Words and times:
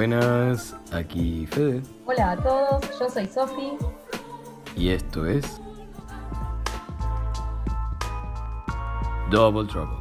Buenas, 0.00 0.74
aquí 0.94 1.44
Fede. 1.44 1.82
Hola 2.06 2.30
a 2.30 2.36
todos, 2.38 2.98
yo 2.98 3.10
soy 3.10 3.26
Sofi. 3.26 3.76
Y 4.74 4.92
esto 4.92 5.26
es. 5.26 5.60
Double 9.30 9.68
Trouble. 9.68 9.98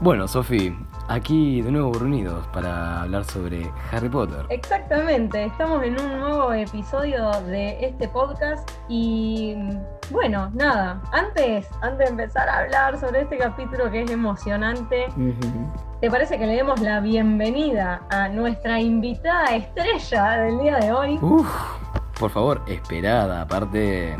Bueno, 0.00 0.26
Sofi, 0.26 0.76
aquí 1.06 1.62
de 1.62 1.70
nuevo 1.70 1.92
reunidos 1.92 2.44
para 2.48 3.02
hablar 3.02 3.24
sobre 3.26 3.70
Harry 3.92 4.08
Potter. 4.08 4.44
Exactamente, 4.48 5.44
estamos 5.44 5.84
en 5.84 6.00
un 6.00 6.18
nuevo 6.18 6.52
episodio 6.52 7.30
de 7.42 7.78
este 7.80 8.08
podcast 8.08 8.68
y 8.88 9.54
bueno, 10.10 10.50
nada, 10.54 11.00
antes, 11.12 11.66
antes 11.80 11.98
de 11.98 12.04
empezar 12.06 12.48
a 12.48 12.58
hablar 12.58 12.98
sobre 12.98 13.22
este 13.22 13.38
capítulo 13.38 13.90
que 13.90 14.02
es 14.02 14.10
emocionante, 14.10 15.08
¿te 16.00 16.10
parece 16.10 16.38
que 16.38 16.46
le 16.46 16.56
demos 16.56 16.80
la 16.80 17.00
bienvenida 17.00 18.02
a 18.10 18.28
nuestra 18.28 18.80
invitada 18.80 19.56
estrella 19.56 20.38
del 20.38 20.58
día 20.58 20.76
de 20.78 20.92
hoy? 20.92 21.18
Uf, 21.22 21.48
por 22.18 22.30
favor, 22.30 22.62
esperada, 22.66 23.42
aparte, 23.42 24.16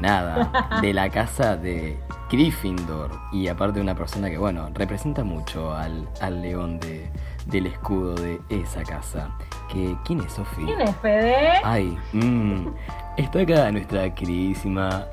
nada, 0.00 0.78
de 0.80 0.94
la 0.94 1.10
casa 1.10 1.56
de 1.56 1.98
Gryffindor 2.30 3.10
y 3.32 3.48
aparte 3.48 3.80
una 3.80 3.94
persona 3.94 4.30
que, 4.30 4.38
bueno, 4.38 4.68
representa 4.74 5.24
mucho 5.24 5.74
al, 5.74 6.08
al 6.20 6.40
león 6.42 6.78
de, 6.78 7.10
del 7.46 7.66
escudo 7.66 8.14
de 8.14 8.40
esa 8.48 8.82
casa. 8.82 9.30
Que, 9.68 9.96
¿Quién 10.04 10.20
es 10.20 10.32
Sofi? 10.32 10.64
¿Quién 10.64 10.80
es 10.80 10.96
Fede? 10.96 11.52
Ay, 11.64 11.98
mmm, 12.12 12.68
está 13.16 13.40
acá 13.40 13.70
nuestra 13.72 14.14
queridísima 14.14 15.04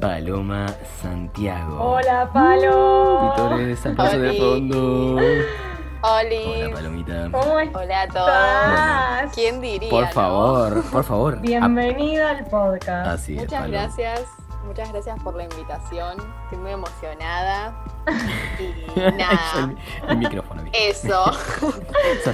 Paloma 0.00 0.66
Santiago. 1.02 1.76
Hola, 1.94 2.30
Palo. 2.32 3.30
Vitores, 3.36 3.84
aplauso 3.86 4.18
de 4.20 4.32
fondo. 4.34 5.16
Oli. 5.16 6.44
Hola, 6.62 6.74
Palomita. 6.74 7.28
¿Cómo 7.32 7.58
estás? 7.58 7.82
Hola 7.82 8.02
a 8.02 9.22
todos. 9.24 9.32
¿Quién 9.34 9.60
diría? 9.60 9.90
Por 9.90 10.04
no? 10.04 10.12
favor, 10.12 10.84
por 10.90 11.04
favor. 11.04 11.38
Bienvenida 11.40 12.30
al 12.30 12.44
podcast. 12.46 13.08
Así 13.08 13.34
es, 13.34 13.40
Muchas 13.42 13.60
Palo. 13.60 13.72
gracias. 13.72 14.22
Muchas 14.64 14.92
gracias 14.92 15.18
por 15.22 15.34
la 15.34 15.44
invitación. 15.44 16.16
Estoy 16.44 16.58
muy 16.58 16.72
emocionada. 16.72 17.74
Y 18.58 19.00
nada. 19.00 19.74
el 20.08 20.16
micrófono. 20.16 20.62
Eso. 20.72 21.30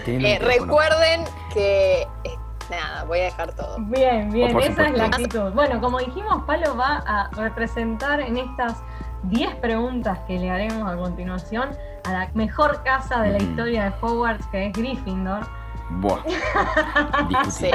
El 0.06 0.24
Eh, 0.24 0.38
micrófono. 0.38 0.48
recuerden 0.48 1.24
que. 1.52 2.06
Nada, 2.70 3.04
voy 3.04 3.20
a 3.20 3.24
dejar 3.24 3.52
todo. 3.52 3.76
Bien, 3.78 4.30
bien, 4.32 4.58
esa 4.60 4.86
es 4.88 4.96
la 4.96 5.06
actitud. 5.06 5.52
Bueno, 5.52 5.80
como 5.80 5.98
dijimos, 5.98 6.42
Palo 6.46 6.76
va 6.76 7.02
a 7.06 7.30
representar 7.36 8.20
en 8.20 8.36
estas 8.38 8.82
10 9.24 9.56
preguntas 9.56 10.18
que 10.26 10.38
le 10.38 10.50
haremos 10.50 10.90
a 10.90 10.96
continuación 10.96 11.70
a 12.04 12.12
la 12.12 12.30
mejor 12.34 12.82
casa 12.82 13.20
de 13.22 13.30
la 13.32 13.36
Ujú. 13.38 13.46
historia 13.46 13.84
de 13.84 13.92
Hogwarts, 14.00 14.46
que 14.48 14.66
es 14.66 14.72
Gryffindor. 14.72 15.46
Buah. 15.90 16.18
Sí. 17.50 17.70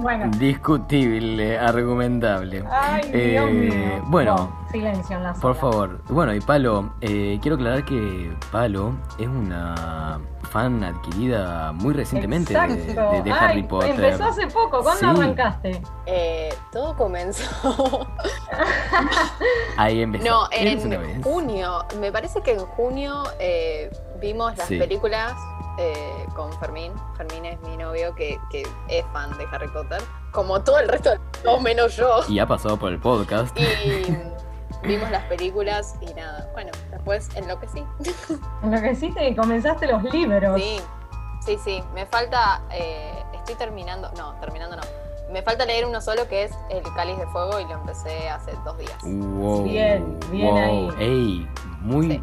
Bueno, 0.00 0.26
Discutible, 0.38 1.58
argumentable. 1.58 2.64
ay, 2.70 3.02
Dios 3.10 3.44
Eh, 3.48 3.52
mío. 3.52 4.04
bueno, 4.06 4.34
No, 4.36 4.70
silencio 4.70 5.16
en 5.16 5.22
la 5.24 5.32
Por 5.34 5.54
favor. 5.56 6.02
Bueno, 6.08 6.34
y 6.34 6.40
Palo, 6.40 6.90
eh, 7.00 7.38
quiero 7.42 7.56
aclarar 7.56 7.84
que 7.84 8.32
Palo 8.52 8.92
es 9.18 9.26
una 9.28 10.18
fan 10.48 10.82
adquirida 10.84 11.72
muy 11.72 11.94
recientemente 11.94 12.52
de, 12.52 12.58
Exacto. 12.60 13.12
de- 13.12 13.22
de 13.22 13.32
Ay, 13.32 13.38
Harry 13.40 13.62
Potter. 13.62 13.90
Empezó 13.90 14.24
hace 14.24 14.46
poco, 14.48 14.82
¿cuándo 14.82 15.00
Sí. 15.14 15.20
arrancaste? 15.20 15.82
Eh, 16.06 16.54
todo 16.72 16.96
comenzó. 16.96 17.44
Ahí 19.76 20.02
empezó. 20.02 20.24
No, 20.24 20.48
en 20.50 20.90
vez. 20.90 21.22
junio. 21.24 21.84
Me 22.00 22.10
parece 22.12 22.40
que 22.42 22.52
en 22.52 22.60
junio 22.60 23.22
eh, 23.38 23.90
vimos 24.20 24.56
las 24.56 24.66
Sí. 24.68 24.78
películas 24.78 25.32
eh, 25.78 26.26
con 26.34 26.52
Fermín. 26.58 26.92
Fermín 27.16 27.44
es 27.44 27.60
mi 27.60 27.76
novio 27.76 28.14
que, 28.16 28.38
que 28.50 28.62
es 28.88 29.04
fan 29.12 29.36
de 29.38 29.44
Harry 29.52 29.68
Potter. 29.68 30.02
Como 30.32 30.60
todo 30.62 30.78
el 30.80 30.88
resto, 30.88 31.10
o 31.46 31.60
menos 31.60 31.96
yo. 31.96 32.20
Y 32.28 32.38
ha 32.38 32.46
pasado 32.46 32.76
por 32.78 32.92
el 32.92 32.98
podcast. 32.98 33.56
Y 33.58 34.14
vimos 34.82 35.10
las 35.10 35.24
películas 35.24 35.96
y 36.00 36.12
nada. 36.14 36.48
Bueno, 36.52 36.70
después 36.90 37.28
enloquecí. 37.36 37.84
En 38.62 38.70
lo 38.70 38.80
que 38.80 38.92
hiciste 38.92 39.28
y 39.28 39.34
comenzaste 39.34 39.86
los 39.86 40.02
libros. 40.04 40.60
Sí, 40.60 40.80
sí, 41.44 41.58
sí. 41.62 41.84
Me 41.94 42.06
falta. 42.06 42.62
eh, 42.70 43.12
estoy 43.34 43.54
terminando. 43.56 44.10
No, 44.16 44.34
terminando 44.40 44.76
no. 44.76 44.82
Me 45.32 45.42
falta 45.42 45.66
leer 45.66 45.84
uno 45.84 46.00
solo 46.00 46.26
que 46.26 46.44
es 46.44 46.52
El 46.70 46.82
Cáliz 46.94 47.18
de 47.18 47.26
Fuego 47.26 47.60
y 47.60 47.64
lo 47.64 47.72
empecé 47.74 48.28
hace 48.30 48.52
dos 48.64 48.78
días. 48.78 48.96
Wow. 49.02 49.64
Bien, 49.64 50.18
bien 50.30 50.46
wow. 50.46 50.58
ahí. 50.58 50.90
Ey, 50.98 51.48
muy. 51.80 52.08
Sí. 52.08 52.22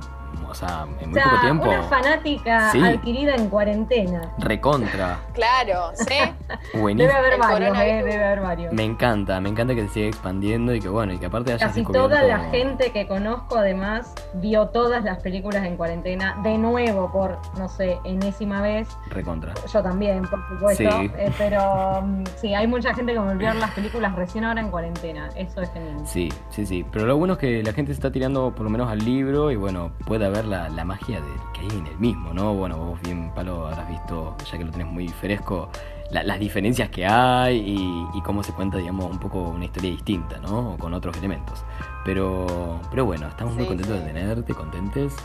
Sea, 0.56 0.86
en 1.00 1.06
O 1.06 1.10
muy 1.10 1.14
sea, 1.14 1.24
poco 1.30 1.42
tiempo. 1.42 1.70
una 1.70 1.84
fanática 1.84 2.72
Sí. 2.72 2.82
adquirida 2.82 3.36
en 3.36 3.50
cuarentena. 3.50 4.32
Recontra. 4.40 5.20
Claro, 5.36 5.92
sí. 5.96 6.16
Buenísimo. 6.80 7.10
Debe 7.12 7.20
haber 7.20 7.34
El 7.34 7.40
varios, 7.40 7.78
eh, 7.78 8.04
debe 8.06 8.24
haber 8.24 8.40
varios. 8.42 8.74
Me 8.74 8.84
encanta, 8.86 9.42
me 9.42 9.50
encanta 9.50 9.76
que 9.76 9.82
se 9.88 9.90
siga 9.94 10.08
expandiendo 10.08 10.74
y 10.74 10.80
que 10.80 10.88
bueno, 10.88 11.12
y 11.14 11.18
que 11.18 11.26
aparte 11.26 11.52
haya 11.54 11.68
Casi 11.68 11.82
descubierto... 11.82 12.08
toda 12.10 12.24
la 12.24 12.40
gente 12.52 12.92
que 12.92 13.06
conozco 13.06 13.58
además 13.58 14.14
vio 14.36 14.68
todas 14.70 15.04
las 15.04 15.20
películas 15.20 15.66
en 15.66 15.76
cuarentena 15.76 16.38
de 16.44 16.58
nuevo 16.58 17.12
por, 17.12 17.38
no 17.58 17.68
sé, 17.68 18.00
enésima 18.06 18.62
vez. 18.62 18.88
Recontra. 19.10 19.54
Yo 19.74 19.84
también, 19.84 20.22
por 20.24 20.40
supuesto. 20.48 20.90
Sí. 21.02 21.12
eh, 21.18 21.32
pero 21.38 22.02
mm, 22.02 22.24
sí, 22.38 22.54
hay 22.56 22.68
mucha 22.68 22.94
gente 22.94 23.12
que 23.12 23.20
volvió 23.20 23.50
a 23.50 23.52
ver 23.52 23.60
las 23.62 23.72
películas 23.72 24.16
recién 24.16 24.46
ahora 24.46 24.62
en 24.62 24.70
cuarentena. 24.70 25.30
Eso 25.36 25.62
es 25.62 25.70
genial. 25.74 25.98
Sí, 26.06 26.32
sí, 26.50 26.66
sí. 26.66 26.86
Pero 26.94 27.06
lo 27.08 27.18
bueno 27.18 27.34
es 27.34 27.40
que 27.40 27.62
la 27.62 27.74
gente 27.74 27.92
se 27.92 27.98
está 27.98 28.10
tirando 28.12 28.56
por 28.56 28.64
lo 28.64 28.70
menos 28.70 28.90
al 28.90 29.00
libro 29.00 29.52
y 29.52 29.58
bueno, 29.58 29.92
puede 30.06 30.26
la, 30.46 30.70
la 30.70 30.86
magia 30.86 31.20
de, 31.22 31.28
que 31.54 31.62
hay 31.62 31.78
en 31.80 31.88
el 31.88 31.98
mismo, 32.00 32.34
¿no? 32.34 32.54
Bueno, 32.54 32.78
vos 32.78 33.02
bien, 33.02 33.32
Palo, 33.36 33.68
habrás 33.68 33.88
visto, 33.90 34.36
ya 34.52 34.58
que 34.58 34.64
lo 34.66 34.72
tenés 34.72 34.88
muy 34.88 35.08
fresco, 35.10 35.70
la- 36.12 36.24
las 36.24 36.40
diferencias 36.40 36.90
que 36.90 37.06
hay 37.06 37.58
y, 37.58 38.08
y 38.18 38.22
cómo 38.22 38.44
se 38.44 38.54
cuenta, 38.54 38.78
digamos, 38.78 39.10
un 39.12 39.20
poco 39.20 39.40
una 39.50 39.66
historia 39.66 39.92
distinta, 39.92 40.38
¿no? 40.40 40.72
O 40.74 40.78
Con 40.78 40.94
otros 40.94 41.18
elementos. 41.18 41.64
Pero, 42.04 42.80
pero 42.92 43.06
bueno, 43.06 43.28
estamos 43.28 43.54
muy 43.56 43.64
Sí, 43.64 43.68
contentos 43.70 43.98
sí. 43.98 44.02
de 44.04 44.08
tenerte, 44.14 44.54
contentes. 44.54 45.16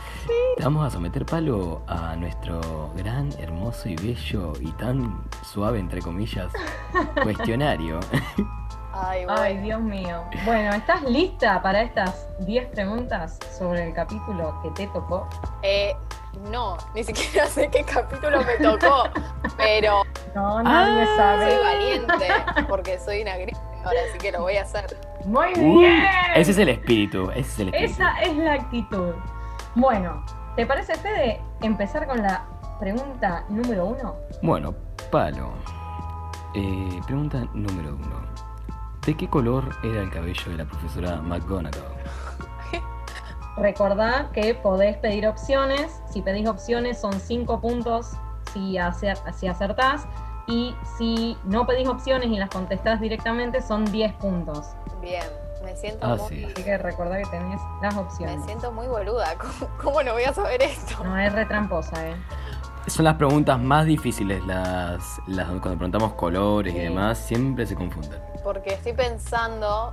Te 0.57 0.65
vamos 0.65 0.87
a 0.87 0.91
someter, 0.91 1.25
Palo, 1.27 1.83
a 1.87 2.17
nuestro 2.17 2.91
gran, 2.97 3.31
hermoso 3.39 3.89
y 3.89 3.97
bello 3.97 4.53
y 4.61 4.73
tan 4.73 5.21
suave, 5.45 5.79
entre 5.79 6.01
comillas, 6.03 6.51
cuestionario. 7.23 8.01
Ay, 9.03 9.25
bueno. 9.25 9.41
Ay, 9.41 9.57
Dios 9.59 9.81
mío. 9.81 10.23
Bueno, 10.45 10.73
¿estás 10.75 11.03
lista 11.03 11.61
para 11.63 11.83
estas 11.83 12.27
10 12.41 12.67
preguntas 12.69 13.39
sobre 13.57 13.85
el 13.89 13.95
capítulo 13.95 14.61
que 14.63 14.71
te 14.71 14.87
tocó? 14.89 15.29
Eh, 15.63 15.95
no, 16.51 16.77
ni 16.95 17.03
siquiera 17.05 17.47
sé 17.47 17.69
qué 17.71 17.83
capítulo 17.85 18.39
me 18.45 18.55
tocó, 18.65 19.05
pero 19.57 20.03
No, 20.35 20.63
nadie 20.63 21.03
Ah, 21.03 21.17
sabe. 21.17 21.51
soy 21.55 21.65
valiente 21.65 22.65
porque 22.69 22.99
soy 22.99 23.23
una 23.23 23.37
gris 23.37 23.59
ahora 23.85 23.99
así 24.09 24.19
que 24.19 24.33
lo 24.33 24.43
voy 24.43 24.57
a 24.57 24.63
hacer. 24.63 24.97
Muy 25.25 25.49
Uh, 25.57 25.79
bien. 25.81 26.03
ese 26.35 26.51
es 26.53 26.59
el 26.59 26.69
espíritu, 26.69 27.31
ese 27.31 27.41
es 27.41 27.59
el 27.61 27.69
espíritu. 27.69 27.93
Esa 27.93 28.21
es 28.23 28.37
la 28.37 28.53
actitud. 28.55 29.15
Bueno, 29.75 30.25
¿te 30.57 30.67
parece, 30.67 30.95
Fede, 30.97 31.41
empezar 31.63 32.07
con 32.07 32.23
la 32.23 32.45
pregunta 32.79 33.45
número 33.49 33.87
uno? 33.87 34.15
Bueno, 34.43 34.75
palo. 35.11 35.51
Eh, 36.55 37.01
pregunta 37.07 37.39
número 37.55 37.95
uno. 37.95 38.21
¿De 39.07 39.17
qué 39.17 39.29
color 39.29 39.65
era 39.83 40.03
el 40.03 40.11
cabello 40.11 40.51
de 40.51 40.57
la 40.59 40.65
profesora 40.65 41.17
McGonagall? 41.23 41.83
Recordá 43.57 44.31
que 44.33 44.55
podés 44.55 44.97
pedir 44.99 45.27
opciones. 45.27 46.01
Si 46.11 46.23
pedís 46.23 46.49
opciones 46.49 47.01
son 47.01 47.13
5 47.19 47.61
puntos 47.61 48.13
si, 48.53 48.77
acer- 48.77 49.19
si 49.35 49.49
acertás. 49.49 50.07
Y 50.47 50.75
si 50.99 51.37
no 51.45 51.67
pedís 51.67 51.89
opciones 51.89 52.29
y 52.29 52.37
las 52.37 52.51
contestás 52.51 53.01
directamente 53.01 53.63
son 53.63 53.85
10 53.85 54.13
puntos. 54.15 54.67
Bien, 55.01 55.23
me 55.65 55.77
siento 55.77 56.05
Ah, 56.07 56.17
muy, 56.17 56.29
sí. 56.29 56.45
Así 56.45 56.63
que 56.65 56.77
recordá 56.79 57.19
que 57.19 57.27
tenés 57.31 57.61
las 57.83 57.95
me 57.95 58.01
opciones. 58.01 58.45
siento 58.45 58.73
muy 58.73 58.87
boluda. 58.89 59.35
¿Cómo, 59.39 59.71
cómo 59.83 60.03
no 60.03 60.13
voy 60.13 60.25
a 60.25 60.35
saber 60.35 60.63
esto? 60.63 61.03
No 61.05 61.17
es 61.17 61.33
retramposa, 61.33 62.09
¿eh? 62.09 62.17
Son 62.87 63.05
las 63.05 63.15
preguntas 63.17 63.59
más 63.61 63.85
difíciles, 63.87 64.45
las, 64.47 65.21
las 65.27 65.47
cuando 65.47 65.77
preguntamos 65.77 66.15
colores 66.15 66.75
y 66.75 66.79
demás, 66.79 67.19
siempre 67.19 67.67
se 67.67 67.75
confunden. 67.77 68.21
Porque 68.43 68.75
estoy 68.75 68.95
pensando, 68.95 69.93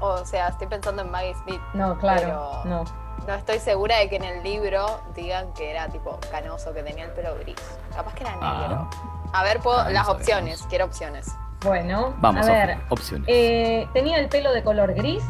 o, 0.00 0.06
o 0.06 0.24
sea, 0.24 0.48
estoy 0.48 0.66
pensando 0.66 1.02
en 1.02 1.10
Maggie 1.10 1.34
Smith. 1.44 1.60
No, 1.74 1.96
claro, 1.98 2.20
Pero- 2.22 2.64
no. 2.64 3.04
No 3.28 3.32
estoy 3.34 3.58
segura 3.58 3.96
de 3.98 4.10
que 4.10 4.16
en 4.16 4.24
el 4.24 4.42
libro 4.42 4.84
digan 5.14 5.50
que 5.54 5.70
era 5.70 5.88
tipo 5.88 6.18
canoso, 6.30 6.74
que 6.74 6.82
tenía 6.82 7.04
el 7.06 7.12
pelo 7.12 7.34
gris. 7.40 7.56
Capaz 7.94 8.12
que 8.14 8.22
era 8.24 8.32
negro. 8.32 8.88
Ah, 9.32 9.40
A 9.40 9.42
ver, 9.44 9.60
puedo, 9.60 9.78
Ah, 9.78 9.88
las 9.90 10.04
sabemos. 10.06 10.20
opciones, 10.20 10.66
quiero 10.68 10.84
opciones. 10.86 11.34
Bueno, 11.64 12.12
vamos, 12.18 12.46
a 12.46 12.52
ver. 12.52 12.78
Opciones. 12.90 13.26
eh, 13.30 13.88
tenía 13.94 14.18
el 14.18 14.28
pelo 14.28 14.52
de 14.52 14.62
color 14.62 14.92
gris, 14.94 15.24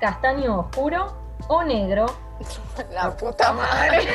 castaño 0.00 0.60
oscuro 0.60 1.14
o 1.48 1.62
negro. 1.64 2.06
La 2.92 3.10
puta 3.16 3.52
madre. 3.52 4.08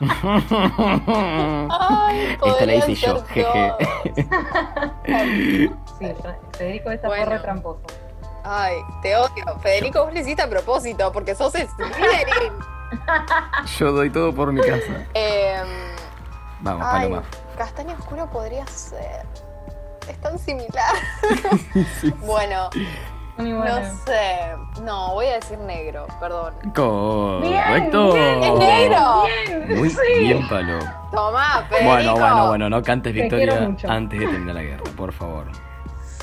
Ay, 1.70 2.38
Esta 2.44 2.66
la 2.66 2.74
hice 2.74 2.94
yo, 2.94 3.24
jeje. 3.26 3.72
Sí, 5.06 5.70
Federico 6.56 6.90
está 6.90 7.08
Bueno. 7.08 7.24
porre 7.24 7.38
tramposo. 7.40 7.80
Ay, 8.44 8.76
te 9.02 9.16
odio. 9.16 9.58
Federico, 9.60 10.04
vos 10.04 10.12
lo 10.14 10.20
hiciste 10.20 10.42
a 10.42 10.48
propósito 10.48 11.10
porque 11.12 11.34
sos 11.34 11.52
Slytherin. 11.52 12.52
Yo 13.78 13.92
doy 13.92 14.10
todo 14.10 14.32
por 14.34 14.52
mi 14.52 14.60
casa. 14.60 15.04
Em, 15.14 15.66
Vamos, 16.60 16.86
ay, 16.88 17.02
Paloma. 17.08 17.22
castaño 17.56 17.94
oscuro 17.98 18.30
podría 18.30 18.66
ser. 18.66 19.26
Es 20.08 20.18
tan 20.20 20.38
similar. 20.38 20.94
Bueno, 22.24 22.70
No 23.38 23.84
sé. 24.04 24.56
No, 24.82 25.14
voy 25.14 25.26
a 25.26 25.34
decir 25.34 25.58
negro, 25.58 26.06
perdón. 26.20 26.54
Correcto. 26.74 28.12
Bien, 28.12 28.42
¡Es 28.42 28.58
negro! 28.58 29.24
Bien, 29.46 29.78
Muy 29.78 29.90
sí. 29.90 29.96
bien, 30.18 30.48
Palo. 30.48 30.78
Tomá, 31.12 31.64
Federico. 31.68 31.90
Bueno, 31.90 32.12
bueno, 32.16 32.48
bueno, 32.48 32.70
no 32.70 32.82
cantes 32.82 33.14
Te 33.14 33.20
victoria 33.22 33.74
antes 33.88 34.18
de 34.20 34.26
terminar 34.26 34.54
la 34.56 34.62
guerra, 34.62 34.84
por 34.96 35.12
favor. 35.12 35.46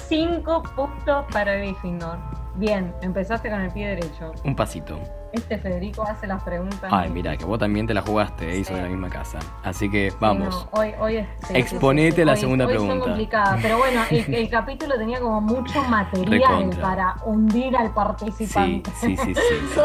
Cinco 0.08 0.62
puntos 0.76 1.26
para 1.32 1.56
Gryffindor. 1.56 2.18
Bien, 2.56 2.94
empezaste 3.02 3.50
con 3.50 3.62
el 3.62 3.72
pie 3.72 3.88
derecho. 3.90 4.32
Un 4.44 4.56
pasito. 4.56 5.00
Este 5.36 5.58
Federico 5.58 6.04
hace 6.04 6.28
las 6.28 6.42
preguntas. 6.44 6.90
Ay, 6.92 7.10
mira, 7.10 7.36
que 7.36 7.44
vos 7.46 7.60
también 7.60 7.86
te 7.86 7.94
la 7.94 8.02
jugaste 8.02 8.50
eh, 8.54 8.58
y 8.60 8.64
de 8.64 8.82
la 8.82 8.88
misma 8.88 9.10
casa. 9.10 9.40
Así 9.64 9.90
que 9.92 10.14
vamos. 10.20 10.68
no, 10.74 10.80
hoy, 10.80 10.94
hoy 11.00 11.18
es, 11.18 11.28
sí, 11.48 11.54
Exponete 11.58 12.12
sí, 12.12 12.12
sí, 12.12 12.22
sí. 12.22 12.26
la 12.26 12.32
Hoy- 12.34 12.38
segunda 12.40 12.66
hoy 12.66 12.72
pregunta. 12.72 12.94
Son 12.96 13.04
complicadas, 13.04 13.60
pero 13.62 13.78
bueno, 13.78 14.02
el, 14.10 14.34
el 14.34 14.50
capítulo 14.50 14.98
tenía 14.98 15.20
como 15.20 15.42
mucho 15.42 15.84
material 15.84 16.42
Recontra. 16.42 16.82
para 16.82 17.16
hundir 17.26 17.76
al 17.76 17.88
Sí, 17.88 17.94
participante. 17.94 18.92
sí, 19.00 19.18
sí, 19.18 19.26
sí. 19.26 19.36
sí, 19.36 19.42
sí, 19.42 19.68
sí. 19.74 19.80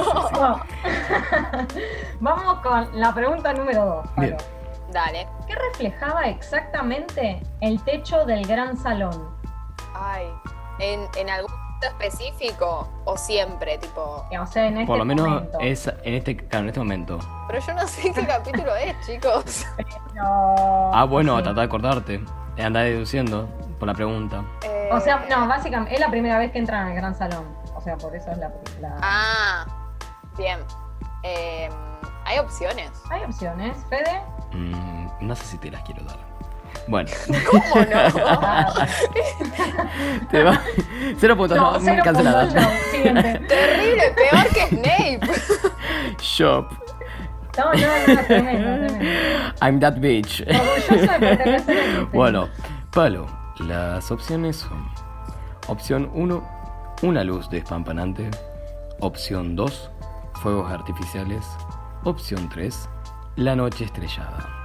Vamos 2.20 2.60
con 2.60 3.00
la 3.00 3.12
pregunta 3.14 3.52
número 3.52 3.84
dos. 3.86 4.06
Bien. 4.16 4.36
Dale. 4.92 5.26
¿Qué 5.46 5.54
reflejaba 5.54 6.22
exactamente 6.28 7.40
el 7.60 7.80
techo 7.84 8.24
del 8.24 8.46
gran 8.46 8.76
salón? 8.76 9.28
Ay, 9.94 10.26
¿en, 10.78 11.00
en 11.16 11.30
algún 11.30 11.50
momento 11.80 12.04
específico 12.04 12.88
o 13.04 13.16
siempre? 13.16 13.78
Tipo. 13.78 14.24
O 14.40 14.46
sea, 14.46 14.66
en 14.66 14.74
este 14.78 14.86
Por 14.86 14.98
lo 14.98 15.04
menos 15.04 15.26
momento. 15.28 15.58
es 15.60 15.86
en 15.86 16.14
este, 16.14 16.36
claro, 16.36 16.64
en 16.64 16.68
este 16.68 16.80
momento. 16.80 17.18
Pero 17.48 17.60
yo 17.66 17.74
no 17.74 17.86
sé 17.88 18.12
qué 18.12 18.26
capítulo 18.26 18.74
es, 18.76 18.94
chicos. 19.06 19.66
No, 20.14 20.90
Ah, 20.94 21.04
bueno, 21.04 21.36
sí. 21.38 21.42
tratá 21.44 21.60
de 21.60 21.66
acordarte. 21.66 22.24
Eh, 22.56 22.62
Andá 22.64 22.80
deduciendo 22.80 23.48
por 23.78 23.88
la 23.88 23.94
pregunta. 23.94 24.44
Eh, 24.64 24.88
O 24.92 25.00
sea, 25.00 25.24
no, 25.30 25.46
básicamente 25.48 25.94
es 25.94 26.00
la 26.00 26.10
primera 26.10 26.38
vez 26.38 26.50
que 26.52 26.58
entran 26.58 26.88
al 26.88 26.94
gran 26.94 27.14
salón. 27.14 27.44
O 27.74 27.80
sea, 27.80 27.96
por 27.96 28.14
eso 28.14 28.30
es 28.30 28.38
la. 28.38 28.50
la- 28.80 28.96
Ah, 29.02 29.66
bien. 30.36 30.58
Em, 31.22 31.72
Hay 32.26 32.38
opciones. 32.38 32.90
Hay 33.10 33.22
opciones. 33.24 33.76
Fede. 33.88 34.20
Mm, 34.52 35.08
no 35.20 35.34
sé 35.34 35.44
si 35.46 35.58
te 35.58 35.70
las 35.70 35.82
quiero 35.82 36.04
dar. 36.04 36.18
Bueno, 36.90 37.08
¿Cómo 37.48 37.62
no? 37.76 38.00
Ah, 38.42 38.86
te 40.28 40.42
va. 40.42 40.60
Cero 41.18 41.36
puntos, 41.36 41.56
no. 41.56 41.78
Siguiente. 41.78 43.40
Terrible, 43.46 44.14
peor 44.16 44.46
que 44.52 44.66
Snape. 44.76 45.20
Shop. 46.20 46.66
No, 47.56 47.72
no, 47.72 48.14
no, 48.14 48.24
tremendo, 48.26 48.86
tremendo. 48.88 49.04
I'm 49.62 49.78
that 49.78 49.98
bitch. 49.98 50.44
Bueno, 52.12 52.48
Palo, 52.90 53.26
las 53.60 54.10
opciones 54.10 54.56
son: 54.56 54.88
opción 55.68 56.10
1, 56.12 56.42
una 57.02 57.22
luz 57.22 57.48
despampanante. 57.50 58.28
Opción 58.98 59.54
2, 59.54 59.90
fuegos 60.42 60.72
artificiales. 60.72 61.46
Opción 62.02 62.48
3, 62.48 62.88
la 63.36 63.54
noche 63.54 63.84
estrellada. 63.84 64.59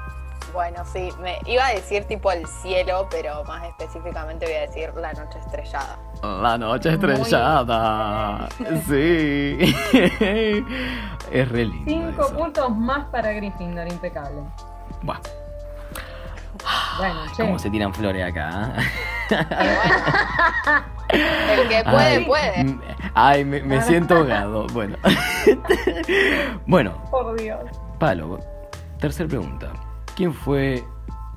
Bueno, 0.56 0.84
sí, 0.86 1.10
me 1.22 1.38
iba 1.46 1.68
a 1.68 1.72
decir 1.74 2.06
tipo 2.06 2.31
el 2.31 2.48
cielo, 2.48 3.07
pero 3.12 3.44
más 3.44 3.66
específicamente 3.66 4.46
voy 4.46 4.56
a 4.56 4.62
decir 4.62 4.90
la 4.96 5.12
noche 5.12 5.38
estrellada. 5.38 5.98
La 6.24 6.57
noche 6.57 6.94
estrellada. 6.94 8.48
Sí. 8.88 9.75
es 11.31 11.50
re 11.50 11.66
lindo. 11.66 11.92
Cinco 11.92 12.25
eso. 12.25 12.38
puntos 12.38 12.75
más 12.75 13.06
para 13.07 13.34
Gryffindor, 13.34 13.86
impecable. 13.92 14.44
Buah, 15.04 15.19
Bueno, 17.00 17.19
che. 17.36 17.44
cómo 17.44 17.60
se 17.60 17.69
tiran 17.69 17.94
flores 17.94 18.24
acá. 18.24 18.74
¿eh? 18.78 19.36
Pero 21.10 21.36
bueno, 21.36 21.62
el 21.62 21.68
que 21.68 21.84
puede, 21.84 22.08
Ay, 22.16 22.25
puede. 22.25 22.78
Ay, 23.13 23.46
me, 23.46 23.62
me 23.62 23.81
siento 23.81 24.16
ahogado. 24.16 24.68
Bueno. 24.68 24.96
bueno, 26.66 26.94
Por 27.12 27.38
Dios. 27.40 27.60
Palo, 28.00 28.40
tercera 29.00 29.28
pregunta. 29.28 29.68
¿Quién 30.16 30.34
fue 30.34 30.84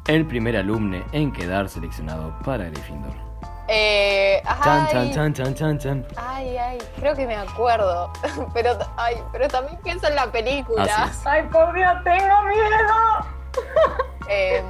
el 0.07 0.27
primer 0.27 0.57
alumno 0.57 1.05
en 1.13 1.33
quedar 1.33 1.69
seleccionado 1.69 2.33
para 2.45 2.65
Gryffindor? 2.71 3.13
Eh, 3.71 4.41
Chan, 4.65 4.87
ay, 4.87 4.93
chan, 4.93 5.13
chan, 5.13 5.35
chan, 5.35 5.55
chan, 5.55 5.79
chan. 5.79 6.07
ay, 6.17 6.57
ay, 6.57 6.79
creo 6.99 7.15
que 7.15 7.27
me 7.27 7.37
acuerdo. 7.37 8.11
Pero, 8.55 8.79
ay, 8.97 9.17
pero 9.31 9.47
también 9.49 9.79
pienso 9.83 10.09
en 10.09 10.15
la 10.15 10.31
película. 10.33 11.11
Ay, 11.27 11.43
por 11.53 11.75
Dios, 11.75 11.93
tengo 12.05 12.43
miedo. 12.45 13.27
Eh, 14.31 14.63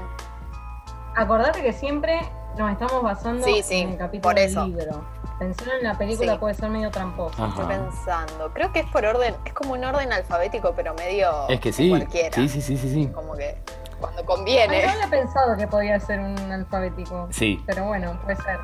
Acordate 1.16 1.60
que 1.62 1.72
siempre 1.72 2.20
nos 2.56 2.70
estamos 2.70 3.02
basando 3.02 3.44
Sí, 3.44 3.60
sí, 3.64 3.80
en 3.80 3.90
el 3.90 3.98
capítulo 3.98 4.22
por 4.32 4.38
eso. 4.38 4.60
del 4.62 4.76
libro. 4.76 5.04
Pensar 5.40 5.68
en 5.80 5.84
la 5.84 5.98
película 5.98 6.32
Sí. 6.34 6.38
puede 6.38 6.54
ser 6.54 6.70
medio 6.70 6.90
tramposo. 6.92 7.42
Ajá. 7.44 7.48
estoy 7.60 7.76
pensando. 7.76 8.52
Creo 8.52 8.72
que 8.72 8.80
es 8.80 8.86
por 8.86 9.04
orden, 9.04 9.34
es 9.44 9.52
como 9.52 9.72
un 9.72 9.84
orden 9.84 10.12
alfabético, 10.12 10.74
pero 10.76 10.94
medio 10.94 11.48
Es 11.48 11.58
que 11.60 11.72
sí. 11.72 11.88
cualquiera. 11.88 12.34
Sí, 12.36 12.48
sí, 12.48 12.62
sí, 12.62 12.76
sí, 12.76 12.88
sí. 12.88 13.08
Como 13.12 13.34
que 13.34 13.58
cuando 14.00 14.20
Ay, 14.20 14.26
conviene. 14.26 14.86
no 14.86 14.92
había 14.92 15.06
pensado 15.08 15.56
que 15.56 15.66
podía 15.66 15.98
ser 16.00 16.20
un 16.20 16.36
alfabético. 16.52 17.28
Sí. 17.30 17.62
Pero 17.66 17.84
bueno, 17.86 18.18
puede 18.24 18.36
ser. 18.36 18.58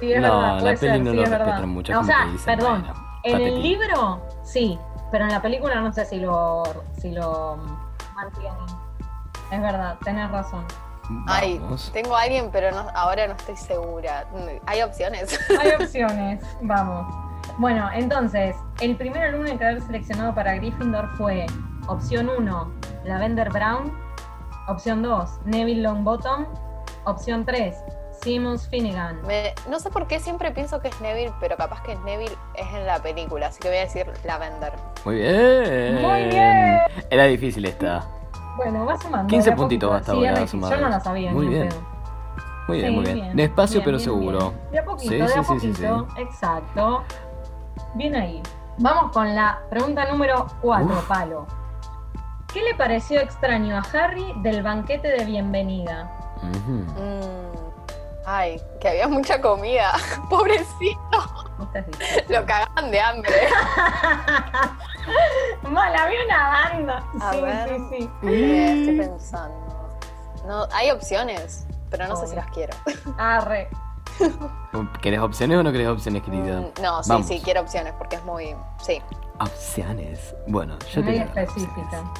Sí, 0.00 0.12
es 0.12 0.20
No, 0.20 0.38
verdad, 0.38 0.54
la 0.54 0.60
puede 0.60 0.76
peli 0.78 0.92
ser, 0.92 1.00
no 1.02 1.10
sí, 1.10 1.16
lo 1.16 1.22
es 1.22 1.30
verdad. 1.30 1.46
respetan 1.46 1.68
mucho, 1.70 1.98
o 2.00 2.04
sea, 2.04 2.24
que 2.24 2.32
dicen, 2.32 2.56
perdón, 2.58 2.82
bueno, 2.82 2.94
en 3.24 3.40
el 3.40 3.62
libro 3.62 4.20
sí, 4.42 4.78
pero 5.12 5.24
en 5.24 5.30
la 5.32 5.40
película 5.42 5.80
no 5.80 5.92
sé 5.92 6.04
si 6.06 6.18
lo, 6.18 6.62
si 7.00 7.10
lo 7.12 7.56
mantienen. 8.14 8.52
Es 9.52 9.60
verdad, 9.60 9.96
tenés 10.02 10.30
razón. 10.30 10.64
Ay, 11.26 11.60
tengo 11.92 12.16
a 12.16 12.22
alguien, 12.22 12.48
pero 12.50 12.70
no, 12.70 12.86
ahora 12.94 13.26
no 13.26 13.34
estoy 13.34 13.56
segura. 13.56 14.24
Hay 14.66 14.82
opciones. 14.82 15.38
Hay 15.60 15.70
opciones, 15.80 16.42
vamos. 16.62 17.06
Bueno, 17.58 17.90
entonces, 17.92 18.56
el 18.80 18.96
primer 18.96 19.24
alumno 19.24 19.48
en 19.50 19.58
quedar 19.58 19.80
seleccionado 19.82 20.34
para 20.34 20.54
Gryffindor 20.54 21.08
fue 21.16 21.44
opción 21.86 22.30
1, 22.30 22.72
Lavender 23.04 23.50
Brown, 23.50 23.92
opción 24.68 25.02
2, 25.02 25.30
Neville 25.44 25.82
Longbottom, 25.82 26.46
opción 27.04 27.44
3, 27.44 27.74
Seamus 28.22 28.68
Finnegan. 28.68 29.20
Me- 29.26 29.54
no 29.68 29.78
sé 29.80 29.90
por 29.90 30.06
qué 30.06 30.20
siempre 30.20 30.50
pienso 30.52 30.80
que 30.80 30.88
es 30.88 31.00
Neville, 31.00 31.32
pero 31.40 31.56
capaz 31.56 31.82
que 31.82 31.92
es 31.92 32.00
Neville 32.00 32.36
es 32.54 32.66
en 32.74 32.86
la 32.86 33.00
película, 33.02 33.48
así 33.48 33.58
que 33.60 33.68
voy 33.68 33.78
a 33.78 33.80
decir 33.80 34.06
Lavender. 34.24 34.72
Muy 35.04 35.16
bien. 35.16 36.02
Muy 36.02 36.22
bien. 36.28 36.78
Era 37.10 37.24
difícil 37.24 37.64
esta. 37.64 38.04
Bueno, 38.56 38.84
va 38.86 38.96
sumando. 39.00 39.28
15 39.28 39.48
de 39.50 39.54
a 39.54 39.56
puntitos 39.56 39.92
hasta 39.92 40.12
Sí, 40.12 40.26
ahora, 40.26 40.46
sumando. 40.46 40.76
Yo 40.76 40.82
no 40.82 40.88
la 40.90 41.00
sabía. 41.00 41.32
Muy 41.32 41.46
bien. 41.48 41.68
pedo. 41.68 41.80
Muy 42.68 42.76
bien, 42.78 42.90
Sí, 42.90 42.94
muy 42.96 43.04
bien. 43.04 43.16
bien. 43.16 43.36
Despacio 43.36 43.80
Bien, 43.80 43.84
pero 43.86 43.96
bien, 43.96 44.04
seguro. 44.04 44.38
bien. 44.38 44.70
De 44.70 44.78
a 44.78 44.84
poquito, 44.84 45.10
Sí, 45.10 45.16
de 45.18 45.24
a 45.24 45.28
sí, 45.28 45.34
sí, 45.34 45.60
sí, 45.74 45.82
poquito. 45.82 46.08
Exacto. 46.18 47.02
Bien 47.94 48.14
ahí. 48.14 48.42
Vamos 48.78 49.10
con 49.12 49.34
la 49.34 49.58
pregunta 49.68 50.04
número 50.10 50.46
4, 50.60 50.86
Uf. 50.86 51.08
Palo. 51.08 51.46
¿Qué 52.52 52.60
le 52.62 52.74
pareció 52.74 53.20
extraño 53.20 53.76
a 53.76 53.80
Harry 53.92 54.32
del 54.42 54.62
banquete 54.62 55.08
de 55.08 55.24
bienvenida? 55.24 56.10
Mm, 56.42 57.52
Ay, 58.26 58.60
que 58.80 58.88
había 58.88 59.08
mucha 59.08 59.40
comida. 59.40 59.92
Pobrecito, 60.30 60.98
lo 62.28 62.46
cagaban 62.46 62.90
de 62.90 63.00
hambre. 63.00 63.32
Mal, 65.62 65.94
había 65.96 66.24
una 66.26 66.48
banda. 66.48 67.04
A 67.20 67.32
sí, 67.32 67.40
ver. 67.40 67.68
sí, 67.68 67.76
sí. 67.90 68.10
Eh, 68.28 68.80
estoy 68.80 68.98
pensando. 68.98 69.90
No, 70.46 70.66
hay 70.72 70.90
opciones, 70.90 71.66
pero 71.90 72.06
no 72.06 72.16
sé 72.16 72.26
si 72.28 72.36
las 72.36 72.46
quiero. 72.48 72.74
Arre. 73.18 73.68
¿Querés 75.00 75.20
opciones 75.20 75.56
o 75.58 75.62
no 75.62 75.72
querés 75.72 75.88
opciones, 75.88 76.22
querida? 76.22 76.60
Mm, 76.60 76.82
No, 76.82 77.02
sí, 77.02 77.08
Vamos. 77.08 77.26
sí, 77.26 77.40
quiero 77.42 77.62
opciones 77.62 77.94
porque 77.96 78.16
es 78.16 78.24
muy. 78.24 78.54
Sí. 78.82 79.00
Opciones. 79.40 80.34
Bueno, 80.46 80.76
yo 80.92 81.02
te 81.02 81.10
Muy 81.10 81.18
a 81.18 81.24
dar 81.26 81.38
específica. 81.38 81.80
opciones. 81.80 82.10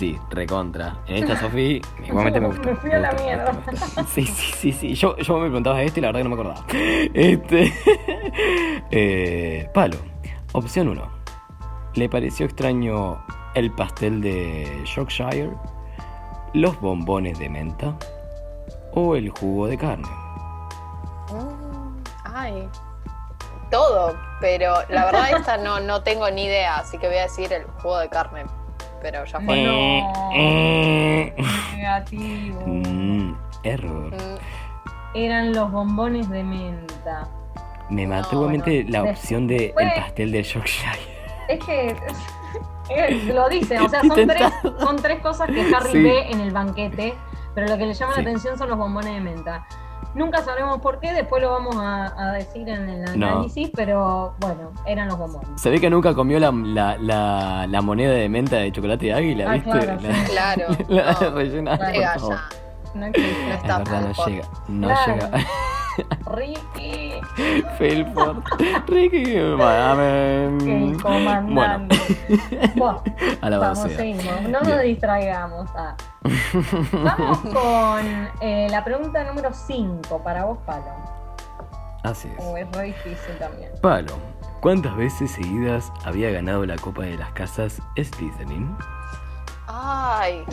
Sí, 0.00 0.18
recontra. 0.30 0.96
En 1.06 1.24
esta, 1.24 1.38
Sofi, 1.38 1.82
igualmente 2.08 2.40
me 2.40 2.46
gustó. 2.46 2.70
Me 2.70 2.76
fui 2.76 2.90
a 2.90 3.00
la 3.00 3.12
mierda. 3.12 3.52
Sí, 4.08 4.24
sí, 4.24 4.52
sí, 4.56 4.72
sí. 4.72 4.94
Yo, 4.94 5.14
yo 5.18 5.34
me 5.36 5.48
preguntabas 5.48 5.82
esto 5.82 6.00
y 6.00 6.02
la 6.02 6.08
verdad 6.08 6.20
que 6.20 6.24
no 6.24 6.30
me 6.30 6.40
acordaba. 6.40 6.64
Este. 7.12 7.70
eh, 8.90 9.68
palo. 9.74 9.98
Opción 10.52 10.88
1. 10.88 11.06
¿Le 11.96 12.08
pareció 12.08 12.46
extraño 12.46 13.22
el 13.54 13.70
pastel 13.72 14.22
de 14.22 14.66
Yorkshire? 14.86 15.50
¿Los 16.54 16.80
bombones 16.80 17.38
de 17.38 17.50
menta? 17.50 17.94
¿O 18.94 19.16
el 19.16 19.28
jugo 19.28 19.66
de 19.66 19.76
carne? 19.76 20.08
Mm, 21.30 22.02
Ay. 22.24 22.66
Todo, 23.70 24.16
pero 24.40 24.76
la 24.88 25.04
verdad 25.04 25.30
esta 25.36 25.58
no, 25.58 25.78
no 25.78 26.02
tengo 26.02 26.30
ni 26.30 26.44
idea, 26.46 26.78
así 26.78 26.96
que 26.96 27.06
voy 27.06 27.18
a 27.18 27.22
decir 27.24 27.52
el 27.52 27.64
jugo 27.82 27.98
de 27.98 28.08
carne. 28.08 28.46
Pero 29.02 29.24
ya 29.24 29.40
fue. 29.40 29.62
No. 29.64 30.30
Eh, 30.34 31.34
eh. 31.36 31.44
Negativo. 31.76 32.60
Mm, 32.66 33.34
error. 33.62 34.14
Mm, 34.14 35.16
Eran 35.16 35.52
los 35.52 35.70
bombones 35.72 36.28
de 36.30 36.44
menta. 36.44 37.28
Me 37.88 38.06
mató 38.06 38.28
No, 38.32 38.38
igualmente 38.42 38.84
la 38.88 39.02
opción 39.04 39.46
de 39.48 39.66
el 39.66 39.72
fue- 39.72 39.92
pastel 39.96 40.30
de 40.32 40.42
Yorkshire. 40.42 40.98
Es 41.48 41.64
que 41.64 41.96
eh, 42.90 43.32
lo 43.34 43.48
dice, 43.48 43.80
o 43.80 43.88
sea, 43.88 44.00
son 44.02 44.26
tres, 44.28 44.52
son 44.78 44.96
tres 44.96 45.20
cosas 45.20 45.48
que 45.48 45.60
Harry 45.74 45.90
Sí. 45.92 46.02
ve 46.02 46.30
en 46.30 46.40
el 46.40 46.52
banquete, 46.52 47.14
pero 47.54 47.66
lo 47.66 47.76
que 47.76 47.86
le 47.86 47.94
llama 47.94 48.14
Sí. 48.14 48.22
la 48.22 48.28
atención 48.30 48.56
son 48.56 48.68
los 48.70 48.78
bombones 48.78 49.12
de 49.12 49.20
menta. 49.20 49.66
Nunca 50.14 50.42
sabremos 50.42 50.80
por 50.80 50.98
qué, 50.98 51.12
después 51.12 51.40
lo 51.42 51.50
vamos 51.50 51.76
a, 51.76 52.12
a 52.18 52.32
decir 52.32 52.68
en 52.68 52.88
el 52.88 53.18
No. 53.18 53.26
análisis, 53.28 53.70
pero 53.76 54.34
bueno, 54.40 54.72
eran 54.86 55.06
los 55.08 55.16
bombones. 55.18 55.48
Se 55.60 55.70
ve 55.70 55.80
que 55.80 55.88
nunca 55.88 56.14
comió 56.14 56.40
la, 56.40 56.50
la, 56.50 56.96
la, 56.98 57.66
la 57.68 57.80
moneda 57.80 58.10
de 58.12 58.28
menta 58.28 58.56
de 58.56 58.72
chocolate 58.72 59.06
de 59.06 59.12
águila, 59.14 59.44
Ah, 59.48 59.54
¿viste? 59.54 59.70
claro, 59.70 60.00
La- 60.00 60.14
sí. 60.14 60.30
Claro. 60.32 60.64
la 60.88 61.12
no, 61.12 61.30
rellena, 61.30 61.76
Claro. 61.78 61.92
llega 61.94 62.16
ya. 62.16 62.48
No 62.94 63.06
existe. 63.06 63.44
No 63.46 63.50
Es 63.54 63.56
está 63.62 63.78
verdad, 63.78 64.00
no 64.16 64.26
llega. 64.26 64.48
No 64.68 64.86
Claro. 64.88 65.14
llega. 65.14 65.30
Ricky, 66.26 67.20
Felford. 67.78 68.42
Ricky, 68.86 69.34
el 69.36 69.56
comandante. 71.02 71.96
Bueno, 72.76 73.02
Alabado 73.40 73.74
vamos, 73.74 73.88
sea. 73.88 73.96
seguimos. 73.98 74.42
No 74.42 74.60
nos 74.60 74.82
distraigamos. 74.82 75.70
Ah. 75.74 75.96
Vamos 76.92 77.38
con 77.52 78.28
eh, 78.40 78.68
la 78.70 78.84
pregunta 78.84 79.24
número 79.24 79.52
5 79.52 80.22
para 80.22 80.44
vos, 80.44 80.58
Palo. 80.66 80.84
Así 82.02 82.28
es. 82.28 82.44
O 82.44 82.56
es 82.56 82.70
re 82.72 82.84
difícil 82.86 83.36
también. 83.38 83.70
Palo, 83.82 84.14
¿cuántas 84.60 84.96
veces 84.96 85.30
seguidas 85.30 85.92
había 86.04 86.30
ganado 86.30 86.64
la 86.64 86.76
Copa 86.76 87.02
de 87.02 87.16
las 87.16 87.30
Casas 87.32 87.80
Slytherin? 87.96 88.76
Ay, 89.72 90.44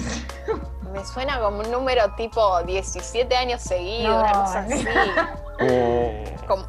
me 0.94 1.04
suena 1.06 1.40
como 1.40 1.60
un 1.60 1.72
número 1.72 2.12
tipo 2.16 2.62
17 2.64 3.36
años 3.36 3.62
seguidos, 3.62 4.14
No, 4.14 4.20
una 4.22 4.32
cosa 4.32 4.60
así. 4.60 4.86
Oh. 5.62 6.12
Como- 6.48 6.66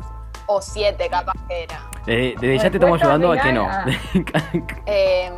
o 0.46 0.62
7 0.62 1.10
capaz 1.10 1.34
que 1.46 1.64
era. 1.64 1.82
Eh, 2.06 2.34
desde 2.40 2.56
ya 2.56 2.70
te 2.70 2.76
estamos 2.78 2.98
llevando 3.02 3.32
a 3.32 3.38
que 3.38 3.52
no. 3.52 3.68
final, 4.12 4.64
Em, 4.86 5.34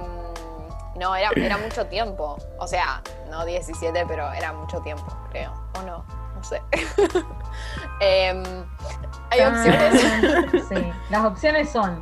no, 0.95 1.17
era, 1.17 1.31
era 1.35 1.59
mucho 1.59 1.85
tiempo. 1.87 2.39
O 2.59 2.67
sea, 2.69 3.03
no 3.29 3.45
17, 3.45 4.05
pero 4.07 4.31
era 4.33 4.53
mucho 4.53 4.79
tiempo, 4.83 5.05
creo. 5.31 5.53
O 5.77 5.83
no, 5.83 6.05
no 6.37 6.45
sé. 6.45 6.63
Em, 8.01 8.43
hay 9.31 9.41
opciones. 9.41 10.03
Sí, 10.69 10.93
las 11.11 11.25
opciones 11.25 11.71
son. 11.71 11.99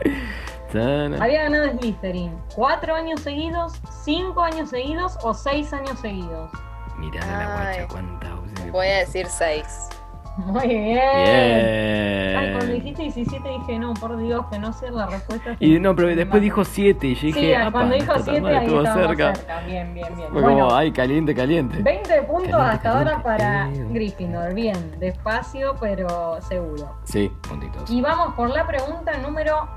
Había 1.20 1.42
ganado 1.44 1.70
Slytherin 1.78 2.32
4 2.54 2.94
años 2.94 3.20
seguidos, 3.20 3.72
5 4.04 4.40
años 4.42 4.70
seguidos 4.70 5.18
o 5.22 5.34
6 5.34 5.72
años 5.72 5.98
seguidos. 6.00 6.50
Mirá 6.96 7.20
la 7.26 7.54
guacha 7.54 7.88
cuántas 7.88 8.32
opciones 8.32 8.72
Voy 8.72 8.86
a 8.86 8.98
decir 8.98 9.26
6. 9.26 9.88
Muy 10.38 10.68
bien. 10.68 10.98
Ay, 12.36 12.52
cuando 12.52 12.72
dijiste 12.72 13.02
17 13.02 13.48
dije, 13.48 13.78
no, 13.78 13.92
por 13.94 14.16
Dios, 14.18 14.46
que 14.52 14.58
no 14.60 14.72
sé 14.72 14.88
la 14.90 15.06
respuesta. 15.06 15.56
Y 15.58 15.80
no, 15.80 15.96
pero 15.96 16.14
después 16.14 16.40
dijo 16.40 16.64
7 16.64 17.06
y 17.08 17.14
yo 17.16 17.20
dije, 17.26 17.40
Sí, 17.40 17.52
"Apa, 17.54 17.72
cuando 17.72 17.94
dijo 17.96 18.12
está 18.12 18.24
tan 18.24 18.34
7 18.34 18.40
mal, 18.42 18.54
ahí 18.54 18.64
estuvo 18.66 18.82
cerca. 18.84 19.34
cerca. 19.34 19.60
Bien, 19.66 19.94
bien, 19.94 20.14
bien. 20.16 20.28
Fue 20.32 20.42
Bueno, 20.42 20.58
como, 20.66 20.74
ay, 20.76 20.92
caliente, 20.92 21.34
caliente. 21.34 21.82
20 21.82 22.22
puntos 22.22 22.50
Caliente, 22.52 22.70
hasta 22.76 22.88
ahora 22.98 23.22
caliente. 23.22 23.24
para 23.24 23.68
Eh. 23.70 23.86
Gryffindor. 23.90 24.54
Bien, 24.54 25.00
despacio, 25.00 25.74
pero 25.80 26.40
seguro. 26.42 26.94
Sí, 27.02 27.32
puntitos. 27.48 27.90
Y 27.90 28.00
vamos 28.00 28.34
por 28.34 28.48
la 28.50 28.64
pregunta 28.64 29.18
número 29.18 29.68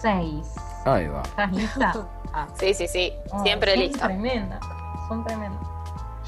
6. 0.00 0.54
Ahí 0.84 1.08
va. 1.08 1.22
¿Estás 1.22 1.52
lista? 1.52 1.92
Ah. 2.36 2.48
Sí, 2.58 2.74
sí, 2.74 2.88
sí. 2.88 3.12
Oh, 3.30 3.44
Siempre 3.44 3.70
son 3.74 3.80
lista. 3.80 4.06
Tremendas, 4.08 4.60
son 5.06 5.22
tremendas. 5.24 5.62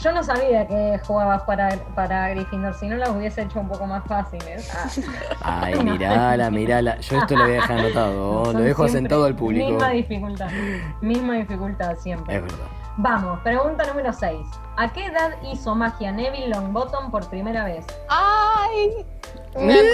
Yo 0.01 0.13
no 0.13 0.23
sabía 0.23 0.65
que 0.69 1.01
jugabas 1.05 1.43
para, 1.43 1.71
para 1.97 2.29
Gryffindor, 2.29 2.75
si 2.75 2.87
no 2.87 2.97
las 2.97 3.09
hubiese 3.09 3.43
hecho 3.43 3.59
un 3.59 3.69
poco 3.69 3.87
más 3.87 4.05
fáciles. 4.05 4.71
Ah, 5.43 5.63
Ay, 5.65 5.83
mirala, 5.83 6.49
mirala. 6.51 7.01
Yo 7.01 7.19
esto 7.19 7.35
lo 7.35 7.43
voy 7.45 7.55
a 7.55 7.55
dejar 7.57 7.79
anotado. 7.79 8.45
son 8.45 8.55
Lo 8.55 8.61
dejo 8.61 8.85
asentado 8.85 9.25
al 9.25 9.35
público. 9.35 9.69
Misma 9.69 9.91
dificultad, 9.91 10.49
misma 11.01 11.35
dificultad 11.35 11.97
siempre. 11.97 12.37
Es 12.37 12.43
verdad. 12.43 12.67
Vamos, 12.99 13.41
pregunta 13.41 13.85
número 13.85 14.13
6. 14.13 14.39
¿A 14.77 14.93
qué 14.93 15.07
edad 15.07 15.31
hizo 15.43 15.75
magia 15.75 16.13
Neville 16.13 16.49
Longbottom 16.49 17.11
por 17.11 17.29
primera 17.29 17.65
vez? 17.65 17.85
Ay, 18.09 19.05
me 19.57 19.73
acuerdo, 19.73 19.91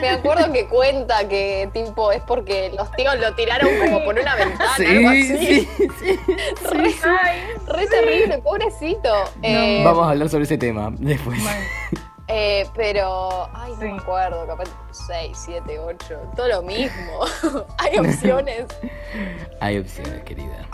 me 0.00 0.08
acuerdo 0.10 0.52
que 0.52 0.66
cuenta 0.66 1.26
que 1.28 1.68
tipo 1.72 2.12
es 2.12 2.22
porque 2.22 2.72
los 2.76 2.90
tíos 2.92 3.18
lo 3.18 3.34
tiraron 3.34 3.70
como 3.78 4.04
por 4.04 4.18
una 4.18 4.34
ventana, 4.36 4.74
algo 4.88 5.08
así. 5.08 5.38
sí. 5.38 5.68
Re, 6.70 6.94
Ay, 7.04 7.40
re 7.66 7.86
terrible, 7.86 8.38
pobrecito. 8.38 9.08
Eh, 9.42 9.82
Vamos 9.84 10.06
a 10.06 10.10
hablar 10.10 10.28
sobre 10.28 10.44
ese 10.44 10.58
tema 10.58 10.90
después. 10.98 11.42
Bueno, 11.42 11.60
eh, 12.28 12.66
pero, 12.76 13.48
ay, 13.54 13.72
no 13.72 13.78
Sí. 13.80 13.84
me 13.86 13.98
acuerdo, 13.98 14.46
capaz 14.46 14.68
6, 14.92 15.36
7, 15.46 15.78
8, 15.80 16.20
todo 16.36 16.48
lo 16.48 16.62
mismo. 16.62 17.24
Hay 17.78 17.98
opciones. 17.98 18.66
Hay 19.60 19.78
opciones, 19.78 20.22
querida. 20.22 20.64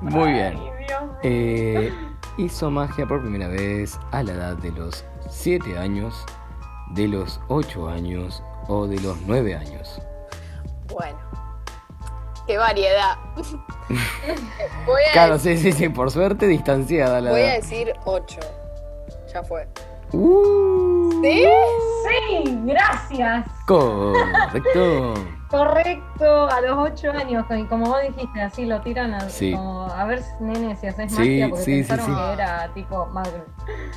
Muy 0.00 0.32
bien. 0.32 0.58
ay, 0.58 0.84
Dios. 0.86 1.02
Eh, 1.22 1.92
hizo 2.36 2.70
magia 2.70 3.06
por 3.06 3.22
primera 3.22 3.48
vez 3.48 3.98
a 4.12 4.22
la 4.22 4.32
edad 4.32 4.56
de 4.56 4.70
los 4.72 5.04
7 5.30 5.78
años, 5.78 6.14
de 6.90 7.08
los 7.08 7.40
8 7.48 7.88
años 7.88 8.42
o 8.68 8.86
de 8.86 9.00
los 9.00 9.16
9 9.26 9.54
años. 9.54 10.00
Bueno, 10.92 11.18
qué 12.46 12.56
variedad. 12.56 13.18
voy, 14.86 15.02
a, 15.08 15.12
Claro, 15.12 15.38
sí, 15.38 15.56
sí, 15.56 15.72
sí, 15.72 15.88
por 15.88 16.10
suerte 16.10 16.46
distanciada 16.46 17.20
la 17.20 17.30
voy 17.30 17.40
a 17.40 17.54
decir 17.54 17.92
8. 18.04 18.40
Ya 19.32 19.42
fue. 19.42 19.66
Uh, 20.12 21.03
¿Sí? 21.24 21.44
Sí, 22.44 22.58
gracias. 22.64 23.46
Correcto. 23.66 25.14
Correcto, 25.54 26.48
a 26.50 26.60
los 26.62 26.76
8 26.92 27.12
años, 27.12 27.44
y 27.56 27.62
como 27.66 27.86
vos 27.86 27.98
dijiste, 28.02 28.40
así 28.42 28.64
lo 28.64 28.80
tiran 28.80 29.14
a, 29.14 29.20
Sí. 29.28 29.52
como, 29.52 29.84
a 29.84 30.04
ver, 30.04 30.20
nene, 30.40 30.74
si 30.74 30.88
haces 30.88 31.12
Sí, 31.12 31.18
magia, 31.18 31.48
porque 31.48 31.64
sí, 31.64 31.82
sí, 31.84 31.88
pensaron 31.88 32.06
sí. 32.06 32.12
que 32.12 32.32
era 32.32 32.70
tipo 32.74 33.06
Magnus. 33.06 33.42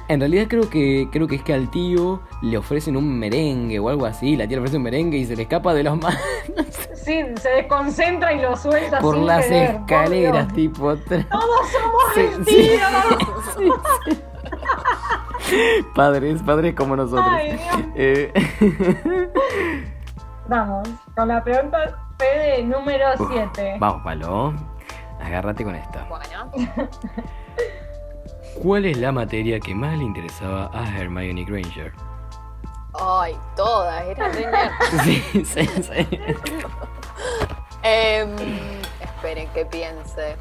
En 0.08 0.20
realidad 0.20 0.46
creo 0.48 0.70
que 0.70 1.08
creo 1.12 1.26
que 1.28 1.36
es 1.38 1.42
que 1.42 1.56
al 1.56 1.72
tío 1.72 2.22
le 2.44 2.58
ofrecen 2.60 2.96
un 2.96 3.18
merengue 3.18 3.80
o 3.80 3.90
algo 3.90 4.06
así, 4.06 4.36
la 4.38 4.46
tía 4.48 4.58
le 4.58 4.62
ofrece 4.62 4.78
un 4.78 4.84
merengue 4.84 5.18
y 5.18 5.26
se 5.26 5.36
le 5.36 5.44
escapa 5.44 5.74
de 5.74 5.84
las 5.84 5.98
manos 5.98 6.20
Sí, 6.94 7.22
se 7.42 7.50
desconcentra 7.50 8.34
y 8.34 8.40
lo 8.42 8.56
suelta 8.56 9.00
por 9.00 9.16
sin 9.16 9.26
las 9.26 9.46
querer, 9.46 9.76
escaleras, 9.78 10.54
tipo. 10.54 10.96
Todos 10.96 11.68
somos 11.72 12.04
Sí, 12.14 12.22
vestidos. 12.38 13.78
Padres, 15.96 16.42
padres 16.44 16.76
como 16.76 16.96
nosotros. 16.96 17.28
Ay, 17.30 17.54
Dios. 17.54 17.86
Eh, 17.96 18.34
Vamos, 20.48 20.88
con 21.16 21.28
la 21.28 21.44
pregunta 21.44 21.98
Fede 22.18 22.64
número 22.64 23.06
Uf, 23.20 23.30
7. 23.32 23.78
Vamos, 23.80 24.02
Palo. 24.04 24.54
Agárrate 25.22 25.64
con 25.64 25.76
esta. 25.76 26.06
Bueno, 26.06 26.52
¿Cuál 28.62 28.86
es 28.86 28.98
la 28.98 29.12
materia 29.12 29.60
que 29.60 29.76
más 29.76 29.98
le 29.98 30.04
interesaba 30.04 30.72
a 30.74 30.88
Hermione 30.98 31.44
Granger? 31.46 31.94
ay, 33.00 33.38
todas, 33.56 34.04
era. 34.06 34.32
Sí, 35.04 35.22
sí, 35.46 35.68
sí. 35.68 36.20
Em, 37.84 38.36
esperen 39.00 39.48
que 39.50 39.66
piense. 39.66 40.36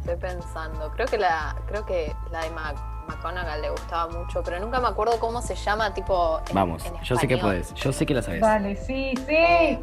Estoy 0.00 0.16
pensando. 0.16 0.90
Creo 0.92 1.06
que 1.06 1.18
la, 1.18 1.54
creo 1.66 1.86
que 1.86 2.14
la 2.32 2.42
de 2.42 2.50
Mac, 2.50 2.76
McGonagall 3.08 3.60
le 3.62 3.70
gustaba 3.70 4.08
mucho, 4.12 4.42
pero 4.42 4.58
nunca 4.60 4.80
me 4.80 4.88
acuerdo 4.88 5.18
cómo 5.18 5.42
se 5.42 5.54
llama, 5.54 5.92
tipo. 5.94 6.40
en- 6.48 6.54
Vamos, 6.54 6.84
en 6.86 6.96
yo 7.02 7.16
sé 7.16 7.26
que 7.28 7.36
puedes, 7.38 7.74
yo 7.74 7.92
sé 7.92 8.06
que 8.06 8.14
la 8.14 8.22
sabes. 8.22 8.40
Vale, 8.40 8.76
sí, 8.76 9.14
sí. 9.26 9.78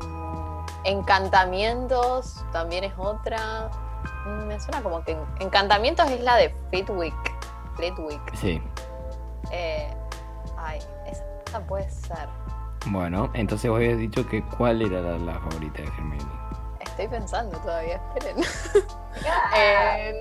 Encantamientos 0.86 2.44
también 2.52 2.84
es 2.84 2.94
otra. 2.98 3.70
Mm, 4.26 4.48
Me 4.48 4.60
suena 4.60 4.82
como 4.82 5.04
que 5.04 5.18
Encantamientos 5.40 6.10
es 6.12 6.22
la 6.22 6.36
de 6.38 6.54
Flitwick. 6.70 7.14
Flitwick. 7.76 8.36
Sí. 8.36 8.62
Eh, 9.52 9.94
ay, 10.58 10.80
esa, 11.08 11.60
puede 11.68 11.90
ser. 11.90 12.28
Bueno, 12.88 13.30
entonces 13.34 13.70
vos 13.70 13.78
habías 13.78 13.98
dicho 13.98 14.26
que 14.28 14.44
cuál 14.44 14.82
era 14.82 15.02
la, 15.02 15.18
la 15.18 15.34
favorita 15.40 15.82
de 15.82 15.88
Hermione. 15.88 16.32
Estoy 16.80 17.08
pensando 17.08 17.58
todavía, 17.60 18.02
esperen. 18.16 18.38
Em, 19.56 20.16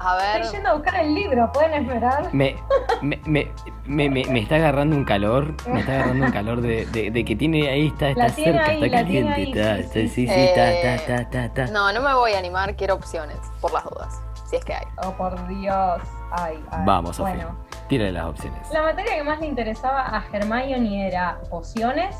a 0.00 0.16
ver. 0.16 0.40
Estoy 0.42 0.56
yendo 0.56 0.70
a 0.70 0.74
buscar 0.74 0.96
el 0.96 1.14
libro, 1.14 1.50
¿pueden 1.52 1.74
esperar? 1.74 2.28
Me, 2.32 2.56
me, 3.02 3.20
me, 3.26 3.50
me, 3.86 4.08
me- 4.10 4.24
me 4.24 4.40
está 4.40 4.56
agarrando 4.56 4.96
un 4.96 5.04
calor, 5.04 5.54
me 5.66 5.80
está 5.80 5.92
agarrando 5.94 6.26
un 6.26 6.32
calor 6.32 6.60
de, 6.60 6.86
de, 6.86 7.10
de 7.10 7.24
que 7.24 7.34
tiene 7.36 7.68
ahí, 7.68 7.88
está, 7.88 8.10
está 8.10 8.28
cerca, 8.28 8.66
ahí, 8.66 8.82
está 8.84 8.96
caliente, 8.98 9.32
ahí, 9.32 9.50
está, 9.50 9.74
sí, 9.76 9.80
está- 9.80 9.92
sí, 9.94 10.08
sí, 10.08 10.26
Eh, 10.28 10.44
está, 10.48 10.72
está, 10.94 11.14
está, 11.16 11.44
está. 11.44 11.66
No, 11.72 11.92
no 11.92 12.00
me 12.00 12.14
voy 12.14 12.32
a 12.32 12.38
animar, 12.38 12.74
quiero 12.76 12.94
opciones, 12.94 13.38
por 13.60 13.72
las 13.72 13.84
dudas, 13.84 14.20
si 14.48 14.56
es 14.56 14.64
que 14.64 14.74
hay. 14.74 14.84
Oh, 15.04 15.12
por 15.12 15.46
Dios. 15.48 16.00
Ay, 16.30 16.62
ay. 16.70 16.82
Vamos, 16.84 17.16
Sofía, 17.16 17.34
Bueno, 17.34 17.56
tírale 17.88 18.12
las 18.12 18.26
opciones. 18.26 18.68
la 18.70 18.82
materia 18.82 19.14
que 19.16 19.24
más 19.24 19.40
le 19.40 19.46
interesaba 19.46 20.06
a 20.16 20.24
Hermione 20.32 21.08
era 21.08 21.40
pociones, 21.50 22.14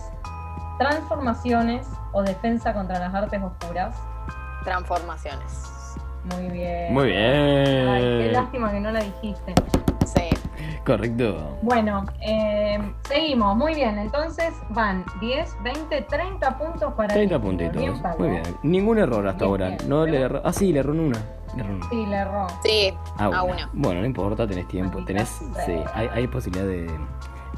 transformaciones 0.78 1.86
o 2.12 2.22
defensa 2.22 2.72
contra 2.72 2.98
las 2.98 3.14
artes 3.14 3.40
oscuras. 3.42 3.94
Transformaciones. 4.64 5.52
Muy 6.34 6.48
bien. 6.50 6.92
Muy 6.94 7.12
Ay, 7.12 8.02
qué 8.02 8.18
bien. 8.18 8.32
lástima 8.32 8.70
que 8.72 8.80
no 8.80 8.90
la 8.92 9.00
dijiste. 9.00 9.54
Sí. 10.06 10.22
Correcto. 10.84 11.58
Bueno, 11.62 12.06
eh, 12.22 12.78
seguimos, 13.06 13.56
muy 13.56 13.74
bien. 13.74 13.98
Entonces 13.98 14.54
van 14.70 15.04
10, 15.20 15.56
20, 15.62 16.02
30 16.02 16.58
puntos 16.58 16.92
para 16.94 17.08
30 17.14 17.38
Gryffindor. 17.38 17.40
puntitos. 17.40 18.02
Bien. 18.02 18.16
Muy 18.18 18.28
bien. 18.30 18.42
Ningún 18.62 18.98
error 18.98 19.26
hasta 19.26 19.44
Bien, 19.44 19.50
ahora. 19.50 19.66
bien. 19.76 19.88
No 19.88 20.06
le 20.06 20.20
erró. 20.22 20.40
Ah, 20.44 20.52
sí, 20.52 20.72
le 20.72 20.80
erró 20.80 20.92
en 20.94 21.00
una. 21.00 21.18
Le 21.56 21.62
erró 21.62 21.74
una. 21.74 21.88
Sí, 21.90 22.06
le 22.06 22.16
erró. 22.16 22.46
Sí, 22.64 22.94
Ah, 23.18 23.24
a 23.24 23.42
una. 23.42 23.54
una. 23.54 23.70
Bueno, 23.74 24.00
no 24.00 24.06
importa, 24.06 24.46
tenés 24.46 24.66
tiempo. 24.68 25.04
Tenés. 25.04 25.28
Sí, 25.66 25.76
hay, 25.94 26.08
hay 26.12 26.26
posibilidad 26.26 26.66
de. 26.66 26.90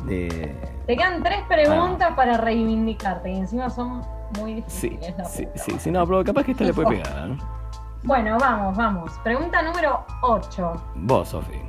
de 0.06 0.56
Te 0.86 0.96
quedan 0.96 1.22
tres 1.22 1.40
preguntas 1.48 2.12
para 2.16 2.36
reivindicarte 2.36 3.30
y 3.30 3.36
encima 3.38 3.70
son 3.70 4.02
muy 4.40 4.64
sí, 4.66 4.90
difíciles. 4.90 5.28
sí, 5.28 5.46
sí, 5.54 5.70
madre. 5.70 5.80
sí, 5.80 5.90
no, 5.92 6.06
pero 6.06 6.24
capaz 6.24 6.44
que 6.44 6.52
esta 6.52 6.64
le 6.64 6.72
puede 6.74 6.88
pegar. 7.00 7.28
¿no? 7.28 7.59
Bueno, 8.02 8.38
vamos, 8.40 8.76
vamos. 8.76 9.12
Pregunta 9.22 9.60
número 9.62 10.04
8. 10.22 10.72
Vos, 10.94 11.28
Sofi. 11.28 11.60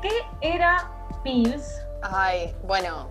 ¿Qué 0.00 0.10
era 0.40 0.88
Pils? 1.24 1.84
Ay, 2.02 2.54
bueno, 2.62 3.08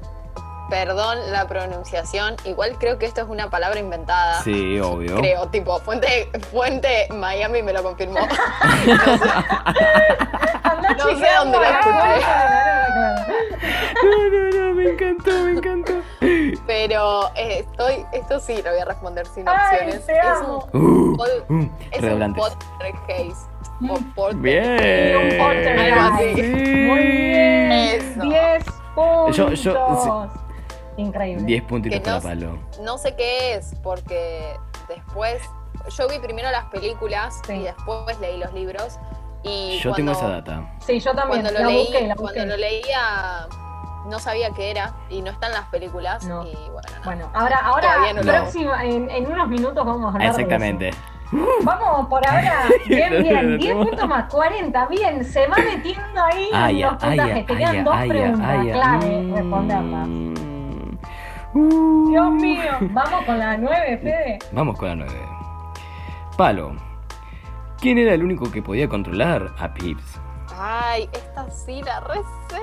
perdón 0.69 1.17
la 1.31 1.47
pronunciación. 1.47 2.35
Igual 2.45 2.77
creo 2.77 2.97
que 2.97 3.05
esto 3.05 3.21
es 3.21 3.27
una 3.29 3.49
palabra 3.49 3.79
inventada. 3.79 4.41
Sí, 4.43 4.79
obvio. 4.79 5.15
Creo, 5.17 5.47
tipo, 5.47 5.79
fuente, 5.79 6.29
fuente 6.51 7.07
Miami 7.11 7.61
me 7.63 7.73
lo 7.73 7.83
confirmó. 7.83 8.19
Anda 10.63 10.89
No 10.97 11.05
sé 11.17 11.27
dónde 11.37 11.57
la 11.59 11.69
la 11.71 11.79
escuché. 11.79 12.25
No, 14.03 14.29
no, 14.29 14.49
no, 14.69 14.75
me 14.75 14.89
encantó, 14.91 15.31
me 15.43 15.51
encantó. 15.51 15.93
Pero 16.67 17.29
eh, 17.35 17.59
estoy, 17.59 18.05
esto 18.13 18.39
sí 18.39 18.61
lo 18.63 18.71
voy 18.71 18.79
a 18.79 18.85
responder 18.85 19.25
sin 19.27 19.47
Ay, 19.47 19.55
opciones. 19.89 20.05
te 20.05 20.13
es 20.17 20.23
un, 20.47 20.55
Uh, 20.81 21.17
pol- 21.17 21.45
uh, 21.49 21.67
es 21.91 22.01
un. 22.03 22.23
O 23.89 23.97
polter- 24.15 24.41
Bien. 24.41 25.41
Algo 25.79 26.01
así. 26.15 26.41
Muy 26.41 26.99
bien. 27.01 27.71
Eso. 27.71 28.21
10 28.21 28.63
puntos. 28.95 29.35
Yo- 29.35 29.49
yo- 29.51 30.29
Increíble. 30.97 31.43
10 31.45 31.63
puntitos 31.63 31.99
Que 31.99 32.09
no 32.09 32.17
para 32.21 32.29
palo. 32.35 32.59
No 32.83 32.97
sé 32.97 33.15
qué 33.15 33.55
es, 33.55 33.73
porque 33.83 34.55
después. 34.87 35.41
Yo 35.97 36.07
vi 36.07 36.17
primero 36.19 36.49
las 36.51 36.65
películas 36.65 37.39
Sí. 37.45 37.53
y 37.53 37.63
después 37.63 38.19
leí 38.19 38.37
los 38.37 38.53
libros. 38.53 38.97
Y 39.43 39.77
Yo 39.79 39.93
tengo 39.93 40.13
cuando- 40.13 40.41
esa 40.41 40.41
data. 40.55 40.73
Sí, 40.79 40.99
yo 40.99 41.13
también. 41.13 41.41
Cuando 41.43 41.51
la 41.59 41.65
lo, 41.65 41.69
leí, 41.69 41.79
busqué, 41.85 42.07
la 42.07 42.15
cuando 42.15 42.21
busqué. 42.23 42.45
lo 42.47 42.57
leía, 42.57 43.47
no 44.07 44.19
sabía 44.19 44.49
qué 44.51 44.71
era 44.71 44.93
y 45.09 45.21
no 45.21 45.29
están 45.31 45.51
las 45.51 45.65
películas. 45.65 46.25
No. 46.25 46.43
Y 46.45 46.53
bueno, 46.55 46.81
nada. 46.89 47.01
Bueno, 47.03 47.29
ahora, 47.33 47.57
ahora 47.59 48.13
no 48.13 48.21
próxima, 48.21 48.83
en, 48.85 49.09
en 49.11 49.31
unos 49.31 49.47
minutos 49.47 49.85
vamos 49.85 50.05
a 50.05 50.15
hablar 50.17 50.21
de 50.35 50.41
Exactamente. 50.41 50.89
eso. 50.89 50.97
Vamos 51.63 52.07
por 52.07 52.25
ahora. 52.27 52.67
Bien, 52.87 53.09
bien. 53.21 53.57
10 53.57 53.59
Tenemos- 53.59 53.87
puntos 53.87 54.07
más, 54.07 54.31
40. 54.31 54.85
Bien, 54.87 55.23
se 55.25 55.45
va 55.47 55.57
metiendo 55.57 56.23
ahí 56.23 56.49
Ah, 56.53 56.69
en 56.71 56.77
ya, 56.77 56.91
los 56.91 57.03
puntajes. 57.03 57.45
Te 57.45 57.55
quedan 57.57 57.83
dos 57.83 57.95
preguntas 58.07 58.65
clave 58.71 59.21
Mm. 59.21 59.35
responderlas. 59.35 60.07
Uh. 61.55 62.09
Dios 62.09 62.31
mío. 62.33 62.61
Vamos 62.91 63.23
con 63.25 63.39
la 63.39 63.57
9, 63.57 63.97
Fede. 64.03 64.39
Vamos 64.51 64.77
con 64.77 64.89
la 64.89 64.95
9. 64.95 65.13
Palo. 66.37 66.75
¿Quién 67.79 67.97
era 67.97 68.13
el 68.13 68.23
único 68.23 68.51
que 68.51 68.61
podía 68.61 68.87
controlar 68.89 69.51
a 69.57 69.73
Pips? 69.73 70.19
Ay, 70.57 71.09
esta 71.13 71.49
sí 71.49 71.81
la 71.81 71.99
recé. 72.01 72.61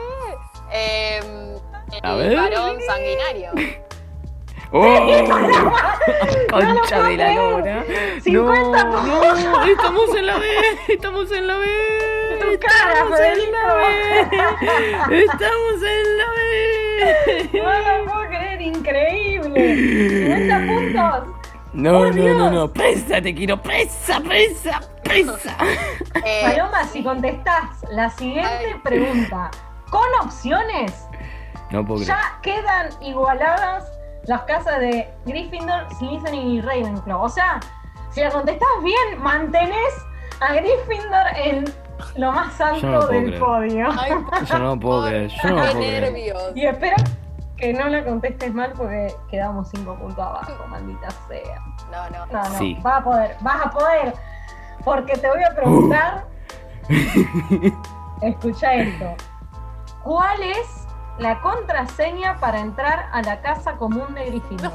Em, 0.70 1.58
A 2.02 2.12
el 2.12 2.18
ver. 2.28 2.37
varón 2.37 2.76
sanguinario. 2.87 3.50
¡Oh! 4.75 4.82
Concha 6.50 6.96
No 6.99 7.04
de 7.04 7.16
la 7.18 7.34
lora. 7.34 7.84
50 8.22 8.84
no, 8.84 9.02
no, 9.04 9.64
estamos 9.64 10.16
en 10.16 10.26
la 10.26 10.38
B, 10.38 10.46
estamos 10.88 11.30
en 11.32 11.46
la 11.46 11.56
B. 11.58 11.66
Tu 12.40 12.58
cara, 12.58 12.92
Estamos 12.94 13.20
en 13.20 13.52
la 13.52 13.59
Federico. 13.76 15.09
B. 15.09 15.24
Estamos 15.24 15.83
en 15.83 16.18
la 16.18 16.24
B. 16.33 17.50
No 17.52 17.70
lo 17.98 18.05
puedo 18.11 18.24
creer, 18.28 18.32
increíble. 18.62 19.77
50 20.27 20.66
puntos. 20.66 21.37
No, 21.72 21.92
¡Por 21.92 22.14
no, 22.14 22.22
no, 22.22 22.22
Dios! 22.38 22.53
no, 22.53 22.68
presa, 22.72 23.22
te 23.22 23.35
quiero, 23.35 23.61
presa, 23.62 24.20
presa, 24.20 24.81
presa. 25.03 25.57
Eh, 26.25 26.42
Paloma, 26.42 26.85
si 26.85 27.03
contestás 27.03 27.83
la 27.90 28.11
siguiente 28.11 28.75
Ay. 28.75 28.81
pregunta 28.83 29.51
con 29.90 30.07
opciones, 30.22 31.07
No 31.70 31.85
puedo 31.85 32.03
creer. 32.05 32.09
ya 32.18 32.38
quedan 32.42 32.88
igualadas 33.03 33.90
las 34.27 34.42
casas 34.42 34.81
de 34.81 35.09
Gryffindor, 35.25 35.87
Slytherin 35.98 36.48
y 36.48 36.61
Ravenclaw. 36.61 37.22
O 37.22 37.29
sea, 37.31 37.59
si 38.11 38.20
la 38.20 38.31
contestás 38.31 38.68
bien, 38.85 39.22
mantenés 39.22 39.94
a 40.40 40.53
Gryffindor 40.55 41.27
en 41.37 41.64
lo 42.16 42.33
más 42.33 42.59
no 42.59 42.66
alto 42.66 43.07
del 43.09 43.25
creer. 43.27 43.40
podio. 43.40 43.88
ay, 43.98 44.12
Yo 44.46 44.59
no 44.59 44.79
puedo 44.79 45.07
creer, 45.07 45.31
yo 45.42 45.48
no 45.51 45.57
qué 45.57 45.62
puedo 45.62 45.79
creer. 45.79 46.53
Y 46.55 46.66
espero 46.66 46.96
que 47.62 47.72
no 47.72 47.88
la 47.88 48.05
contestes 48.05 48.53
mal 48.53 48.72
porque 48.77 49.14
quedamos 49.31 49.68
5 49.68 49.94
puntos 49.94 50.18
abajo, 50.18 50.66
maldita 50.66 51.09
sea. 51.29 51.61
No, 51.92 52.11
no. 52.11 52.27
No, 52.27 52.42
no, 52.51 52.59
Sí. 52.59 52.77
vas 52.83 53.01
a 53.01 53.05
poder, 53.05 53.37
vas 53.40 53.66
a 53.66 53.70
poder. 53.70 54.14
Porque 54.85 55.12
te 55.12 55.29
voy 55.29 55.44
a 55.44 55.55
preguntar. 55.55 56.27
Escucha 58.20 58.75
esto. 58.75 59.14
¿Cuál 60.03 60.42
es 60.42 60.88
la 61.18 61.40
contraseña 61.40 62.37
para 62.40 62.59
entrar 62.59 63.09
a 63.12 63.22
la 63.22 63.40
casa 63.42 63.77
común 63.77 64.12
de 64.14 64.25
Gryffindor? 64.25 64.72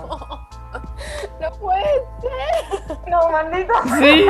No 1.41 1.51
puede 1.59 1.83
ser. 2.21 2.97
No, 3.09 3.29
maldito. 3.31 3.73
Sí, 3.99 4.25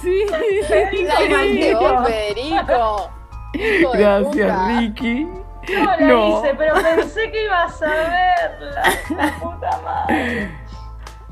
sí. 0.00 0.24
Federico, 0.66 2.04
Federico. 2.04 3.10
De 3.52 3.86
Gracias. 3.92 4.66
Ricky. 4.78 5.28
Yo 5.68 5.84
la 5.84 5.96
No. 5.98 6.38
hice, 6.40 6.54
pero 6.56 6.74
pensé 6.74 7.30
que 7.30 7.44
ibas 7.44 7.82
a 7.82 7.86
verla. 7.86 8.82
La 9.16 9.32
puta 9.38 9.80
madre. 9.84 10.58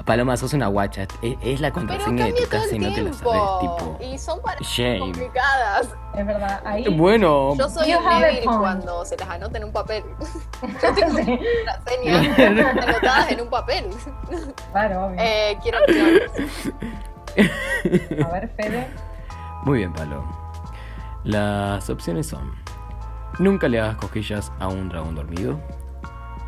Paloma, 0.04 0.36
sos 0.36 0.54
una 0.54 0.66
guacha. 0.68 1.02
Es, 1.22 1.36
es 1.42 1.60
la 1.60 1.70
contraseña 1.72 2.24
de 2.24 2.32
tu 2.32 2.38
todo 2.38 2.48
casa 2.50 2.66
el 2.70 2.76
y 2.76 2.78
no 2.78 2.94
te 2.94 3.02
la 3.02 3.10
tiempo. 3.10 3.32
sabes, 3.32 3.76
tipo. 3.78 3.98
Y 4.04 4.18
son 4.18 4.40
para 4.42 4.58
Shame. 4.60 4.98
complicadas. 5.00 5.88
Es 6.16 6.26
verdad, 6.26 6.60
ahí. 6.64 6.88
Bueno, 6.96 7.54
Yo 7.54 7.68
soy 7.68 7.92
You 7.92 7.98
un 7.98 8.20
débil 8.20 8.44
cuando 8.44 9.04
se 9.04 9.16
las 9.16 9.28
anota 9.28 9.58
en 9.58 9.64
un 9.64 9.72
papel. 9.72 10.02
Sí, 10.62 11.38
Contraseñas 12.06 12.38
anotadas 12.82 13.30
en 13.30 13.40
un 13.42 13.50
papel. 13.50 13.86
claro, 14.72 15.06
obvio. 15.06 15.20
Eh, 15.20 15.58
quiero 15.62 15.78
opciones. 15.80 16.30
A 18.24 18.28
ver, 18.32 18.48
Fede. 18.56 18.88
muy 19.64 19.78
bien, 19.78 19.92
Palo. 19.92 20.24
Las 21.24 21.88
opciones 21.90 22.26
son: 22.26 22.52
Nunca 23.38 23.68
le 23.68 23.80
hagas 23.80 23.96
cosquillas 23.96 24.52
a 24.58 24.68
un 24.68 24.88
dragón 24.88 25.14
dormido, 25.14 25.60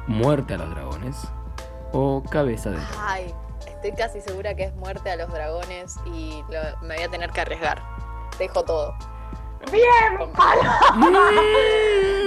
Muerte 0.07 0.55
a 0.55 0.59
los 0.59 0.71
dragones 0.71 1.17
o 1.93 2.23
Cabeza 2.29 2.71
de. 2.71 2.79
Ay, 2.99 3.33
estoy 3.67 3.93
casi 3.93 4.21
segura 4.21 4.55
que 4.55 4.65
es 4.65 4.75
muerte 4.75 5.11
a 5.11 5.17
los 5.17 5.31
dragones 5.31 5.97
y 6.07 6.43
me 6.83 6.97
voy 6.97 7.05
a 7.05 7.09
tener 7.09 7.31
que 7.31 7.41
arriesgar. 7.41 7.81
Dejo 8.39 8.65
todo. 8.65 8.95
Bien, 9.71 10.31
palo. 10.35 10.71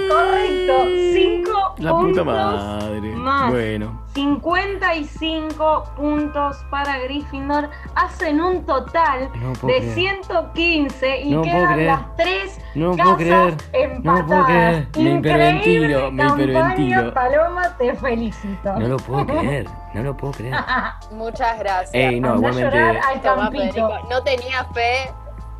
Correcto. 0.08 0.84
Cinco 1.12 1.74
La 1.78 1.90
puta 1.90 2.00
puntos 2.00 2.26
madre. 2.26 3.10
más. 3.16 3.50
Bueno, 3.52 4.02
55 4.14 5.84
puntos 5.96 6.56
para 6.70 6.98
Gryffindor. 7.00 7.68
Hacen 7.94 8.40
un 8.40 8.64
total 8.64 9.30
no 9.34 9.50
de 9.52 9.78
creer. 9.78 9.92
115 9.94 11.20
y 11.22 11.30
No 11.32 11.42
quedan 11.42 11.72
creer. 11.74 11.86
las 11.88 12.16
tres 12.16 12.60
No 12.74 12.96
casas 12.96 13.04
puedo 13.04 13.16
creer. 13.18 13.54
empatadas. 13.72 14.04
No 14.04 14.26
puedo 14.26 14.44
creer. 14.46 14.88
Me 14.96 15.10
hiperventilo, 15.18 16.08
Increíble 16.08 16.10
me 16.12 16.24
hiperventilo. 16.44 17.14
Paloma, 17.14 17.76
te 17.76 17.94
felicito. 17.96 18.72
No 18.78 18.88
lo 18.88 18.96
puedo 18.96 19.26
creer. 19.38 19.68
No 19.94 20.02
lo 20.02 20.16
puedo 20.16 20.32
creer. 20.32 20.54
Muchas 21.12 21.58
gracias. 21.58 21.90
Ey, 21.94 22.20
no, 22.20 22.32
Anda 22.34 22.48
a 22.48 22.50
igualmente. 22.52 22.78
llorar 22.78 23.00
al. 23.04 23.50
Federico. 23.52 23.92
No 24.08 24.22
tenía 24.22 24.64
fe. 24.72 25.10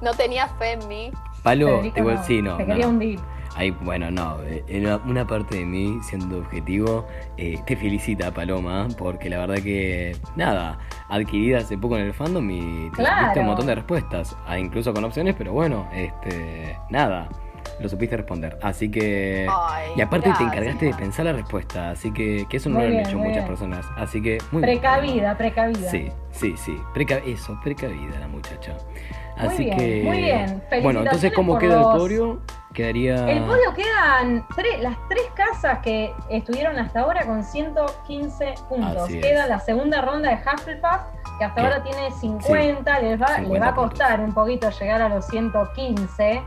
No 0.00 0.12
tenía 0.14 0.46
fe 0.58 0.72
en 0.72 0.88
mí. 0.88 1.12
Palo, 1.46 1.68
Federico, 1.78 1.98
igual 2.00 2.14
no, 2.16 2.24
sí, 2.24 2.42
no. 2.42 2.56
Te 2.56 2.66
quería 2.66 2.84
no. 2.86 2.90
hundir. 2.90 3.20
Ay, 3.54 3.70
bueno, 3.70 4.10
no. 4.10 4.36
Una, 5.06 5.26
parte 5.26 5.56
de 5.56 5.64
mí, 5.64 5.98
siendo 6.02 6.38
objetivo, 6.38 7.06
eh, 7.38 7.58
te 7.66 7.74
felicita, 7.76 8.30
Paloma, 8.32 8.86
porque 8.98 9.30
la 9.30 9.38
verdad 9.38 9.62
que, 9.62 10.14
nada, 10.34 10.78
adquirida 11.08 11.58
hace 11.58 11.78
poco 11.78 11.96
en 11.96 12.04
el 12.06 12.12
fandom 12.12 12.50
y 12.50 12.90
te 12.90 12.96
Claro. 12.96 13.18
supiste 13.20 13.40
un 13.40 13.46
montón 13.46 13.66
de 13.66 13.74
respuestas, 13.76 14.36
ah, 14.46 14.58
incluso 14.58 14.92
con 14.92 15.04
opciones, 15.04 15.36
pero 15.38 15.52
bueno, 15.52 15.88
este, 15.94 16.76
nada, 16.90 17.28
lo 17.80 17.88
supiste 17.88 18.16
responder. 18.18 18.58
Así 18.60 18.90
que. 18.90 19.48
Ay, 19.48 19.92
y 19.96 20.00
aparte 20.02 20.24
te 20.24 20.30
gracias. 20.30 20.52
encargaste 20.52 20.84
de 20.86 20.94
pensar 20.94 21.24
la 21.26 21.32
respuesta, 21.32 21.90
así 21.92 22.12
que, 22.12 22.44
que 22.50 22.56
eso 22.58 22.68
no 22.68 22.74
Muy 22.74 22.82
lo 22.84 22.88
han 22.90 22.96
bien, 22.96 23.06
hecho 23.08 23.16
muchas 23.18 23.36
bien. 23.36 23.46
personas. 23.46 23.86
Así 23.96 24.20
que, 24.20 24.36
muy 24.50 24.62
bien, 24.62 24.80
Precavida, 24.80 25.38
precavida. 25.38 25.90
Paloma. 25.90 25.90
Sí, 25.92 26.12
sí, 26.32 26.54
sí. 26.58 26.76
Preca- 26.92 27.22
eso, 27.24 27.58
precavida 27.62 28.18
la 28.20 28.28
muchacha. 28.28 28.76
Muy 29.36 29.46
Así 29.48 29.64
bien, 29.64 29.76
que. 29.78 30.02
muy 30.04 30.16
bien. 30.18 30.62
Bueno, 30.82 31.00
entonces, 31.02 31.32
¿cómo 31.34 31.58
queda 31.58 31.76
los- 31.80 31.92
el 31.94 31.98
podio? 32.00 32.40
Quedaría. 32.72 33.30
El 33.30 33.42
podio 33.44 33.72
quedan 33.74 34.46
tres, 34.54 34.80
las 34.80 34.96
tres 35.08 35.22
casas 35.34 35.78
que 35.78 36.12
estuvieron 36.28 36.78
hasta 36.78 37.00
ahora 37.00 37.24
con 37.24 37.42
115 37.42 38.54
puntos. 38.68 39.08
Queda 39.08 39.46
la 39.46 39.60
segunda 39.60 40.02
ronda 40.02 40.28
de 40.30 40.36
Hufflepuff, 40.36 41.00
que 41.38 41.44
hasta 41.44 41.60
ahora 41.62 41.82
tiene 41.82 42.10
50, 42.12 42.98
les 43.00 43.20
va, 43.20 43.28
le 43.38 43.44
50 43.44 43.64
va 43.66 43.72
a 43.72 43.74
costar 43.74 44.20
un 44.20 44.32
poquito 44.34 44.68
llegar 44.70 45.00
a 45.02 45.08
los 45.08 45.26
115. 45.26 46.42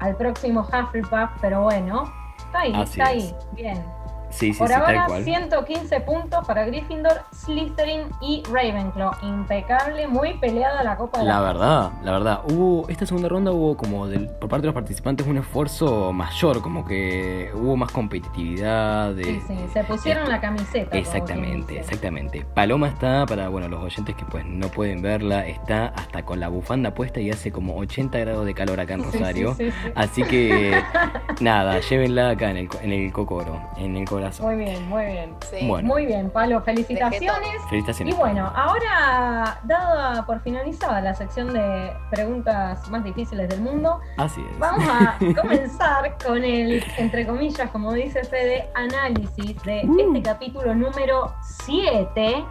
al 0.00 0.16
próximo 0.16 0.62
Hufflepuff, 0.62 1.28
pero 1.42 1.60
bueno, 1.64 2.10
está 2.38 2.60
ahí, 2.60 2.72
Así 2.74 2.98
está 3.00 3.12
es. 3.12 3.24
ahí, 3.24 3.34
bien. 3.52 3.84
Sí, 4.30 4.52
sí, 4.52 4.58
Por 4.58 4.68
sí, 4.68 4.74
ahora, 4.74 4.94
tal 4.94 5.06
cual. 5.06 5.24
115 5.24 6.00
puntos 6.00 6.46
para 6.46 6.64
Gryffindor, 6.66 7.22
Slytherin 7.34 8.02
y 8.22 8.42
Ravenclaw. 8.50 9.12
Impecable, 9.22 10.06
muy 10.08 10.34
peleada 10.38 10.82
la 10.84 10.96
Copa 10.96 11.18
de 11.18 11.24
La 11.24 11.34
la 11.34 11.40
verdad, 11.40 11.90
la 12.04 12.12
verdad, 12.12 12.40
hubo, 12.50 12.88
esta 12.88 13.06
segunda 13.06 13.28
ronda 13.28 13.50
hubo 13.52 13.76
como 13.76 14.06
del, 14.06 14.28
por 14.28 14.48
parte 14.48 14.62
de 14.62 14.66
los 14.68 14.74
participantes 14.74 15.26
un 15.26 15.38
esfuerzo 15.38 16.12
mayor, 16.12 16.60
como 16.62 16.84
que 16.84 17.50
hubo 17.54 17.76
más 17.76 17.90
competitividad. 17.92 19.14
De, 19.14 19.24
Sí, 19.24 19.40
sí, 19.48 19.56
se 19.72 19.84
pusieron 19.84 20.24
de- 20.26 20.30
la 20.32 20.40
camiseta. 20.40 20.96
Exactamente, 20.96 21.78
exactamente. 21.80 22.44
Paloma 22.54 22.88
está, 22.88 23.26
para 23.26 23.48
bueno, 23.48 23.68
los 23.68 23.82
oyentes 23.82 24.14
que 24.14 24.24
pues 24.24 24.44
no 24.46 24.68
pueden 24.68 25.02
verla, 25.02 25.46
está 25.46 25.86
hasta 25.88 26.22
con 26.24 26.40
la 26.40 26.48
bufanda 26.48 26.94
puesta 26.94 27.20
y 27.20 27.30
hace 27.30 27.50
como 27.52 27.76
80 27.76 28.18
grados 28.18 28.46
de 28.46 28.54
calor 28.54 28.80
acá 28.80 28.94
en 28.94 29.00
sí, 29.00 29.06
Rosario. 29.18 29.54
sí, 29.54 29.70
sí. 29.70 29.92
Así 29.94 30.22
que 30.24 30.80
nada, 31.40 31.80
llévenla 31.80 32.30
acá 32.30 32.50
en 32.50 32.56
el, 32.58 32.68
en 32.82 32.92
el 32.92 33.12
cocoro, 33.12 33.60
en 33.76 33.96
el 33.96 34.04
corazón. 34.20 34.46
Muy 34.46 34.56
bien, 34.64 34.88
muy 34.88 35.04
bien. 35.06 35.34
Sí. 35.50 35.66
Bueno. 35.66 35.88
Muy 35.88 36.06
bien, 36.06 36.30
Palo, 36.30 36.60
felicitaciones. 36.62 37.60
Felicitaciones. 37.68 38.14
Y 38.14 38.18
bueno, 38.18 38.50
ahora, 38.54 39.58
dada 39.64 40.24
por 40.26 40.40
finalizada 40.40 41.00
la 41.00 41.14
sección 41.14 41.52
de 41.52 41.92
preguntas 42.10 42.88
más 42.90 43.02
difíciles 43.04 43.48
del 43.48 43.60
mundo, 43.60 44.00
Así 44.16 44.40
es. 44.50 44.58
vamos 44.58 44.84
a 44.88 45.16
comenzar 45.40 46.16
con 46.24 46.44
el, 46.44 46.82
entre 46.98 47.26
comillas, 47.26 47.70
como 47.70 47.92
dice 47.92 48.24
Fede, 48.24 48.70
análisis 48.74 49.60
de 49.62 49.82
Uh. 49.86 49.98
este 50.14 50.22
capítulo 50.22 50.74
número 50.74 51.34
7, 51.64 52.44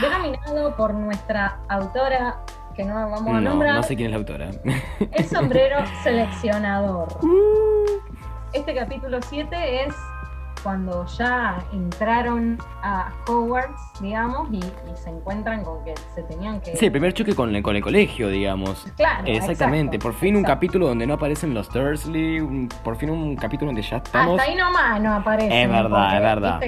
denominado 0.00 0.74
por 0.76 0.94
nuestra 0.94 1.58
autora, 1.68 2.36
que 2.74 2.84
no 2.84 2.94
vamos 2.94 3.20
a 3.20 3.24
No, 3.24 3.40
nombrar, 3.40 3.74
no 3.76 3.82
sé 3.82 3.94
quién 3.96 4.06
es 4.06 4.10
la 4.12 4.16
autora. 4.18 4.50
el 5.12 5.24
sombrero 5.26 5.76
seleccionador. 6.02 7.08
Uh. 7.22 7.84
Este 8.52 8.74
capítulo 8.74 9.18
7 9.20 9.84
es 9.84 9.94
cuando 10.64 11.04
ya 11.18 11.58
entraron 11.72 12.58
a 12.82 13.12
Hogwarts, 13.28 14.00
digamos, 14.00 14.48
y, 14.50 14.56
y 14.56 14.96
se 14.96 15.10
encuentran 15.10 15.62
con 15.62 15.84
que 15.84 15.94
se 16.14 16.22
tenían 16.22 16.60
que... 16.62 16.74
Sí, 16.74 16.86
el 16.86 16.90
primer 16.92 17.12
choque 17.12 17.34
con 17.34 17.54
el, 17.54 17.62
con 17.62 17.76
el 17.76 17.82
colegio, 17.82 18.28
digamos. 18.28 18.84
Claro, 18.96 19.24
Exactamente, 19.26 19.96
exacto, 19.96 20.08
por 20.10 20.14
fin 20.18 20.34
un 20.36 20.42
capítulo 20.42 20.88
donde 20.88 21.06
no 21.06 21.14
aparecen 21.14 21.52
los 21.54 21.70
Dursley, 21.70 22.40
un- 22.40 22.68
por 22.82 22.96
fin 22.96 23.10
un 23.10 23.36
capítulo 23.36 23.68
donde 23.68 23.82
ya 23.82 23.98
estamos... 23.98 24.40
Hasta 24.40 24.50
ahí 24.50 24.56
nomás 24.56 25.00
no 25.02 25.14
aparece. 25.14 25.62
Es 25.64 25.68
verdad, 25.70 26.16
es 26.16 26.22
verdad. 26.22 26.62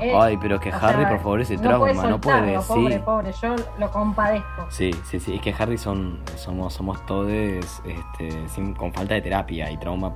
eh, 0.00 0.12
Ay, 0.16 0.38
pero 0.40 0.60
que 0.60 0.70
Harry, 0.70 1.04
por 1.06 1.18
favor, 1.18 1.40
ese 1.40 1.58
trauma, 1.58 1.92
no 2.04 2.20
puede, 2.20 2.58
Pobre, 2.60 2.94
sí. 2.94 3.02
pobre, 3.04 3.32
yo 3.42 3.56
lo 3.78 3.90
compadezco. 3.90 4.66
Sí, 4.70 4.92
sí, 5.04 5.18
sí, 5.18 5.34
es 5.34 5.40
que 5.42 5.52
Harry 5.58 5.76
son, 5.76 6.20
somos, 6.36 6.72
somos 6.74 7.04
todos 7.06 7.28
este, 7.32 8.48
sin- 8.48 8.74
con 8.74 8.92
falta 8.92 9.14
de 9.14 9.20
terapia 9.22 9.68
y 9.70 9.76
trauma 9.78 10.12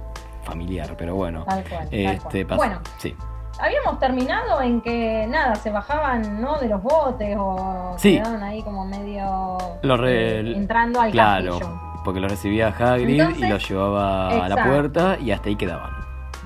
familiar, 0.51 0.95
pero 0.97 1.15
bueno. 1.15 1.45
Tal 1.49 1.65
cual. 1.65 1.89
tal 1.91 1.99
Este, 1.99 2.47
cual. 2.47 2.47
pasa- 2.47 2.57
Bueno, 2.57 2.81
sí. 2.99 3.15
habíamos 3.61 3.99
terminado 3.99 4.63
en 4.63 4.81
que 4.81 5.27
nada, 5.29 5.55
se 5.57 5.71
bajaban 5.71 6.41
¿no? 6.41 6.59
de 6.59 6.69
los 6.69 6.83
botes 6.83 7.37
o 7.39 7.95
Sí. 7.99 8.17
quedaban 8.19 8.43
ahí 8.43 8.63
como 8.63 8.85
medio 8.87 9.59
Los 9.83 9.99
re- 10.01 10.41
eh, 10.41 10.57
entrando 10.57 11.01
al 11.01 11.11
Claro, 11.11 11.59
castillo. 11.59 11.81
porque 12.05 12.21
lo 12.21 12.29
recibía 12.29 12.69
Hagrid 12.69 13.23
y 13.37 13.49
lo 13.49 13.59
llevaba 13.59 14.45
a 14.45 14.49
la 14.49 14.65
puerta 14.65 15.19
y 15.21 15.33
hasta 15.33 15.49
ahí 15.49 15.57
quedaban. 15.57 15.91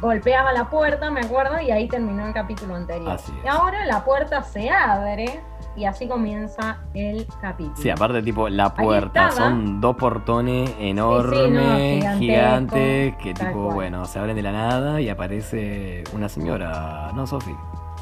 Golpeaba 0.00 0.52
la 0.52 0.68
puerta, 0.68 1.10
me 1.10 1.20
acuerdo, 1.20 1.60
y 1.60 1.70
ahí 1.70 1.88
terminó 1.88 2.26
el 2.26 2.32
capítulo 2.32 2.74
anterior. 2.74 3.12
Así 3.12 3.32
es. 3.38 3.44
Y 3.44 3.48
ahora 3.48 3.84
la 3.86 4.04
puerta 4.04 4.42
se 4.42 4.70
abre 4.70 5.40
y 5.76 5.84
así 5.84 6.08
comienza 6.08 6.78
el 6.94 7.26
capítulo. 7.40 7.76
Sí, 7.76 7.90
aparte 7.90 8.22
tipo 8.22 8.48
la 8.48 8.74
puerta, 8.74 9.30
son 9.30 9.80
dos 9.80 9.96
portones 9.96 10.70
enormes, 10.78 12.18
gigantes, 12.18 13.14
que 13.16 13.34
tipo, 13.34 13.64
cual. 13.64 13.74
bueno, 13.74 14.04
se 14.04 14.18
abren 14.18 14.36
de 14.36 14.42
la 14.42 14.52
nada 14.52 15.00
y 15.00 15.08
aparece 15.08 16.04
una 16.12 16.28
señora, 16.28 17.10
¿no, 17.14 17.26
Sofi? 17.26 17.54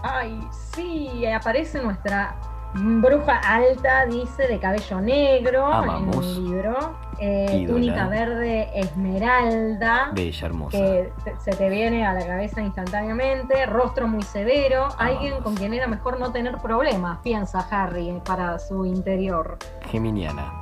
Ay, 0.03 0.41
sí, 0.75 1.27
aparece 1.27 1.83
nuestra 1.83 2.37
bruja 2.75 3.41
alta, 3.45 4.07
dice, 4.07 4.47
de 4.47 4.59
cabello 4.59 5.01
negro 5.01 5.67
Amamos. 5.67 6.17
en 6.17 6.23
el 6.23 6.45
libro. 6.45 7.08
Eh, 7.21 7.65
túnica 7.67 8.09
verde 8.09 8.69
esmeralda. 8.75 10.11
Bella, 10.13 10.47
hermosa. 10.47 10.79
que 10.79 11.13
se 11.39 11.51
te 11.53 11.69
viene 11.69 12.07
a 12.07 12.13
la 12.13 12.27
cabeza 12.27 12.61
instantáneamente, 12.61 13.67
rostro 13.67 14.09
muy 14.09 14.23
severo, 14.23 14.89
alguien 14.99 15.43
con 15.43 15.55
quien 15.55 15.75
era 15.75 15.87
mejor 15.87 16.19
no 16.19 16.33
tener 16.33 16.59
problemas, 16.59 17.19
piensa 17.19 17.67
Harry 17.71 18.21
para 18.25 18.59
su 18.59 18.85
interior. 18.85 19.59
Geminiana. 19.91 20.53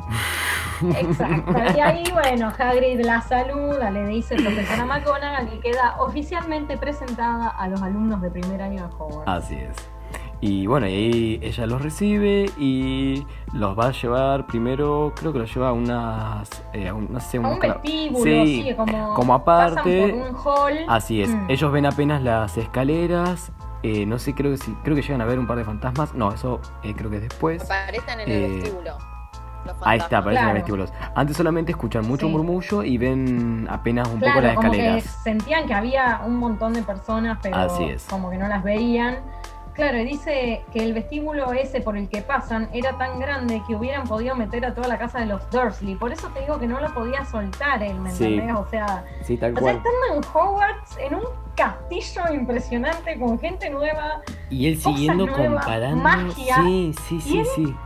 Exacto. 0.99 1.53
Y 1.77 1.81
ahí, 1.81 2.05
bueno, 2.12 2.53
Hagrid 2.57 3.01
la 3.05 3.21
saluda, 3.23 3.90
le 3.90 4.07
dice 4.07 4.37
profesora 4.37 4.85
McGonagall 4.85 5.53
y 5.55 5.61
queda 5.61 5.97
oficialmente 5.99 6.77
presentada 6.77 7.49
a 7.49 7.69
los 7.69 7.83
alumnos 7.83 8.21
de 8.21 8.31
primer 8.31 8.62
año 8.62 8.88
de 8.88 8.95
Hogwarts. 8.95 9.29
Así 9.29 9.55
es. 9.57 9.95
Y 10.40 10.66
bueno, 10.66 10.87
y 10.87 10.92
ahí 10.92 11.38
ella 11.42 11.66
los 11.66 11.81
recibe 11.81 12.51
y 12.59 13.27
los 13.55 13.77
va 13.79 13.87
a 13.88 13.92
llevar 13.92 14.46
primero, 14.46 15.12
creo 15.16 15.33
que 15.33 15.38
los 15.38 15.53
lleva 15.55 15.70
a 15.70 15.72
unas, 15.72 16.62
eh, 16.75 16.88
a 16.88 16.94
un- 16.94 17.09
no 17.11 17.20
sé, 17.20 17.38
a 17.38 17.40
un 17.40 17.59
vestíbulo, 17.59 18.22
Sí, 18.44 18.62
sí, 18.68 18.75
como, 18.77 19.14
como 19.14 19.35
aparte. 19.35 19.77
pasan 19.77 20.11
por 20.11 20.29
un 20.29 20.37
hall. 20.37 20.79
Así 20.88 21.22
es, 21.22 21.31
Mm. 21.31 21.46
ellos 21.51 21.72
ven 21.72 21.87
apenas 21.87 22.22
las 22.22 22.57
escaleras, 22.59 23.51
eh, 23.83 24.05
no 24.05 24.18
sé, 24.18 24.35
creo 24.35 24.51
que 24.51 24.59
sí, 24.59 24.77
creo 24.85 24.94
que 24.94 25.03
llegan 25.03 25.22
a 25.22 25.25
ver 25.25 25.38
un 25.38 25.46
par 25.46 25.57
de 25.57 25.64
fantasmas, 25.64 26.14
no, 26.14 26.31
eso 26.33 26.61
eh, 26.83 26.94
creo 26.94 27.09
que 27.09 27.16
es 27.16 27.22
después. 27.22 27.62
Aparecen 27.64 28.20
en 28.20 28.31
Eh, 28.31 28.44
el 28.46 28.53
vestíbulo. 28.61 28.99
los 29.64 29.77
Ahí 29.83 29.99
está, 29.99 30.18
aparecen 30.18 30.44
en 30.44 30.51
Claro. 30.51 30.55
vestíbulos. 30.55 30.92
Antes 31.16 31.37
solamente 31.37 31.72
escuchan 31.72 32.07
mucho 32.07 32.27
Sí. 32.27 32.33
murmullo 32.33 32.85
y 32.85 32.99
ven 32.99 33.66
apenas 33.68 34.07
un 34.09 34.20
poco 34.20 34.40
las 34.40 34.55
como 34.55 34.70
que 34.70 34.77
escaleras. 34.79 35.05
sentían 35.25 35.66
que 35.66 35.75
había 35.75 36.20
un 36.25 36.37
montón 36.37 36.72
de 36.72 36.83
personas, 36.83 37.38
pero 37.42 37.57
Así 37.57 37.83
es. 37.85 38.05
como 38.05 38.31
que 38.31 38.37
no 38.38 38.46
las 38.46 38.62
veían. 38.62 39.16
Claro, 39.76 39.98
y 39.98 40.04
dice 40.04 40.62
que 40.72 40.78
el 40.82 40.94
vestíbulo 40.94 41.52
ese 41.52 41.82
por 41.82 41.96
el 41.98 42.08
que 42.08 42.22
pasan 42.22 42.68
era 42.72 42.96
tan 42.96 43.20
grande 43.20 43.62
que 43.68 43.76
hubieran 43.76 44.08
podido 44.08 44.34
meter 44.34 44.64
a 44.64 44.74
toda 44.74 44.88
la 44.88 44.98
casa 44.98 45.20
de 45.20 45.26
los 45.26 45.48
Dursley. 45.50 45.94
Por 45.96 46.12
eso 46.12 46.28
te 46.28 46.40
digo 46.40 46.58
que 46.58 46.66
no 46.66 46.80
lo 46.80 46.92
podía 46.94 47.24
soltar 47.26 47.82
él, 47.82 47.98
¿me 48.00 48.10
Sí. 48.10 48.24
entendés? 48.24 48.56
O 48.56 48.66
sea, 48.70 49.04
Sí, 49.22 49.36
tal 49.36 49.52
o 49.52 49.54
sea, 49.56 49.60
cual. 49.62 49.76
estando 49.76 49.98
en 50.14 50.24
Hogwarts, 50.34 50.96
en 50.98 51.14
un 51.16 51.24
castillo 51.54 52.22
impresionante 52.32 53.18
con 53.18 53.38
gente 53.38 53.68
nueva. 53.68 54.22
Y 54.48 54.66
él 54.66 54.78
siguiendo 54.80 55.26
nuevas, 55.26 55.64
comparando. 55.64 56.02
magia. 56.02 56.56
Sí, 56.62 56.94
sí, 57.08 57.16
Y 57.16 57.20
sí, 57.20 57.38
él- 57.40 57.46
sí. 57.54 57.76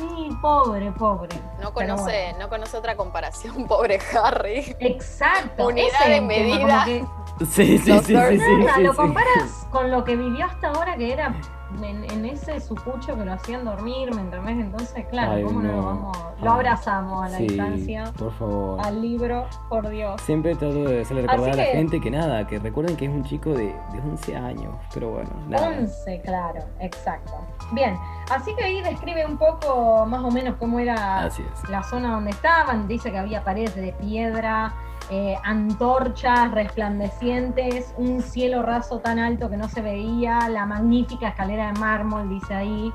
Sí, 0.00 0.30
pobre, 0.40 0.90
pobre. 0.92 1.36
No 1.62 1.72
conoce, 1.72 2.02
bueno. 2.04 2.38
no 2.40 2.48
conoce 2.48 2.76
otra 2.76 2.96
comparación, 2.96 3.66
pobre 3.68 3.98
Harry. 4.22 4.74
Exacto. 4.80 5.66
Unidad 5.68 6.06
de 6.08 6.20
medida. 6.20 6.84
que 6.84 7.04
Sí, 7.40 7.78
sí, 7.78 7.98
sí, 8.00 8.00
sí, 8.04 8.38
sí, 8.38 8.82
lo 8.82 8.94
comparas 8.94 9.66
con 9.70 9.90
lo 9.90 10.04
que 10.04 10.14
vivió 10.14 10.44
hasta 10.44 10.68
ahora, 10.68 10.94
que 10.96 11.10
era 11.10 11.34
en, 11.82 12.04
en 12.10 12.26
ese 12.26 12.60
sucucho 12.60 13.16
que 13.16 13.24
lo 13.24 13.32
hacían 13.32 13.64
dormir, 13.64 14.14
¿me 14.14 14.20
entendés? 14.20 14.58
Entonces, 14.58 15.06
claro, 15.06 15.32
Ay, 15.32 15.44
¿cómo 15.44 15.62
no, 15.62 15.72
lo 15.72 15.82
vamos? 15.86 16.18
Lo 16.42 16.50
abrazamos 16.52 17.24
a 17.24 17.28
la 17.30 17.38
Sí, 17.38 17.46
distancia, 17.46 18.12
por 18.18 18.32
favor. 18.34 18.80
al 18.84 19.00
libro, 19.00 19.46
por 19.70 19.88
Dios. 19.88 20.20
Siempre 20.20 20.54
trato 20.54 20.84
de 20.84 21.00
hacerle 21.00 21.22
recordar 21.22 21.50
Así 21.52 21.60
a 21.60 21.64
la 21.64 21.70
que- 21.70 21.76
gente 21.78 22.00
que 22.02 22.10
nada, 22.10 22.46
que 22.46 22.58
recuerden 22.58 22.96
que 22.96 23.06
es 23.06 23.10
un 23.10 23.24
chico 23.24 23.50
de, 23.50 23.66
de 23.92 24.00
11 24.04 24.36
años, 24.36 24.74
pero 24.92 25.08
bueno, 25.08 25.30
nada. 25.48 25.68
11, 25.68 26.20
claro, 26.22 26.60
exacto. 26.80 27.32
Bien, 27.72 27.98
así 28.30 28.54
que 28.54 28.64
ahí 28.64 28.82
describe 28.82 29.24
un 29.26 29.36
poco 29.36 30.06
más 30.06 30.22
o 30.22 30.30
menos 30.30 30.56
cómo 30.58 30.78
era 30.78 31.28
la 31.68 31.82
zona 31.82 32.12
donde 32.12 32.30
estaban. 32.30 32.88
Dice 32.88 33.10
que 33.10 33.18
había 33.18 33.44
paredes 33.44 33.74
de 33.76 33.92
piedra, 33.92 34.74
eh, 35.12 35.36
antorchas 35.42 36.52
resplandecientes, 36.52 37.92
un 37.96 38.22
cielo 38.22 38.62
raso 38.62 39.00
tan 39.00 39.18
alto 39.18 39.50
que 39.50 39.56
no 39.56 39.68
se 39.68 39.82
veía, 39.82 40.48
la 40.48 40.66
magnífica 40.66 41.28
escalera 41.28 41.72
de 41.72 41.80
mármol, 41.80 42.28
dice 42.28 42.54
ahí. 42.54 42.92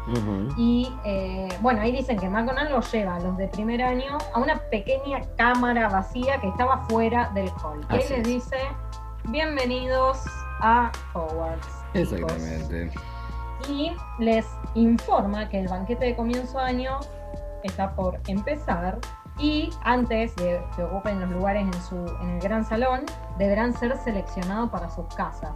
Y 0.58 0.94
eh, 1.04 1.50
bueno, 1.62 1.82
ahí 1.82 1.92
dicen 1.92 2.18
que 2.18 2.30
McGonagall 2.30 2.72
los 2.72 2.92
lleva 2.92 3.16
a 3.16 3.20
los 3.20 3.36
de 3.38 3.48
primer 3.50 3.82
año 3.82 4.18
a 4.34 4.40
una 4.40 4.58
pequeña 4.72 5.22
cámara 5.38 5.90
vacía 5.90 6.40
que 6.40 6.48
estaba 6.48 6.86
fuera 6.88 7.32
del 7.34 7.50
hall. 7.64 7.86
Y 7.90 7.94
ahí 7.94 8.00
les 8.00 8.12
es. 8.12 8.24
dice, 8.24 8.58
bienvenidos 9.26 10.24
a 10.62 10.92
Hogwarts. 11.14 11.68
chicos". 11.94 12.32
Y 13.70 13.92
les 14.20 14.46
informa 14.76 15.50
que 15.50 15.60
el 15.60 15.68
banquete 15.68 16.06
de 16.06 16.16
comienzo 16.16 16.58
de 16.60 16.66
año 16.66 17.00
está 17.64 17.92
por 17.96 18.20
empezar 18.28 19.00
y 19.40 19.70
antes 19.84 20.36
de 20.38 20.62
que 20.76 20.84
ocupen 20.84 21.20
los 21.20 21.30
lugares 21.30 21.64
en, 21.64 21.74
su, 21.82 21.96
en 22.22 22.30
el 22.30 22.40
gran 22.40 22.64
salón, 22.64 23.02
deberán 23.38 23.74
ser 23.74 23.98
seleccionados 23.98 24.70
para 24.70 24.90
sus 24.90 25.06
casas. 25.16 25.52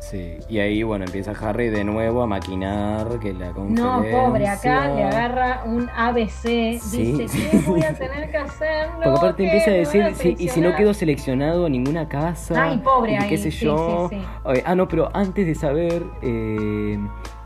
Sí, 0.00 0.38
y 0.48 0.58
ahí 0.58 0.82
bueno, 0.82 1.04
empieza 1.04 1.32
Harry 1.32 1.68
de 1.68 1.84
nuevo 1.84 2.22
a 2.22 2.26
maquinar 2.26 3.06
que 3.20 3.34
la 3.34 3.48
No, 3.48 3.54
conferencia... 3.54 4.24
pobre, 4.24 4.48
acá 4.48 4.88
le 4.94 5.04
agarra 5.04 5.62
un 5.66 5.88
ABC, 5.94 6.80
Sí. 6.80 7.12
dice, 7.12 7.50
¿qué 7.50 7.58
voy 7.66 7.82
a 7.82 7.92
tener 7.94 8.30
que 8.30 8.36
hacerlo? 8.38 8.94
Porque 9.04 9.18
aparte 9.18 9.42
¿Qué 9.42 9.48
empieza 9.50 9.70
a 9.70 9.74
decir, 9.74 10.14
sí, 10.16 10.28
y 10.30 10.36
si 10.36 10.44
no 10.46 10.48
seleccionar?". 10.48 10.76
quedo 10.76 10.94
seleccionado 10.94 11.66
a 11.66 11.68
ninguna 11.68 12.08
casa, 12.08 12.64
Ay, 12.64 12.78
pobre 12.78 13.12
y 13.12 13.16
ahí, 13.16 13.28
qué 13.28 13.36
sé 13.38 13.50
sí, 13.50 13.66
yo. 13.66 14.08
sí, 14.10 14.20
ah, 14.64 14.74
no, 14.74 14.88
pero 14.88 15.10
antes 15.14 15.46
de 15.46 15.54
saber, 15.54 16.02
eh, 16.22 16.98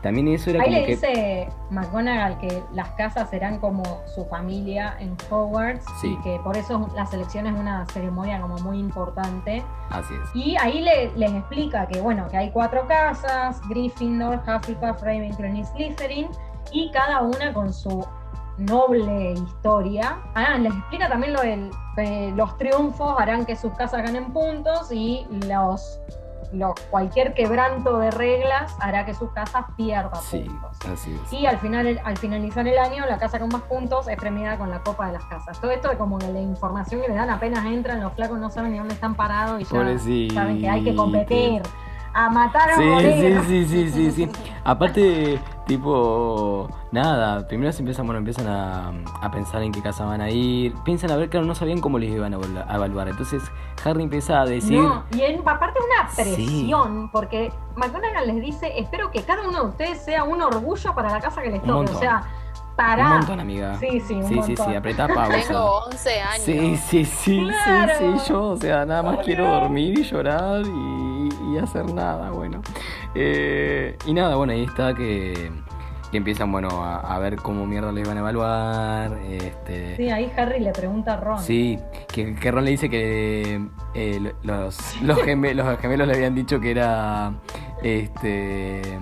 también 0.05 0.27
eso 0.27 0.51
era 0.51 0.61
Ahí 0.61 0.67
como 0.67 0.77
le 0.79 0.85
que... 0.85 0.91
dice 0.91 1.49
McGonagall 1.71 2.37
que 2.37 2.63
las 2.73 2.89
casas 2.91 3.27
serán 3.31 3.57
como 3.57 3.81
su 4.13 4.23
familia 4.25 4.95
en 4.99 5.17
Hogwarts 5.31 5.83
Sí. 5.99 6.15
y 6.15 6.21
que 6.23 6.39
por 6.43 6.55
eso 6.55 6.87
la 6.95 7.07
selección 7.07 7.47
es 7.47 7.53
una 7.55 7.87
ceremonia 7.87 8.39
como 8.39 8.55
muy 8.59 8.77
importante. 8.77 9.63
Así 9.89 10.13
es. 10.13 10.29
Y 10.35 10.55
ahí 10.57 10.81
le- 10.81 11.11
les 11.15 11.33
explica 11.33 11.87
que, 11.87 12.01
bueno, 12.01 12.27
que 12.29 12.37
hay 12.37 12.51
cuatro 12.51 12.85
casas, 12.87 13.59
Gryffindor, 13.67 14.41
Hufflepuff, 14.47 15.01
Ravenclaw 15.01 15.55
y 15.55 15.63
Slytherin, 15.63 16.27
y 16.71 16.91
cada 16.91 17.21
una 17.23 17.51
con 17.51 17.73
su 17.73 18.05
noble 18.57 19.31
historia. 19.33 20.17
Ah, 20.35 20.57
les 20.59 20.71
explica 20.73 21.09
también 21.09 21.33
lo 21.33 21.41
del, 21.41 21.71
los 22.37 22.57
triunfos 22.57 23.19
harán 23.19 23.43
que 23.45 23.55
sus 23.55 23.73
casas 23.73 24.03
ganen 24.03 24.31
puntos 24.31 24.91
y 24.91 25.25
los, 25.47 25.99
los 26.53 26.73
cualquier 26.91 27.33
quebranto 27.33 27.97
de 27.99 28.11
reglas 28.11 28.75
hará 28.79 29.05
que 29.05 29.13
sus 29.13 29.31
casas 29.31 29.65
pierdan 29.75 30.21
Sí, 30.21 30.41
puntos. 30.41 30.77
así 30.91 31.13
es. 31.23 31.33
Y 31.33 31.45
al 31.45 31.57
final, 31.59 31.99
al 32.03 32.17
finalizar 32.17 32.67
el 32.67 32.77
año, 32.77 33.05
la 33.05 33.17
casa 33.17 33.39
con 33.39 33.49
más 33.49 33.61
puntos 33.63 34.07
es 34.07 34.17
premiada 34.17 34.57
con 34.57 34.69
la 34.69 34.79
copa 34.81 35.07
de 35.07 35.13
las 35.13 35.25
casas. 35.25 35.59
Todo 35.59 35.71
esto 35.71 35.91
es 35.91 35.97
como 35.97 36.17
la 36.19 36.39
información 36.39 37.01
que 37.01 37.07
le 37.09 37.15
dan 37.15 37.29
apenas 37.29 37.65
entran, 37.65 38.01
los 38.01 38.13
flacos 38.13 38.39
no 38.39 38.49
saben 38.49 38.71
ni 38.71 38.77
dónde 38.77 38.93
están 38.93 39.15
parados 39.15 39.61
y 39.61 39.63
ya 39.63 39.69
saben 40.33 40.59
que 40.61 40.69
hay 40.69 40.83
que 40.83 40.95
competir, 40.95 41.61
a 42.15 42.29
matar 42.29 42.71
a 42.71 42.75
Sí, 42.77 42.81
morir. 42.83 43.43
sí, 43.45 43.65
sí, 43.65 43.65
sí, 43.65 43.89
sí, 43.91 44.11
sí. 44.11 44.29
Aparte, 44.63 45.39
tipo, 45.67 46.67
nada, 46.91 47.45
primero 47.47 47.71
se 47.73 47.79
empiezan, 47.79 48.05
bueno, 48.05 48.19
empiezan 48.19 48.47
a, 48.47 48.93
a 49.21 49.29
pensar 49.31 49.61
en 49.61 49.71
qué 49.71 49.81
casa 49.81 50.05
van 50.05 50.21
a 50.21 50.29
ir. 50.29 50.73
Piensan 50.85 51.11
a 51.11 51.17
ver, 51.17 51.29
claro, 51.29 51.45
no 51.45 51.53
sabían 51.55 51.81
cómo 51.81 51.99
les 51.99 52.09
iban 52.09 52.33
a, 52.33 52.37
evaluar. 52.75 53.09
Entonces 53.09 53.43
Harry 53.83 54.03
empieza 54.03 54.41
a 54.41 54.45
decir, 54.45 54.81
No, 54.81 55.03
y 55.11 55.21
en, 55.21 55.41
aparte 55.47 55.77
una 55.79 56.09
Sí. 56.09 56.21
presión, 56.23 57.09
porque 57.11 57.51
McGonagall 57.75 58.27
les 58.27 58.41
dice, 58.41 58.71
espero 58.79 59.11
que 59.11 59.21
cada 59.21 59.47
uno 59.47 59.63
de 59.63 59.69
ustedes 59.69 60.01
sea 60.03 60.23
un 60.23 60.41
orgullo 60.41 60.95
para 60.95 61.09
la 61.11 61.19
casa 61.19 61.41
que 61.41 61.49
les 61.51 61.61
Un 61.63 61.67
toque. 61.67 61.91
O 61.91 61.99
sea, 61.99 62.23
un 62.77 62.85
para. 62.85 63.09
montón, 63.09 63.39
amiga. 63.39 63.77
Sí, 63.79 63.99
sí, 64.01 64.13
un 64.15 64.23
sí, 64.23 64.29
sí, 64.29 64.35
montón. 64.35 64.69
sí, 64.69 64.75
apretá 64.75 65.07
pausa. 65.07 65.47
Tengo 65.47 65.79
11 65.85 66.21
años. 66.21 66.41
Sí, 66.43 66.77
sí, 66.77 67.05
sí, 67.05 67.39
Claro. 67.47 67.93
sí, 67.97 68.05
sí, 68.19 68.29
yo, 68.29 68.41
o 68.51 68.57
sea, 68.57 68.85
nada 68.85 69.01
más 69.03 69.19
quiero 69.25 69.45
dormir 69.47 69.97
y 69.99 70.03
llorar 70.03 70.61
y, 70.65 71.29
y 71.53 71.57
hacer 71.57 71.91
nada, 71.93 72.29
bueno. 72.31 72.61
Eh, 73.15 73.97
y 74.05 74.13
nada, 74.13 74.35
bueno, 74.35 74.51
ahí 74.53 74.63
está 74.63 74.93
que, 74.93 75.51
que 76.11 76.17
empiezan, 76.17 76.51
bueno, 76.51 76.67
a, 76.83 76.97
a 77.15 77.19
ver 77.19 77.37
cómo 77.37 77.65
mierda 77.65 77.91
les 77.93 78.05
van 78.07 78.17
a 78.17 78.19
evaluar, 78.19 79.13
este... 79.23 79.95
Sí, 79.95 80.09
ahí 80.09 80.31
Harry 80.35 80.59
le 80.59 80.71
pregunta 80.73 81.13
a 81.13 81.17
Ron. 81.17 81.39
Sí, 81.39 81.79
que, 82.11 82.35
que 82.35 82.51
Ron 82.51 82.65
le 82.65 82.71
dice 82.71 82.89
que 82.89 83.61
eh, 83.93 84.19
lo- 84.19 84.33
los, 84.57 85.01
los 85.01 85.21
gemelos 85.23 86.07
le 86.07 86.13
habían 86.13 86.35
dicho 86.35 86.59
que 86.59 86.71
era 86.71 87.31
este 87.81 88.99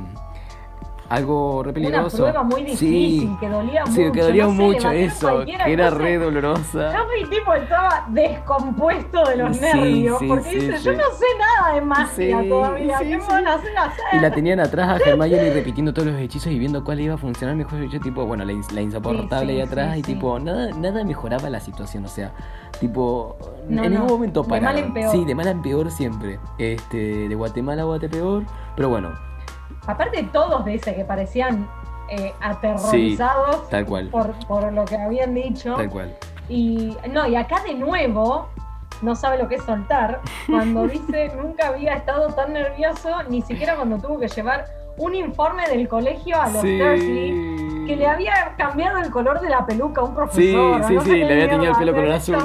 algo 1.14 1.62
re 1.64 1.70
Una 1.70 1.74
peligroso. 1.74 2.18
prueba 2.18 2.44
muy 2.44 2.64
difícil, 2.64 3.20
Sí, 3.22 3.38
que 3.40 3.50
dolía 3.50 3.86
sí, 3.86 4.00
mucho. 4.02 4.12
que 4.14 4.22
dolía 4.22 4.44
no 4.46 4.50
sé, 4.50 4.56
mucho 4.56 4.90
levantar 4.92 4.96
eso, 4.96 5.46
que 5.46 5.72
era 5.74 5.90
cosa. 5.90 5.98
re 6.04 6.18
dolorosa. 6.18 6.90
Harry 6.90 7.30
tipo 7.30 7.54
estaba 7.54 8.06
descompuesto 8.10 9.24
de 9.26 9.36
los 9.38 9.56
Sí, 9.58 9.62
nervios, 9.64 10.20
sí, 10.20 10.28
porque 10.28 10.50
sí, 10.50 10.56
dice, 10.56 10.78
sí. 10.78 10.84
yo 10.86 10.94
no 10.94 11.04
sé 11.18 11.26
nada 11.40 11.76
de 11.76 11.82
magia 11.82 12.42
Sí, 12.42 12.50
todavía, 12.50 12.98
sí, 13.00 13.04
¿qué 13.06 13.12
sí. 13.14 13.18
me 13.20 13.28
van 13.28 13.48
a 13.48 13.54
hacer 13.54 13.78
hacer? 13.78 14.04
Y 14.14 14.20
la 14.20 14.32
tenían 14.32 14.60
atrás 14.60 14.90
a 14.90 15.10
Hermione 15.10 15.54
repitiendo 15.54 15.94
todos 15.94 16.08
los 16.10 16.20
hechizos 16.20 16.52
y 16.52 16.60
viendo 16.60 16.84
cuál 16.84 17.00
iba 17.00 17.14
a 17.16 17.18
funcionar 17.18 17.56
mejor. 17.56 17.88
Yo, 17.90 18.00
tipo, 18.00 18.26
bueno, 18.26 18.44
la, 18.46 18.54
la 18.74 18.82
insoportable 18.82 19.48
Sí, 19.48 19.54
sí, 19.54 19.60
ahí 19.60 19.62
atrás 19.62 19.94
sí, 19.94 20.00
y, 20.00 20.04
sí. 20.04 20.14
tipo, 20.14 20.40
nada, 20.40 20.72
nada 20.72 21.04
mejoraba 21.04 21.50
la 21.50 21.60
situación. 21.60 22.06
O 22.06 22.08
sea, 22.10 22.32
tipo, 22.80 23.38
No, 23.70 23.84
en 23.84 23.94
no, 23.94 24.00
ningún 24.00 24.08
momento 24.18 24.44
de 24.44 24.50
paraban. 24.50 24.76
mal 24.76 24.84
en 24.84 24.94
peor. 24.94 25.12
Sí, 25.12 25.26
de 25.26 25.36
mal 25.36 25.48
en 25.48 25.62
peor 25.62 25.92
siempre. 25.92 26.40
Este, 26.58 27.28
de 27.30 27.36
Guatemala 27.36 27.84
a 27.84 27.86
Guatepeor. 27.86 28.44
Pero 28.76 28.90
bueno, 28.90 29.12
Aparte 29.88 30.24
todos 30.32 30.66
dice 30.66 30.96
que 30.96 31.04
parecían 31.06 31.68
eh, 32.10 32.34
aterrorizados 32.42 33.70
tal 33.70 33.86
cual. 33.86 34.08
por, 34.10 34.32
por 34.48 34.72
lo 34.72 34.86
que 34.86 34.96
habían 34.98 35.34
dicho. 35.34 35.76
Tal 35.76 35.90
cual. 35.90 36.16
Y 36.50 36.96
no, 37.12 37.26
y 37.28 37.36
acá 37.36 37.62
de 37.64 37.74
nuevo 37.74 38.48
no 39.02 39.16
sabe 39.16 39.38
lo 39.38 39.48
que 39.50 39.56
es 39.56 39.64
soltar, 39.64 40.22
cuando 40.50 40.88
dice 40.88 41.32
nunca 41.36 41.68
había 41.68 41.96
estado 41.96 42.28
tan 42.34 42.54
nervioso, 42.54 43.24
ni 43.30 43.42
siquiera 43.42 43.76
cuando 43.76 43.98
tuvo 43.98 44.20
que 44.20 44.28
llevar 44.28 44.66
un 44.98 45.16
informe 45.16 45.68
del 45.70 45.88
colegio 45.88 46.40
a 46.40 46.50
los 46.50 46.62
Sí. 46.62 46.78
Dursley, 46.78 47.86
que 47.88 47.96
le 47.98 48.06
había 48.08 48.54
cambiado 48.58 49.00
el 49.00 49.10
color 49.10 49.42
de 49.42 49.50
la 49.50 49.66
peluca 49.66 50.02
a 50.02 50.04
un 50.06 50.14
profesor. 50.14 50.82
Sí, 50.84 50.88
sí, 50.88 50.94
no 50.94 51.02
sí, 51.02 51.10
le 51.16 51.34
había 51.34 51.50
teñido 51.50 51.72
el 51.72 51.78
pelo 51.78 51.94
color 51.94 52.12
azul. 52.12 52.38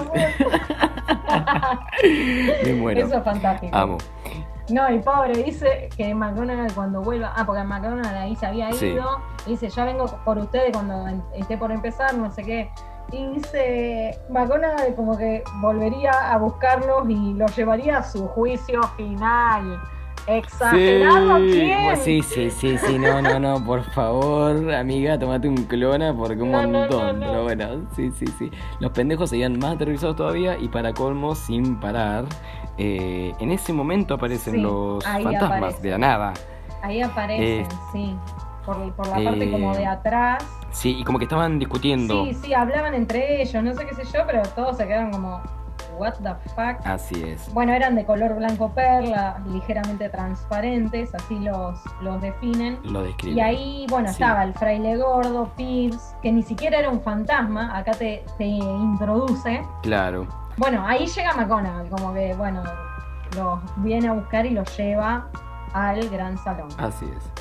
Me 2.65 2.73
muero. 2.75 3.01
Eso 3.07 3.19
es 3.19 3.25
fantástico. 3.25 3.77
Amo. 3.77 3.99
No, 4.71 4.91
y 4.93 4.99
pobre, 4.99 5.43
dice 5.43 5.89
que 5.97 6.15
McDonald's 6.15 6.75
cuando 6.75 7.01
vuelva, 7.01 7.33
ah, 7.37 7.45
porque 7.47 7.63
McDonald's 7.65 8.09
ahí 8.09 8.37
se 8.37 8.47
había 8.47 8.69
ido, 8.71 8.77
Sí. 9.45 9.51
dice, 9.51 9.69
ya 9.71 9.85
vengo 9.85 10.07
por 10.25 10.37
ustedes 10.39 10.73
cuando 10.73 11.07
esté 11.35 11.57
por 11.57 11.73
empezar, 11.73 12.15
no 12.15 12.31
sé 12.31 12.43
qué. 12.43 12.71
Y 13.11 13.27
dice, 13.29 14.19
McDonald's 14.29 14.95
como 14.95 15.17
que 15.17 15.43
volvería 15.63 16.11
a 16.13 16.37
buscarlos 16.37 17.09
y 17.09 17.33
los 17.35 17.57
llevaría 17.57 17.99
a 17.99 18.03
su 18.03 18.27
juicio 18.29 18.83
final. 18.97 19.81
¿Exagerado 20.27 21.39
sí, 21.39 21.51
quién? 21.53 21.97
sí, 21.97 22.23
sí, 22.23 22.51
sí, 22.51 22.79
sí, 22.79 22.99
no, 22.99 23.23
no, 23.23 23.41
no, 23.41 23.65
por 23.65 23.83
favor, 23.93 24.75
amiga, 24.75 25.19
tomate 25.19 25.49
un 25.49 25.57
clona 25.65 26.15
porque 26.15 26.43
un 26.43 26.53
No, 26.53 26.63
montón. 26.69 27.21
no, 27.21 27.27
no. 27.27 27.31
Pero 27.33 27.43
bueno, 27.45 27.89
sí, 27.97 28.11
sí, 28.11 28.27
sí. 28.39 28.51
Los 28.79 28.91
pendejos 28.91 29.31
seguían 29.31 29.59
más 29.59 29.77
aterrorizados 29.77 30.17
todavía 30.17 30.59
y 30.59 30.69
para 30.69 30.93
colmo, 30.93 31.35
sin 31.35 31.81
parar, 31.81 32.25
eh, 32.79 33.35
en 33.41 33.51
ese 33.51 33.73
momento 33.73 34.15
aparecen 34.15 34.55
Sí, 34.55 34.61
los 34.61 35.05
fantasmas 35.05 35.43
aparecen. 35.43 35.83
de 35.83 35.91
la 35.91 35.99
nada. 35.99 36.35
Ahí 36.83 37.03
aparecen, 37.03 37.45
Eh, 37.63 37.67
sí. 37.93 38.17
Por, 38.65 38.93
por 38.93 39.07
la 39.09 39.15
parte 39.31 39.45
eh, 39.49 39.51
como 39.51 39.75
de 39.75 39.87
atrás. 39.87 40.45
Sí, 40.71 40.97
y 41.01 41.05
como 41.05 41.19
que 41.19 41.25
estaban 41.25 41.59
discutiendo. 41.59 42.25
Sí, 42.27 42.35
sí, 42.35 42.55
hablaban 42.55 42.95
entre 42.95 43.41
ellos, 43.43 43.63
no 43.65 43.73
sé 43.75 43.87
qué 43.87 43.95
sé 43.95 44.05
yo, 44.05 44.21
pero 44.27 44.43
todos 44.55 44.77
se 44.77 44.87
quedaron 44.87 45.11
como, 45.11 45.41
what 45.99 46.13
the 46.23 46.35
fuck. 46.51 46.87
Así 46.87 47.21
es. 47.25 47.51
Bueno, 47.55 47.73
eran 47.73 47.95
de 47.95 48.05
color 48.05 48.37
blanco 48.37 48.69
perla, 48.75 49.41
ligeramente 49.51 50.11
transparentes, 50.11 51.15
así 51.15 51.39
los, 51.39 51.81
los 52.03 52.21
definen. 52.21 52.79
Lo 52.85 53.03
describe. 53.03 53.37
Y 53.37 53.41
ahí, 53.41 53.87
bueno, 53.89 54.09
Sí. 54.09 54.13
estaba 54.13 54.45
el 54.45 54.53
fraile 54.53 54.99
gordo, 54.99 55.51
Pibbs, 55.57 56.15
que 56.23 56.31
ni 56.31 56.43
siquiera 56.43 56.79
era 56.79 56.91
un 56.91 57.01
fantasma, 57.01 57.75
acá 57.77 57.93
te, 57.93 58.23
te 58.37 58.45
introduce. 58.45 59.63
Claro. 59.83 60.27
Bueno, 60.59 60.85
ahí 60.87 61.07
llega 61.07 61.33
McGonagall, 61.35 61.89
como 61.89 62.13
que, 62.13 62.35
bueno, 62.35 62.63
los 63.37 63.59
viene 63.77 64.09
a 64.09 64.13
buscar 64.13 64.45
y 64.47 64.51
los 64.51 64.77
lleva 64.77 65.29
al 65.73 66.09
gran 66.09 66.37
salón. 66.39 66.69
Así 66.79 67.05
es. 67.07 67.33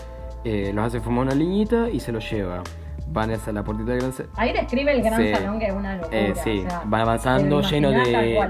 Eh, 0.43 0.71
los 0.73 0.86
hace 0.86 0.99
fumar 1.01 1.25
una 1.25 1.36
liñita 1.36 1.89
y 1.89 1.99
se 1.99 2.12
los 2.12 2.30
lleva. 2.30 2.62
Van 3.08 3.32
hacia 3.32 3.53
la 3.53 3.63
puertita 3.63 3.91
del 3.91 4.01
gran 4.01 4.13
salón. 4.13 4.32
Ahí 4.36 4.53
describe 4.53 4.91
el 4.91 5.01
gran 5.01 5.19
Sí. 5.21 5.34
salón, 5.34 5.60
que 5.60 5.67
es 5.67 5.73
una 5.73 5.95
locura. 5.95 6.17
Eh, 6.19 6.34
sí, 6.43 6.63
o 6.65 6.69
sea, 6.69 6.80
van 6.86 6.89
te 6.91 7.01
avanzando 7.01 7.62
lleno 7.62 7.89
de, 7.91 7.97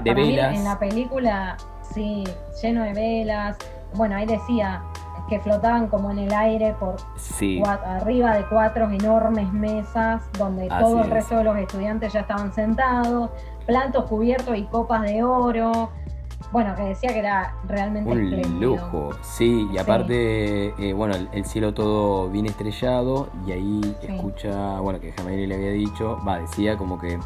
mí, 0.04 0.14
velas. 0.14 0.56
en 0.56 0.64
la 0.64 0.78
película, 0.78 1.56
sí, 1.94 2.24
lleno 2.62 2.82
de 2.82 2.92
velas. 2.92 3.56
Bueno, 3.94 4.16
ahí 4.16 4.26
decía 4.26 4.82
que 5.30 5.38
flotaban 5.40 5.88
como 5.88 6.10
en 6.10 6.18
el 6.20 6.32
aire 6.32 6.74
por 6.80 6.96
Sí. 7.16 7.62
arriba 7.66 8.34
de 8.34 8.44
cuatro 8.46 8.90
enormes 8.90 9.52
mesas 9.52 10.22
donde 10.38 10.68
Así 10.70 10.82
todo 10.82 10.98
el 11.00 11.04
es. 11.06 11.10
resto 11.10 11.36
de 11.38 11.44
los 11.44 11.56
estudiantes 11.58 12.12
ya 12.12 12.20
estaban 12.20 12.52
sentados, 12.52 13.30
platos 13.68 14.06
cubiertos 14.06 14.56
y 14.56 14.64
copas 14.64 15.02
de 15.02 15.22
oro. 15.22 15.90
Bueno, 16.50 16.74
que 16.74 16.82
decía 16.82 17.12
que 17.12 17.18
era 17.18 17.54
realmente 17.68 18.10
Un 18.10 18.18
espléndido. 18.24 18.76
lujo, 18.76 19.10
sí, 19.20 19.68
y 19.70 19.72
Sí. 19.74 19.78
aparte, 19.78 20.68
eh, 20.78 20.94
bueno, 20.94 21.14
el, 21.14 21.28
el 21.32 21.44
cielo 21.44 21.74
todo 21.74 22.30
bien 22.30 22.46
estrellado 22.46 23.28
y 23.46 23.52
ahí 23.52 23.80
Sí. 24.00 24.06
escucha, 24.14 24.80
bueno, 24.80 24.98
que 24.98 25.10
Hermione 25.10 25.46
le 25.46 25.54
había 25.56 25.70
dicho, 25.72 26.18
va, 26.26 26.38
decía 26.38 26.78
como 26.78 26.98
que 26.98 27.18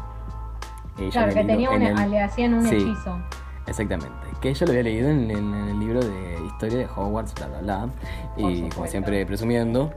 ella 0.99 1.11
Claro, 1.11 1.33
que 1.33 1.43
tenía 1.45 1.69
en 1.73 1.83
una, 1.93 2.03
el- 2.03 2.11
le 2.11 2.21
hacían 2.21 2.53
un 2.55 2.65
sí. 2.67 2.75
hechizo. 2.75 3.17
Exactamente, 3.65 4.11
que 4.41 4.49
ella 4.49 4.65
lo 4.65 4.71
había 4.73 4.83
leído 4.83 5.09
en, 5.09 5.31
en- 5.31 5.53
en 5.53 5.69
el 5.69 5.79
libro 5.79 6.01
de 6.03 6.37
historia 6.45 6.79
de 6.79 6.87
Hogwarts, 6.93 7.33
bla, 7.35 7.47
bla, 7.47 7.59
bla, 7.61 7.89
y 8.35 8.67
como 8.71 8.87
siempre 8.87 9.25
presumiendo. 9.25 9.89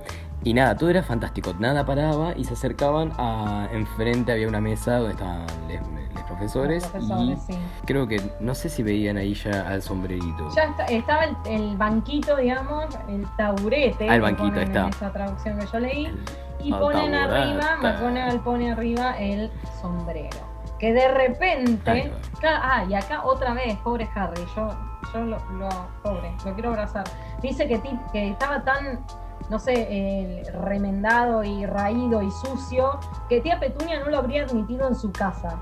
Y 0.44 0.54
nada, 0.54 0.76
todo 0.76 0.90
era 0.90 1.02
fantástico, 1.02 1.52
nada 1.58 1.84
paraba 1.84 2.32
y 2.36 2.44
se 2.44 2.52
acercaban 2.54 3.10
a... 3.18 3.68
Enfrente 3.72 4.30
había 4.30 4.46
una 4.46 4.60
mesa 4.60 4.98
donde 4.98 5.12
estaban 5.14 5.46
les, 5.66 5.80
profesores, 6.22 6.82
Los 6.82 6.90
profesores, 6.92 7.38
y 7.48 7.52
sí. 7.52 7.58
creo 7.84 8.06
que, 8.06 8.20
no 8.40 8.54
sé 8.54 8.68
si 8.68 8.82
veían 8.82 9.16
ahí 9.16 9.34
ya 9.34 9.68
al 9.68 9.82
sombrerito. 9.82 10.48
Ya 10.54 10.64
está- 10.64 10.84
estaba 10.86 11.24
el, 11.24 11.36
el 11.46 11.76
banquito, 11.76 12.36
digamos, 12.36 12.86
el 13.08 13.26
taburete. 13.36 14.08
Ah, 14.08 14.14
el 14.16 14.20
banquito, 14.22 14.60
está. 14.60 14.82
En 14.84 14.88
esa 14.90 15.12
traducción 15.12 15.58
que 15.58 15.66
yo 15.66 15.78
leí. 15.80 16.24
Y 16.62 16.72
ponen 16.72 17.12
taburete. 17.12 17.16
arriba, 17.42 17.76
McGonagall 17.80 18.40
pone 18.40 18.72
arriba 18.72 19.18
el 19.18 19.50
sombrero. 19.80 20.38
Que 20.78 20.92
de 20.92 21.08
repente. 21.08 22.12
Ah, 22.44 22.84
y 22.88 22.94
acá 22.94 23.24
otra 23.24 23.54
vez, 23.54 23.76
pobre 23.78 24.08
Harry, 24.14 24.42
yo, 24.54 24.68
yo 25.14 25.20
lo, 25.20 25.38
lo- 25.52 25.68
pobre, 26.02 26.32
lo 26.44 26.54
quiero 26.54 26.70
abrazar. 26.70 27.04
Dice 27.40 27.66
que, 27.68 27.78
ti- 27.78 27.98
que 28.12 28.28
estaba 28.30 28.62
tan, 28.62 29.04
no 29.48 29.58
sé, 29.58 29.72
eh, 29.88 30.42
remendado 30.60 31.42
y 31.44 31.64
raído 31.66 32.20
y 32.22 32.30
sucio, 32.30 32.98
que 33.28 33.40
tía 33.40 33.58
Petunia 33.60 34.00
no 34.00 34.10
lo 34.10 34.18
habría 34.18 34.42
admitido 34.44 34.86
en 34.88 34.94
su 34.94 35.10
casa. 35.12 35.56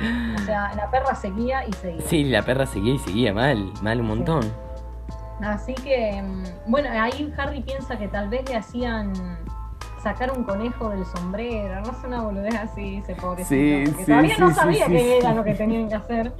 O 0.00 0.38
sea, 0.44 0.74
la 0.74 0.90
perra 0.90 1.14
seguía 1.14 1.66
y 1.66 1.72
seguía. 1.74 2.06
Sí, 2.06 2.24
la 2.24 2.42
perra 2.42 2.66
seguía 2.66 2.94
y 2.94 2.98
seguía 2.98 3.32
mal, 3.32 3.72
mal 3.82 4.00
un 4.00 4.06
montón. 4.08 4.42
Así 5.42 5.74
que, 5.74 6.22
mm, 6.22 6.70
bueno, 6.70 6.88
ahí 6.92 7.32
Harry 7.36 7.62
piensa 7.62 7.98
que 7.98 8.08
tal 8.08 8.28
vez 8.28 8.48
le 8.48 8.56
hacían 8.56 9.12
sacar 10.02 10.30
un 10.30 10.44
conejo 10.44 10.90
del 10.90 11.04
sombrero, 11.06 11.80
no 11.80 11.94
sé, 11.94 12.06
una 12.06 12.22
boludez 12.22 12.54
así, 12.54 13.02
se 13.06 13.14
pobrecito. 13.14 13.48
Sí, 13.48 13.96
sí, 13.98 14.04
todavía 14.04 14.36
no 14.38 14.48
sí, 14.50 14.54
sabía 14.54 14.86
sí, 14.86 14.92
qué 14.92 14.98
sí. 14.98 15.12
era 15.12 15.32
lo 15.32 15.42
que 15.42 15.54
tenían 15.54 15.88
que 15.88 15.94
hacer. 15.94 16.32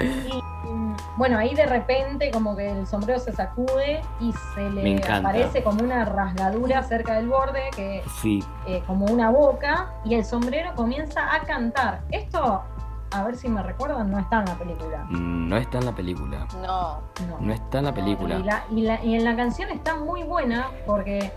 Y 0.00 0.68
mm, 0.68 0.96
bueno, 1.18 1.38
ahí 1.38 1.54
de 1.54 1.66
repente 1.66 2.30
como 2.30 2.56
que 2.56 2.70
el 2.70 2.86
sombrero 2.86 3.20
se 3.20 3.32
sacude 3.32 4.00
y 4.18 4.32
se 4.54 4.70
le 4.70 5.02
aparece 5.12 5.62
como 5.62 5.84
una 5.84 6.04
rasgadura 6.06 6.82
cerca 6.82 7.14
del 7.16 7.28
borde, 7.28 7.62
que 7.76 8.02
Sí, 8.20 8.42
eh, 8.66 8.82
como 8.86 9.04
una 9.06 9.30
boca, 9.30 9.92
y 10.04 10.14
el 10.14 10.24
sombrero 10.24 10.74
comienza 10.74 11.34
a 11.34 11.42
cantar. 11.42 12.00
Esto, 12.10 12.62
a 13.14 13.24
ver 13.24 13.36
si 13.36 13.48
me 13.48 13.62
recuerdan, 13.62 14.10
no 14.10 14.18
está 14.18 14.40
en 14.40 14.44
la 14.46 14.54
película. 14.54 15.04
mm, 15.08 15.48
no 15.48 15.56
está 15.56 15.78
en 15.78 15.84
la 15.86 15.92
película. 15.94 16.46
No. 16.62 17.00
No. 17.28 17.38
No 17.40 17.52
está 17.52 17.78
en 17.78 17.84
la 17.84 17.94
película. 17.94 18.38
Y, 18.38 18.42
la- 18.42 18.64
y 18.70 18.80
la- 18.82 19.04
y 19.04 19.14
en 19.14 19.24
la 19.24 19.36
canción 19.36 19.70
está 19.70 19.96
muy 19.96 20.22
buena 20.22 20.68
porque, 20.86 21.32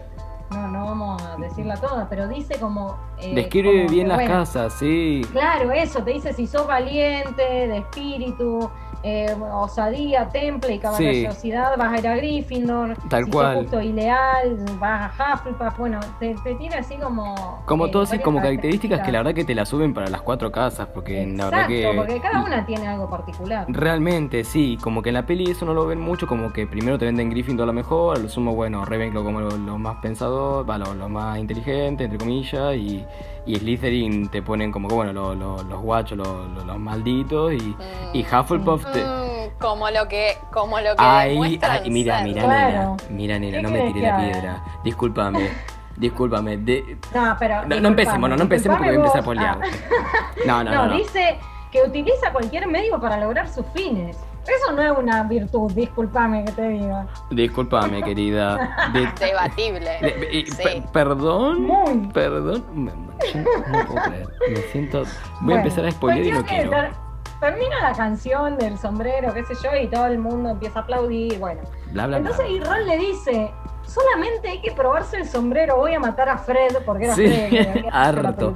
no, 0.51 0.67
no 0.67 0.85
vamos 0.85 1.21
a 1.21 1.35
decirla 1.37 1.75
toda, 1.77 2.07
pero 2.07 2.27
dice 2.27 2.59
como... 2.59 2.95
eh, 3.19 3.33
Describe 3.35 3.77
como 3.83 3.89
bien 3.89 4.07
las 4.07 4.17
bueno, 4.17 4.33
casas, 4.35 4.73
sí. 4.73 5.21
Claro, 5.31 5.71
eso, 5.71 6.03
te 6.03 6.11
dice 6.13 6.33
si 6.33 6.47
sos 6.47 6.67
valiente, 6.67 7.41
de 7.43 7.77
espíritu, 7.77 8.69
eh, 9.07 9.35
osadía, 9.53 10.27
temple 10.29 10.73
y 10.73 10.79
caballerosidad, 10.79 11.77
vas 11.77 11.93
a 11.93 11.99
ir 11.99 12.07
a 12.07 12.15
Gryffindor. 12.15 12.97
Tal 13.07 13.25
si 13.25 13.31
cual. 13.31 13.57
justo 13.57 13.79
y 13.79 13.93
leal, 13.93 14.57
vas 14.79 15.11
a 15.19 15.35
Hufflepuff. 15.35 15.77
Bueno, 15.77 15.99
te, 16.19 16.33
te 16.43 16.55
tira 16.55 16.79
así 16.79 16.95
como... 16.95 17.61
Como 17.65 17.85
eh, 17.85 17.91
todas 17.91 18.09
varias 18.09 18.25
como 18.25 18.41
características 18.41 19.01
que 19.01 19.11
la 19.11 19.19
verdad 19.19 19.35
que 19.35 19.45
te 19.45 19.53
las 19.53 19.69
suben 19.69 19.93
para 19.93 20.09
las 20.09 20.23
cuatro 20.23 20.51
casas, 20.51 20.87
porque 20.91 21.23
la 21.27 21.45
verdad 21.45 21.69
Exacto, 21.69 21.91
que... 21.91 21.97
porque 21.97 22.19
cada 22.19 22.43
una 22.43 22.65
tiene 22.65 22.87
algo 22.87 23.07
particular. 23.07 23.67
Realmente, 23.69 24.43
sí, 24.43 24.79
como 24.81 25.03
que 25.03 25.09
en 25.09 25.15
la 25.15 25.27
peli 25.27 25.51
eso 25.51 25.65
no 25.65 25.75
lo 25.75 25.85
ven 25.85 25.99
mucho, 25.99 26.25
como 26.25 26.51
que 26.51 26.65
primero 26.65 26.97
te 26.97 27.05
venden 27.05 27.29
Gryffindor 27.29 27.65
a 27.65 27.67
lo 27.67 27.73
mejor, 27.73 28.17
a 28.17 28.19
lo 28.19 28.27
sumo, 28.27 28.55
bueno, 28.55 28.85
Ravenclaw 28.85 29.23
como 29.23 29.39
lo, 29.39 29.55
lo 29.55 29.77
más 29.77 29.97
pensador, 29.97 30.67
va, 30.67 30.79
lo, 30.79 30.95
lo 30.95 31.09
más 31.09 31.37
inteligente, 31.37 32.05
entre 32.05 32.17
comillas, 32.17 32.75
y, 32.75 33.05
y 33.45 33.55
Slytherin 33.57 34.29
te 34.29 34.41
ponen 34.41 34.71
como 34.71 34.87
que, 34.87 34.95
bueno, 34.95 35.13
lo- 35.13 35.35
lo- 35.35 35.63
los 35.63 35.81
guachos, 35.81 36.17
lo- 36.17 36.47
lo- 36.47 36.65
los 36.65 36.79
malditos, 36.79 37.53
y, 37.53 37.75
y 38.13 38.23
Mm, 38.23 38.35
Hufflepuff 38.39 38.85
te... 38.91 39.03
mm, 39.03 39.59
como 39.59 39.89
lo 39.89 40.07
que, 40.07 40.37
como 40.51 40.77
lo 40.79 40.95
que 40.95 40.95
Ay, 40.97 41.37
ay, 41.61 41.89
mira, 41.89 42.17
ser. 42.19 42.27
mira, 42.27 42.43
Claro. 42.43 42.69
nena, 42.71 42.95
mira, 43.09 43.39
nena, 43.39 43.57
¿Qué 43.57 43.61
no 43.63 43.69
me 43.69 43.91
tiré 43.91 44.01
la 44.07 44.17
haga? 44.17 44.31
piedra, 44.31 44.63
discúlpame, 44.83 45.49
discúlpame, 45.95 46.57
de... 46.57 46.97
No, 47.13 47.35
pero. 47.39 47.65
No, 47.65 47.79
no 47.79 47.87
empecemos, 47.89 48.29
no, 48.29 48.35
no 48.35 48.43
empecemos 48.43 48.77
porque 48.77 48.91
voy 48.91 48.97
a 48.97 49.05
empezar 49.05 49.21
a 49.21 49.25
polear. 49.25 49.59
Ah, 49.61 50.45
no, 50.45 50.63
no, 50.63 50.71
no, 50.73 50.85
no. 50.87 50.97
dice 50.97 51.37
que 51.71 51.81
utiliza 51.83 52.31
cualquier 52.31 52.67
medio 52.67 52.99
para 52.99 53.17
lograr 53.17 53.47
sus 53.47 53.65
fines. 53.73 54.17
Eso 54.47 54.71
no 54.73 54.81
es 54.81 54.91
una 54.97 55.23
virtud, 55.23 55.71
discúlpame 55.71 56.45
que 56.45 56.51
te 56.51 56.67
diga. 56.69 57.07
Discúlpame, 57.31 58.03
querida. 58.03 58.89
De- 58.93 59.09
Debatible. 59.25 59.89
de- 60.01 60.29
y- 60.31 60.45
Sí. 60.47 60.63
pe- 60.63 60.83
perdón, 60.93 61.63
Muy. 61.63 62.07
perdón, 62.13 62.63
me- 62.73 62.91
yo 62.91 63.39
no 63.39 63.85
puedo 63.87 64.01
creer, 64.03 64.27
me 64.49 64.57
siento... 64.71 64.99
Voy 64.99 65.07
Bueno, 65.41 65.55
a 65.55 65.57
empezar 65.63 65.85
a 65.85 65.91
spoiler 65.91 66.25
y 66.25 66.31
no 66.31 66.45
quiero. 66.45 66.69
ter- 66.69 67.05
Termina 67.39 67.81
la 67.81 67.93
canción 67.93 68.57
del 68.57 68.77
sombrero, 68.77 69.33
qué 69.33 69.43
sé 69.43 69.53
yo, 69.61 69.75
y 69.75 69.87
todo 69.87 70.05
el 70.05 70.19
mundo 70.19 70.49
empieza 70.51 70.79
a 70.79 70.81
aplaudir, 70.83 71.37
bueno. 71.37 71.61
Bla, 71.91 72.07
bla, 72.07 72.17
bla. 72.19 72.29
Entonces 72.29 72.45
y 72.49 72.59
Ron 72.61 72.85
le 72.87 72.97
dice, 72.97 73.51
solamente 73.85 74.47
hay 74.49 74.61
que 74.61 74.71
probarse 74.71 75.17
el 75.17 75.27
sombrero, 75.27 75.75
voy 75.75 75.93
a 75.93 75.99
matar 75.99 76.29
a 76.29 76.37
Fred, 76.37 76.77
porque 76.85 77.05
era 77.05 77.15
Sí, 77.15 77.27
Fred 77.27 77.49
que 77.49 77.59
había 77.59 77.71
hecho 77.81 77.89
la 77.89 78.01
harto. 78.03 78.55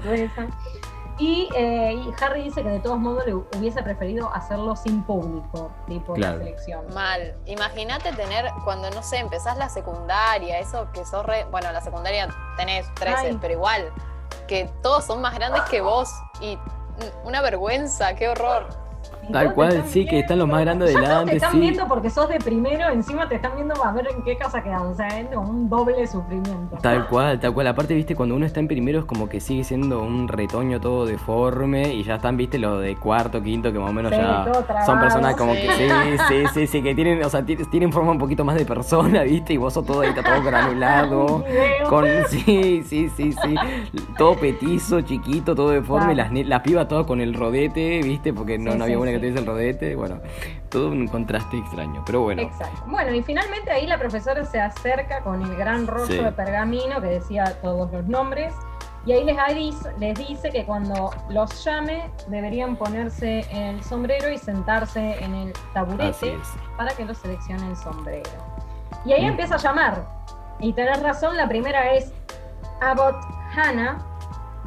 Y, 1.20 1.50
eh, 1.54 1.94
y 1.94 2.24
Harry 2.24 2.44
dice 2.44 2.64
que 2.64 2.70
de 2.70 2.80
todos 2.80 2.98
modos 2.98 3.26
le 3.26 3.34
hubiese 3.36 3.84
preferido 3.84 4.34
hacerlo 4.34 4.76
sin 4.78 5.04
público, 5.04 5.70
tipo 5.86 6.14
Claro. 6.14 6.38
la 6.38 6.44
selección. 6.46 6.94
Mal. 6.94 7.36
Imagínate 7.46 8.14
tener, 8.14 8.50
cuando 8.64 8.90
no 8.92 9.04
sé, 9.04 9.18
empezás 9.18 9.58
la 9.58 9.68
secundaria, 9.70 10.60
eso 10.60 10.88
que 10.94 11.06
sos 11.06 11.26
re. 11.26 11.46
Bueno, 11.52 11.72
la 11.74 11.82
secundaria 11.82 12.30
tenés 12.58 12.92
13, 12.96 13.18
Ay. 13.28 13.38
pero 13.42 13.54
igual, 13.54 13.92
que 14.48 14.70
todos 14.82 15.06
son 15.06 15.22
más 15.22 15.36
grandes 15.36 15.62
que 15.64 15.82
vos 15.82 16.10
y 16.42 16.58
una 17.26 17.42
vergüenza, 17.42 18.16
qué 18.16 18.30
horror. 18.30 18.68
Tal 19.32 19.54
cual, 19.54 19.84
sí, 19.88 20.06
que 20.06 20.20
están 20.20 20.40
los 20.40 20.48
más 20.48 20.62
grandes 20.62 20.92
todos 20.94 21.02
delante, 21.02 21.32
te 21.32 21.38
están 21.38 21.52
sí. 21.54 21.60
viendo 21.60 21.88
porque 21.88 22.10
sos 22.10 22.30
de 22.30 22.40
primero, 22.40 22.90
encima 22.90 23.28
te 23.30 23.36
están 23.36 23.52
viendo 23.56 23.74
a 23.84 23.92
ver 23.92 24.08
en 24.16 24.24
qué 24.24 24.38
casa 24.38 24.64
quedan. 24.64 24.82
O 24.88 24.94
sea, 24.96 25.08
es 25.08 25.28
un 25.36 25.70
doble 25.70 26.06
sufrimiento. 26.08 26.78
Tal 26.82 27.08
cual, 27.08 27.40
tal 27.40 27.54
cual. 27.54 27.68
Aparte, 27.68 27.94
viste, 27.94 28.16
cuando 28.16 28.36
uno 28.36 28.46
está 28.46 28.60
en 28.60 28.68
primero 28.68 29.00
es 29.00 29.06
como 29.06 29.30
que 29.30 29.40
sigue 29.40 29.64
siendo 29.64 30.02
un 30.02 30.28
retoño 30.28 30.80
todo 30.80 31.06
deforme 31.06 31.94
y 31.94 32.04
ya 32.04 32.16
están, 32.16 32.38
viste, 32.38 32.58
los 32.60 32.82
de 32.82 32.96
cuarto, 32.96 33.42
quinto, 33.42 33.72
que 33.72 33.80
más 33.80 33.90
o 33.90 33.94
menos 33.94 34.12
Sí, 34.12 34.18
ya 34.18 34.44
trabado, 34.44 34.86
son 34.86 35.00
personas 35.00 35.36
como 35.36 35.54
sí. 35.54 35.62
que 35.62 35.72
sí, 35.74 36.18
sí, 36.28 36.44
sí, 36.54 36.68
sí, 36.68 36.82
que 36.84 36.96
tienen, 36.96 37.24
o 37.24 37.30
sea, 37.30 37.46
ti- 37.46 37.58
tienen 37.70 37.92
forma 37.92 38.12
un 38.12 38.18
poquito 38.18 38.44
más 38.44 38.56
de 38.56 38.66
persona, 38.66 39.24
viste, 39.24 39.54
y 39.54 39.58
vos 39.58 39.74
sos 39.74 39.86
todo 39.86 40.02
ahí, 40.02 40.10
está 40.10 40.24
todo 40.24 40.42
granulado. 40.44 41.44
Con, 41.90 42.06
sí, 42.30 42.84
sí, 42.86 43.10
sí, 43.16 43.32
sí. 43.34 43.56
Todo 44.18 44.36
petizo, 44.36 45.02
chiquito, 45.02 45.56
todo 45.56 45.70
deforme, 45.72 46.14
Claro. 46.14 46.34
las, 46.34 46.48
las 46.48 46.62
pibas 46.62 46.88
todas 46.88 47.06
con 47.06 47.20
el 47.22 47.34
rodete, 47.34 48.02
viste, 48.04 48.34
porque 48.34 48.58
no, 48.58 48.72
había 48.84 48.98
una 49.00 49.12
que 49.12 49.19
tuviese 49.20 49.40
el 49.40 49.46
rodete, 49.46 49.96
bueno, 49.96 50.20
todo 50.70 50.90
un 50.90 51.08
contraste 51.08 51.58
extraño, 51.58 52.04
pero 52.06 52.22
bueno. 52.22 52.42
Exacto. 52.42 52.84
Bueno, 52.88 53.14
y 53.14 53.22
finalmente 53.24 53.72
ahí 53.72 53.86
la 53.88 53.98
profesora 53.98 54.44
se 54.46 54.60
acerca 54.60 55.22
con 55.22 55.42
el 55.42 55.56
gran 55.56 55.88
rollo 55.88 56.06
Sí. 56.08 56.18
de 56.18 56.32
pergamino 56.32 57.00
que 57.02 57.08
decía 57.08 57.56
todos 57.62 57.92
los 57.92 58.06
nombres. 58.06 58.54
Y 59.06 59.14
ahí 59.14 59.24
les, 59.24 59.38
les 59.98 60.18
dice 60.28 60.50
que 60.52 60.66
cuando 60.66 61.10
los 61.30 61.64
llame 61.64 62.12
deberían 62.28 62.76
ponerse 62.76 63.46
el 63.52 63.82
sombrero 63.84 64.30
y 64.30 64.38
sentarse 64.38 65.24
en 65.24 65.34
el 65.36 65.54
taburete 65.74 66.38
para 66.78 66.92
que 66.96 67.06
los 67.06 67.18
seleccione 67.18 67.66
el 67.70 67.78
sombrero. 67.78 68.30
Y 69.06 69.14
ahí 69.14 69.24
Mm. 69.26 69.30
empieza 69.30 69.56
a 69.56 69.58
llamar. 69.58 70.06
Y 70.60 70.74
tenés 70.74 71.02
razón, 71.02 71.38
la 71.38 71.48
primera 71.48 71.94
es 71.94 72.12
Abbott 72.82 73.16
Hannah, 73.56 73.98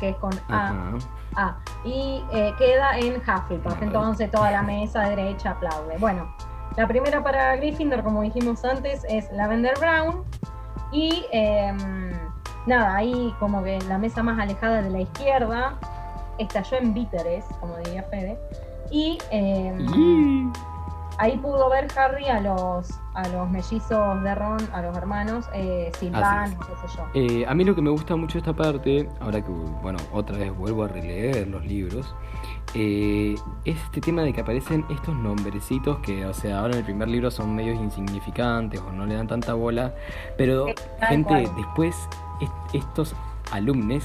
que 0.01 0.09
es 0.09 0.17
con 0.17 0.33
A. 0.49 0.69
Ajá. 0.71 0.93
Ah, 1.37 1.57
y 1.85 2.23
eh, 2.33 2.53
queda 2.59 2.99
en 2.99 3.17
Hufflepuff. 3.17 3.81
Entonces 3.83 4.31
toda 4.31 4.51
la 4.51 4.63
mesa 4.63 5.09
derecha 5.09 5.51
aplaude. 5.53 5.97
Bueno, 5.99 6.35
la 6.77 6.87
primera 6.87 7.23
para 7.23 7.57
Gryffindor, 7.57 8.03
como 8.03 8.23
dijimos 8.23 8.65
antes, 8.65 9.05
es 9.09 9.31
Lavender 9.33 9.75
Brown. 9.79 10.25
Y 10.93 11.25
em, 11.33 11.79
nada, 12.67 12.97
ahí 12.97 13.35
como 13.41 13.63
que 13.63 13.79
la 13.89 13.97
mesa 13.99 14.23
más 14.23 14.39
alejada 14.39 14.83
de 14.83 14.91
la 14.91 15.01
izquierda 15.01 15.79
estalló 16.39 16.77
en 16.79 16.93
víteres, 16.95 17.45
como 17.61 17.77
diría 17.79 18.03
Fede. 18.05 18.39
Y 18.91 19.19
em, 19.31 19.81
Y- 19.95 20.53
ahí 21.19 21.37
pudo 21.39 21.69
ver 21.71 21.87
Harry 21.97 22.27
a 22.27 22.41
los, 22.41 22.91
a 23.15 23.29
los 23.29 23.49
mellizos 23.51 24.23
de 24.23 24.35
Ron, 24.35 24.59
a 24.73 24.83
los 24.83 24.97
hermanos, 24.97 25.47
eh, 25.55 25.91
Silvan, 25.99 26.57
qué 26.59 26.89
sé 26.89 26.97
yo. 26.97 27.05
Eh, 27.15 27.45
a 27.47 27.55
mí 27.55 27.65
lo 27.65 27.75
que 27.75 27.83
me 27.83 27.91
gusta 27.91 28.17
mucho 28.17 28.39
esta 28.39 28.53
parte, 28.53 29.09
ahora 29.21 29.41
que, 29.43 29.51
bueno, 29.51 29.99
otra 30.13 30.37
vez 30.39 30.57
vuelvo 30.57 30.85
a 30.85 30.89
releer 30.89 31.47
los 31.49 31.65
libros, 31.65 32.15
eh, 32.75 33.35
es 33.65 33.77
este 33.85 34.01
tema 34.01 34.23
de 34.23 34.33
que 34.33 34.41
aparecen 34.41 34.85
estos 34.91 35.15
nombrecitos 35.15 35.99
que, 35.99 36.25
o 36.25 36.33
sea, 36.33 36.61
ahora 36.61 36.73
en 36.73 36.79
el 36.79 36.85
primer 36.85 37.09
libro 37.09 37.31
son 37.31 37.55
medios 37.55 37.79
insignificantes 37.79 38.81
o 38.81 38.91
no 38.93 39.05
le 39.07 39.15
dan 39.15 39.27
tanta 39.29 39.53
bola, 39.55 39.95
pero 40.39 40.67
gente, 41.09 41.29
cual. 41.45 41.57
después 41.57 41.95
est- 42.41 42.75
estos 42.75 43.15
alumnos 43.51 44.05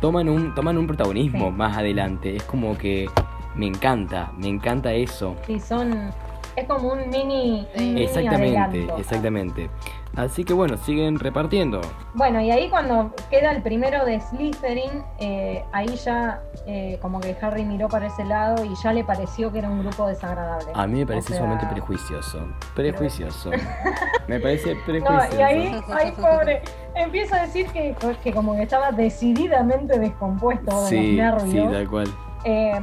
toman 0.00 0.28
un, 0.30 0.54
toman 0.54 0.78
un 0.78 0.86
protagonismo 0.86 1.50
Sí. 1.50 1.52
más 1.56 1.76
adelante, 1.76 2.36
es 2.36 2.42
como 2.44 2.78
que 2.78 3.10
me 3.54 3.66
encanta, 3.66 4.30
me 4.36 4.48
encanta 4.48 4.92
eso. 4.92 5.36
Sí, 5.46 5.58
son. 5.60 6.10
Es 6.56 6.66
como 6.66 6.92
un 6.92 7.08
mini. 7.10 7.66
Sí. 7.76 7.82
mini 7.84 8.02
Exactamente, 8.02 8.58
adelanto. 8.58 8.96
exactamente. 8.98 9.70
Así 10.16 10.42
que 10.42 10.52
bueno, 10.52 10.76
siguen 10.76 11.20
repartiendo. 11.20 11.80
Bueno, 12.14 12.40
y 12.40 12.50
ahí 12.50 12.68
cuando 12.68 13.14
queda 13.30 13.52
el 13.52 13.62
primero 13.62 14.04
de 14.04 14.20
Slytherin, 14.20 15.04
eh, 15.20 15.64
ahí 15.70 15.86
ya 16.04 16.42
eh, 16.66 16.98
como 17.00 17.20
que 17.20 17.36
Harry 17.40 17.64
miró 17.64 17.88
para 17.88 18.08
ese 18.08 18.24
lado 18.24 18.64
y 18.64 18.74
ya 18.82 18.92
le 18.92 19.04
pareció 19.04 19.52
que 19.52 19.60
era 19.60 19.70
un 19.70 19.80
grupo 19.84 20.08
desagradable. 20.08 20.66
A 20.74 20.86
mí 20.88 20.98
me 20.98 21.06
parece 21.06 21.26
O 21.26 21.28
sea, 21.28 21.36
sumamente 21.38 21.66
prejuicioso. 21.72 22.40
Prejuicioso. 22.74 23.50
me 24.26 24.40
parece 24.40 24.74
No, 24.74 24.80
prejuicioso. 24.84 25.38
y 25.38 25.42
ahí, 25.42 25.80
ahí 25.92 26.12
pobre, 26.12 26.62
empieza 26.96 27.36
a 27.36 27.46
decir 27.46 27.66
que, 27.68 27.94
que 28.24 28.32
como 28.32 28.56
que 28.56 28.62
estaba 28.64 28.90
decididamente 28.90 29.96
descompuesto 30.00 30.82
de 30.82 30.88
sí, 30.88 31.16
los 31.16 31.42
sí, 31.42 31.48
nervios. 31.54 31.72
tal 31.72 31.88
cual. 31.88 32.08
Eh, 32.44 32.80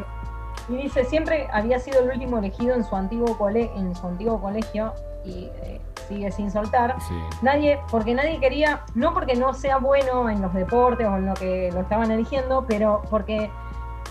y 0.69 0.75
dice, 0.75 1.03
siempre 1.05 1.47
había 1.51 1.79
sido 1.79 2.01
el 2.01 2.09
último 2.11 2.37
elegido 2.39 2.75
en 2.75 2.83
su 2.83 2.95
antiguo, 2.95 3.37
cole 3.37 3.71
en 3.75 3.95
su 3.95 4.05
antiguo 4.07 4.39
colegio 4.41 4.93
y 5.25 5.49
eh, 5.63 5.79
sigue 6.07 6.31
sin 6.31 6.51
soltar. 6.51 6.95
Sí. 7.07 7.13
Nadie, 7.41 7.79
porque 7.91 8.13
nadie 8.13 8.39
quería, 8.39 8.81
no 8.95 9.13
porque 9.13 9.35
no 9.35 9.53
sea 9.53 9.77
bueno 9.77 10.29
en 10.29 10.41
los 10.41 10.53
deportes 10.53 11.07
o 11.07 11.17
en 11.17 11.25
lo 11.25 11.33
que 11.33 11.69
lo 11.73 11.81
estaban 11.81 12.11
eligiendo, 12.11 12.65
pero 12.67 13.01
porque 13.09 13.49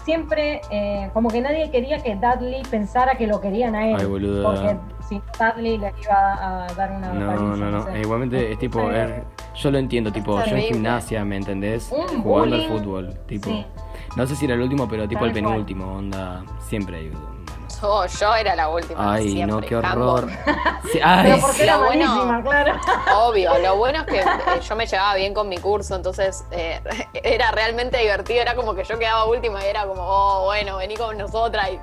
siempre, 0.04 0.61
eh, 0.70 1.11
como 1.12 1.28
que 1.30 1.40
nadie 1.40 1.70
quería 1.70 1.98
que 2.02 2.14
Dudley 2.16 2.62
pensara 2.70 3.16
que 3.16 3.26
lo 3.26 3.40
querían 3.40 3.74
a 3.74 3.88
él. 3.88 3.96
Ay, 3.98 4.07
boluda. 4.07 4.42
porque 4.44 4.76
si 5.09 5.20
Dudley 5.38 5.78
le 5.78 5.92
iba 6.02 6.64
a 6.64 6.66
dar 6.74 6.92
una 6.92 7.12
No, 7.12 7.26
paliza, 7.26 7.57
no, 7.64 7.70
no. 7.70 7.84
sé. 7.84 7.96
Eh, 7.96 8.00
Igualmente 8.02 8.52
es 8.52 8.59
tipo, 8.59 8.90
es- 8.90 9.11
yo 9.54 9.70
lo 9.70 9.78
entiendo, 9.78 10.12
tipo, 10.12 10.42
yo 10.44 10.54
en 10.57 10.62
gimnasia, 10.62 11.24
¿me 11.24 11.36
entendés? 11.36 11.90
Un 11.92 12.22
Jugando 12.22 12.57
al 12.57 12.62
fútbol, 12.68 13.14
tipo. 13.26 13.48
sí. 13.50 13.66
No 14.16 14.26
sé 14.26 14.34
si 14.34 14.46
era 14.46 14.54
el 14.54 14.62
último, 14.62 14.88
pero 14.88 15.06
tipo 15.06 15.20
Tal 15.20 15.28
el 15.36 15.42
cual. 15.42 15.52
penúltimo, 15.54 15.96
onda. 15.98 16.42
Siempre 16.68 16.96
hay. 16.96 17.08
bueno, 17.10 17.36
Oh, 17.82 18.06
yo 18.06 18.34
era 18.34 18.56
la 18.56 18.68
última. 18.70 19.12
Ay, 19.14 19.32
siempre, 19.32 19.46
no, 19.54 19.60
qué 19.60 19.76
horror. 19.76 20.28
Sí, 20.90 20.98
ay, 21.04 21.30
Pero 21.32 21.40
porque 21.46 21.62
era 21.64 21.76
lo 21.78 21.84
bueno- 21.84 22.42
claro. 22.42 22.80
Obvio, 23.16 23.58
lo 23.58 23.76
bueno 23.76 23.98
es 24.00 24.06
que 24.06 24.20
eh, 24.20 24.60
yo 24.66 24.76
me 24.76 24.86
llevaba 24.86 25.14
bien 25.16 25.34
con 25.34 25.48
mi 25.48 25.58
curso, 25.58 25.94
entonces 25.94 26.44
eh, 26.52 26.80
era 27.22 27.50
realmente 27.50 27.98
divertido, 27.98 28.40
era 28.40 28.54
como 28.54 28.74
que 28.74 28.84
yo 28.84 28.98
quedaba 28.98 29.26
última 29.26 29.62
y 29.62 29.68
era 29.68 29.84
como, 29.86 30.00
oh, 30.02 30.44
bueno, 30.46 30.76
vení 30.78 30.96
con 30.96 31.18
nosotras. 31.18 31.68
Y, 31.70 31.78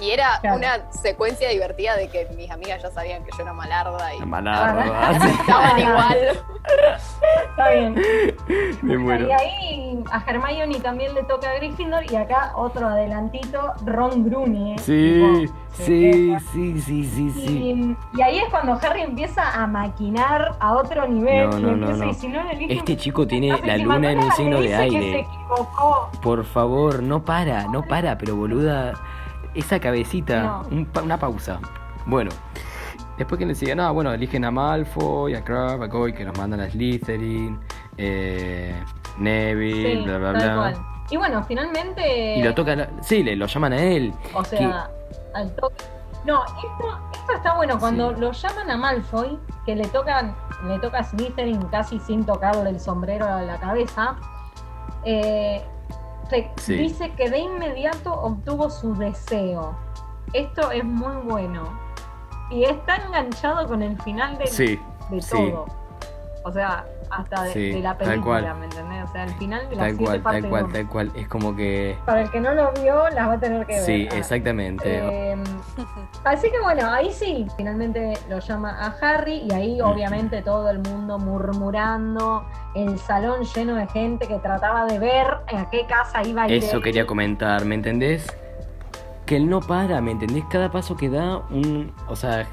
y 0.00 0.10
era 0.10 0.38
Claro. 0.40 0.56
una 0.56 0.90
secuencia 0.90 1.48
divertida 1.50 1.96
de 1.96 2.08
que 2.08 2.26
mis 2.36 2.50
amigas 2.50 2.82
ya 2.82 2.90
sabían 2.90 3.22
que 3.24 3.30
yo 3.36 3.42
era 3.42 3.52
malarda 3.52 4.14
y 4.14 4.20
Malarda. 4.20 5.12
estaban 5.40 5.78
igual. 5.78 6.18
Está 7.50 7.70
bien. 7.70 8.02
Me 8.82 8.98
muero. 8.98 9.28
Y 9.28 9.32
ahí 9.32 10.04
a 10.10 10.22
Hermione 10.26 10.80
también 10.80 11.14
le 11.14 11.22
toca 11.24 11.50
a 11.50 11.54
Gryffindor 11.54 12.10
y 12.10 12.16
acá 12.16 12.52
otro 12.56 12.86
adelantito, 12.88 13.74
Ron 13.84 14.24
Bruni. 14.24 14.78
Sí, 14.78 15.20
Tipo, 15.40 15.54
sí, 15.84 16.10
que- 16.10 16.40
sí, 16.52 16.80
sí, 16.80 17.04
sí, 17.04 17.30
sí. 17.30 17.96
Y, 18.14 18.18
y 18.18 18.22
ahí 18.22 18.38
es 18.38 18.48
cuando 18.50 18.78
Harry 18.82 19.02
empieza 19.02 19.62
a 19.62 19.66
maquinar 19.66 20.54
a 20.60 20.74
otro 20.76 21.06
nivel. 21.08 21.50
No, 21.50 21.58
y 21.58 21.62
no, 21.62 21.68
empieza 21.90 22.28
no, 22.28 22.50
Este 22.68 22.96
chico 22.96 23.26
tiene 23.26 23.48
la 23.62 23.76
luna 23.78 24.12
en 24.12 24.18
un 24.18 24.32
signo 24.32 24.60
le 24.60 24.70
de 24.70 24.76
dice 24.82 24.84
que 24.84 24.90
se 24.90 24.96
aire. 25.06 25.20
equivocó. 25.20 26.10
Por 26.22 26.44
favor, 26.44 27.02
no 27.02 27.22
para, 27.24 27.64
no 27.68 27.82
para, 27.82 28.16
pero 28.18 28.36
boluda, 28.36 28.94
esa 29.54 29.78
cabecita, 29.80 30.42
No. 30.42 30.62
un 30.70 30.86
pa- 30.86 31.02
una 31.02 31.18
pausa. 31.18 31.58
Bueno, 32.06 32.30
después 33.18 33.38
que 33.38 33.46
le 33.46 33.54
sigue, 33.54 33.74
nada, 33.74 33.90
bueno, 33.90 34.12
eligen 34.12 34.44
a 34.44 34.50
Malfoy, 34.50 35.34
a 35.34 35.44
Crabbe, 35.44 35.84
a 35.84 35.88
Goy, 35.88 36.12
que 36.12 36.24
nos 36.24 36.36
mandan 36.38 36.60
a 36.60 36.70
Slytherin, 36.70 37.58
eh, 37.96 38.74
Neville, 39.18 39.96
Sí, 39.98 40.02
bla, 40.04 40.18
bla, 40.18 40.32
bla. 40.32 40.54
cual. 40.56 40.76
Y 41.10 41.16
bueno, 41.16 41.42
finalmente. 41.44 42.36
Y 42.36 42.42
lo 42.42 42.54
tocan, 42.54 42.88
sí, 43.02 43.22
le, 43.22 43.34
lo 43.36 43.46
llaman 43.46 43.72
a 43.72 43.82
él. 43.82 44.14
O 44.34 44.44
sea, 44.44 44.88
al 45.34 45.54
toque. 45.56 45.84
No, 46.24 46.44
esto, 46.44 46.98
esto 47.12 47.32
está 47.34 47.56
bueno. 47.56 47.78
Cuando 47.78 48.14
Sí. 48.14 48.20
lo 48.20 48.30
llaman 48.32 48.70
a 48.70 48.76
Malfoy, 48.76 49.38
que 49.66 49.74
le 49.74 49.86
tocan, 49.88 50.36
le 50.68 50.78
toca 50.78 50.98
a 50.98 51.02
Slytherin 51.04 51.62
casi 51.64 51.98
sin 51.98 52.24
tocarle 52.24 52.70
el 52.70 52.78
sombrero 52.78 53.26
a 53.26 53.42
la 53.42 53.58
cabeza, 53.58 54.16
eh, 55.04 55.64
te- 56.30 56.50
Sí. 56.56 56.74
dice 56.76 57.10
que 57.12 57.28
de 57.28 57.38
inmediato 57.38 58.12
obtuvo 58.12 58.70
su 58.70 58.94
deseo. 58.94 59.76
Esto 60.32 60.70
es 60.70 60.84
muy 60.84 61.16
bueno. 61.16 61.62
Y 62.50 62.64
está 62.64 62.96
enganchado 62.96 63.66
con 63.68 63.82
el 63.82 64.00
final 64.02 64.38
de, 64.38 64.46
Sí, 64.46 64.80
de 65.10 65.20
sí. 65.22 65.30
todo. 65.30 65.66
O 66.44 66.52
sea, 66.52 66.86
hasta 67.10 67.42
de, 67.44 67.52
Sí, 67.52 67.70
de 67.72 67.80
la 67.80 67.96
tal 67.98 68.08
película, 68.08 68.40
cual. 68.40 68.58
¿me 68.58 68.64
entendés? 68.66 69.04
O 69.08 69.12
sea, 69.12 69.24
el 69.24 69.34
final 69.34 69.68
de 69.68 69.76
la 69.76 69.82
tal 69.82 69.96
siete 69.96 70.04
cual, 70.04 70.22
tal 70.42 70.48
cual, 70.50 70.72
tal 70.72 70.88
cual. 70.88 71.12
Es 71.14 71.28
como 71.28 71.56
que... 71.56 71.98
Para 72.06 72.22
el 72.22 72.30
que 72.30 72.40
no 72.40 72.54
lo 72.54 72.72
vio, 72.72 73.08
las 73.10 73.28
va 73.28 73.32
a 73.34 73.38
tener 73.40 73.66
que 73.66 73.74
ver. 73.74 73.82
Sí, 73.84 74.08
Ah. 74.10 74.16
exactamente. 74.16 74.82
Eh, 74.86 75.36
así 76.24 76.50
que 76.50 76.60
bueno, 76.60 76.90
ahí 76.90 77.10
sí, 77.12 77.46
finalmente 77.56 78.14
lo 78.28 78.38
llama 78.38 78.76
a 78.78 78.94
Harry 79.00 79.42
y 79.48 79.52
ahí 79.52 79.80
obviamente 79.80 80.42
todo 80.42 80.70
el 80.70 80.78
mundo 80.78 81.18
murmurando, 81.18 82.44
el 82.74 82.98
salón 82.98 83.42
lleno 83.54 83.74
de 83.74 83.86
gente 83.88 84.26
que 84.26 84.38
trataba 84.38 84.86
de 84.86 84.98
ver 84.98 85.26
a 85.54 85.68
qué 85.70 85.86
casa 85.86 86.22
iba 86.22 86.44
a 86.44 86.48
ir. 86.48 86.62
Eso 86.64 86.80
quería 86.80 87.06
comentar, 87.06 87.64
¿me 87.64 87.74
entendés? 87.74 88.26
Que 89.26 89.36
él 89.36 89.48
no 89.48 89.60
para, 89.60 90.00
¿me 90.00 90.12
entendés? 90.12 90.44
Cada 90.50 90.70
paso 90.70 90.96
que 90.96 91.08
da, 91.08 91.38
un, 91.50 91.92
o 92.08 92.16
sea, 92.16 92.46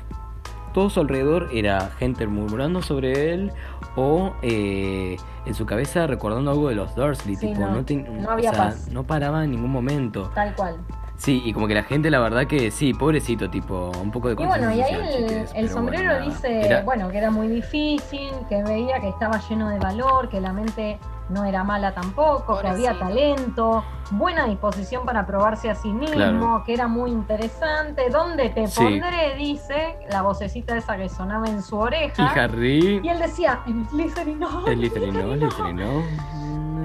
todo 0.74 0.90
su 0.92 1.00
alrededor 1.00 1.50
era 1.52 1.90
gente 1.98 2.28
murmurando 2.28 2.82
sobre 2.84 3.34
él 3.34 3.52
o 3.98 4.34
eh, 4.44 5.18
en 5.46 5.54
su 5.54 5.66
cabeza 5.66 6.08
recordando 6.08 6.52
algo 6.52 6.70
de 6.70 6.76
los 6.76 6.96
Dursley, 6.96 7.36
Sí, 7.36 7.48
tipo, 7.48 7.60
no, 7.62 7.72
no, 7.72 7.84
te- 7.84 7.96
no 7.98 8.30
había 8.30 8.52
o 8.52 8.54
sea, 8.54 8.64
paz. 8.66 8.88
no 8.90 9.04
paraba 9.04 9.44
en 9.44 9.52
ningún 9.52 9.72
momento. 9.72 10.32
Tal 10.34 10.56
cual. 10.56 10.78
Sí, 11.18 11.42
y 11.44 11.52
como 11.52 11.68
que 11.68 11.74
la 11.74 11.84
gente, 11.84 12.12
la 12.12 12.20
verdad 12.20 12.46
que 12.46 12.70
sí, 12.70 12.94
pobrecito, 12.94 13.50
tipo, 13.50 13.92
un 14.02 14.12
poco 14.12 14.28
de 14.30 14.36
Y 14.42 14.46
bueno, 14.46 14.72
y 14.72 14.82
ahí 14.82 14.94
el, 14.94 15.08
chiques, 15.28 15.52
el 15.56 15.62
pero 15.64 15.74
sombrero 15.74 16.12
bueno, 16.14 16.26
dice, 16.26 16.66
Era- 16.66 16.82
bueno, 16.84 17.10
que 17.10 17.18
era 17.18 17.32
muy 17.32 17.48
difícil, 17.48 18.30
que 18.48 18.64
veía 18.64 19.00
que 19.00 19.10
estaba 19.10 19.40
lleno 19.50 19.68
de 19.70 19.80
valor, 19.80 20.30
que 20.30 20.40
la 20.40 20.54
mente 20.54 21.00
no 21.30 21.44
era 21.44 21.64
mala 21.64 21.94
tampoco, 21.94 22.60
que 22.62 22.68
había 22.68 22.98
talento, 23.00 23.84
buena 24.12 24.46
disposición 24.46 25.06
para 25.06 25.26
probarse 25.26 25.70
a 25.72 25.76
sí 25.76 25.90
mismo, 25.92 26.14
Claro. 26.16 26.64
que 26.66 26.74
era 26.76 26.88
muy 26.88 27.10
interesante. 27.12 28.10
¿Dónde 28.12 28.50
te 28.52 28.68
Sí. 28.68 28.80
pondré? 28.82 29.36
Dice 29.38 29.98
la 30.12 30.22
vocecita 30.22 30.78
esa 30.78 30.96
que 30.98 31.10
sonaba 31.10 31.48
en 31.48 31.64
su 31.64 31.76
Y 31.78 31.80
oreja. 31.80 32.28
Harry... 32.44 33.02
Y 33.04 33.10
él 33.10 33.18
decía, 33.20 33.60
en 33.66 33.90
Slytherin 33.90 34.40
no. 34.40 34.68
Es 34.68 34.76
Slytherin, 34.78 35.14
no, 35.14 35.36
no. 35.36 36.04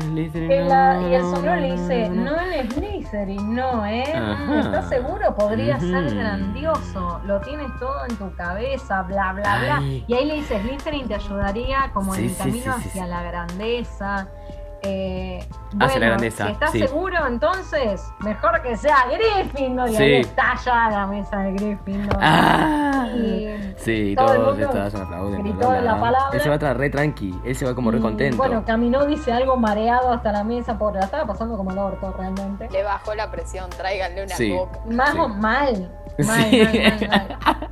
Slytherin, 0.01 0.68
la- 0.68 1.01
y 1.09 1.14
el 1.14 1.22
sombrero 1.22 1.57
le 1.61 1.72
dice, 1.72 2.09
no, 2.11 2.40
en 2.40 2.70
Slytherin, 2.70 3.55
no, 3.55 3.86
¿eh? 3.86 4.05
Ajá. 4.14 4.61
¿Estás 4.61 4.88
seguro? 4.88 5.34
Podría 5.34 5.78
ser 5.80 6.14
grandioso. 6.14 7.20
Lo 7.24 7.40
tienes 7.40 7.68
todo 7.78 8.05
en 8.09 8.16
tu 8.16 8.34
cabeza, 8.34 9.03
bla, 9.03 9.32
bla, 9.32 9.59
bla. 9.61 9.82
Y 10.07 10.14
ahí 10.14 10.24
le 10.26 10.34
dice, 10.34 10.61
Slytherin 10.61 11.09
te 11.09 11.14
ayudaría 11.14 11.90
como 11.93 12.14
Sí, 12.14 12.24
en 12.24 12.30
el 12.30 12.36
camino 12.36 12.74
sí, 12.76 12.82
sí, 12.82 12.88
hacia 12.90 13.07
la 13.07 13.22
grandeza. 13.22 14.28
Eh, 14.85 15.39
Hacia 15.39 15.78
bueno, 15.87 15.99
la 16.01 16.07
grandeza, 16.07 16.47
si 16.47 16.53
estás 16.53 16.70
sí. 16.72 16.78
seguro, 16.80 17.26
entonces 17.26 18.12
mejor 18.20 18.61
que 18.62 18.76
sea 18.76 18.97
Gryffindor. 19.11 19.89
Y 19.91 19.95
Sí. 19.97 20.03
ahí 20.03 20.14
estalla 20.16 20.91
la 20.91 21.07
mesa 21.07 21.39
de 21.39 21.53
Gryffindor. 21.53 22.18
¡Ah! 22.20 23.07
Y 23.14 23.74
Sí, 23.78 24.14
todo 24.16 24.33
el 24.33 24.41
todos 24.41 24.59
mundo 24.59 24.66
estaban 24.80 25.07
aplaudiendo. 25.07 25.45
gritó 25.45 25.68
bla. 25.70 25.80
la 25.80 26.01
palabra. 26.01 26.30
Él 26.33 26.41
se 26.41 26.49
va 26.49 26.55
a 26.57 26.59
traer 26.59 26.78
re 26.78 26.91
tranqui, 26.91 27.35
él 27.45 27.55
se 27.57 27.64
va 27.64 27.74
como 27.74 27.91
re 27.91 27.99
y, 27.99 28.01
contento. 28.03 28.37
Bueno, 28.37 28.64
caminó, 28.64 29.07
dice 29.07 29.33
algo 29.33 29.57
mareado 29.57 30.12
hasta 30.12 30.33
la 30.33 30.45
mesa, 30.45 30.76
porque 30.78 30.99
la 30.99 31.05
estaba 31.05 31.26
pasando 31.26 31.57
como 31.57 31.70
el 31.70 31.78
orto 31.78 32.12
realmente. 32.18 32.68
Le 32.70 32.83
bajó 32.83 33.14
la 33.14 33.30
presión, 33.30 33.70
tráiganle 33.70 34.24
una 34.24 34.35
Sí. 34.37 34.55
coca. 34.57 34.80
Más 34.91 35.11
Sí. 35.12 35.18
o 35.18 35.28
mal. 35.28 35.91
Mal, 36.19 36.51
Sí. 36.51 36.63
mal, 36.63 37.09
mal, 37.09 37.39
mal. 37.39 37.69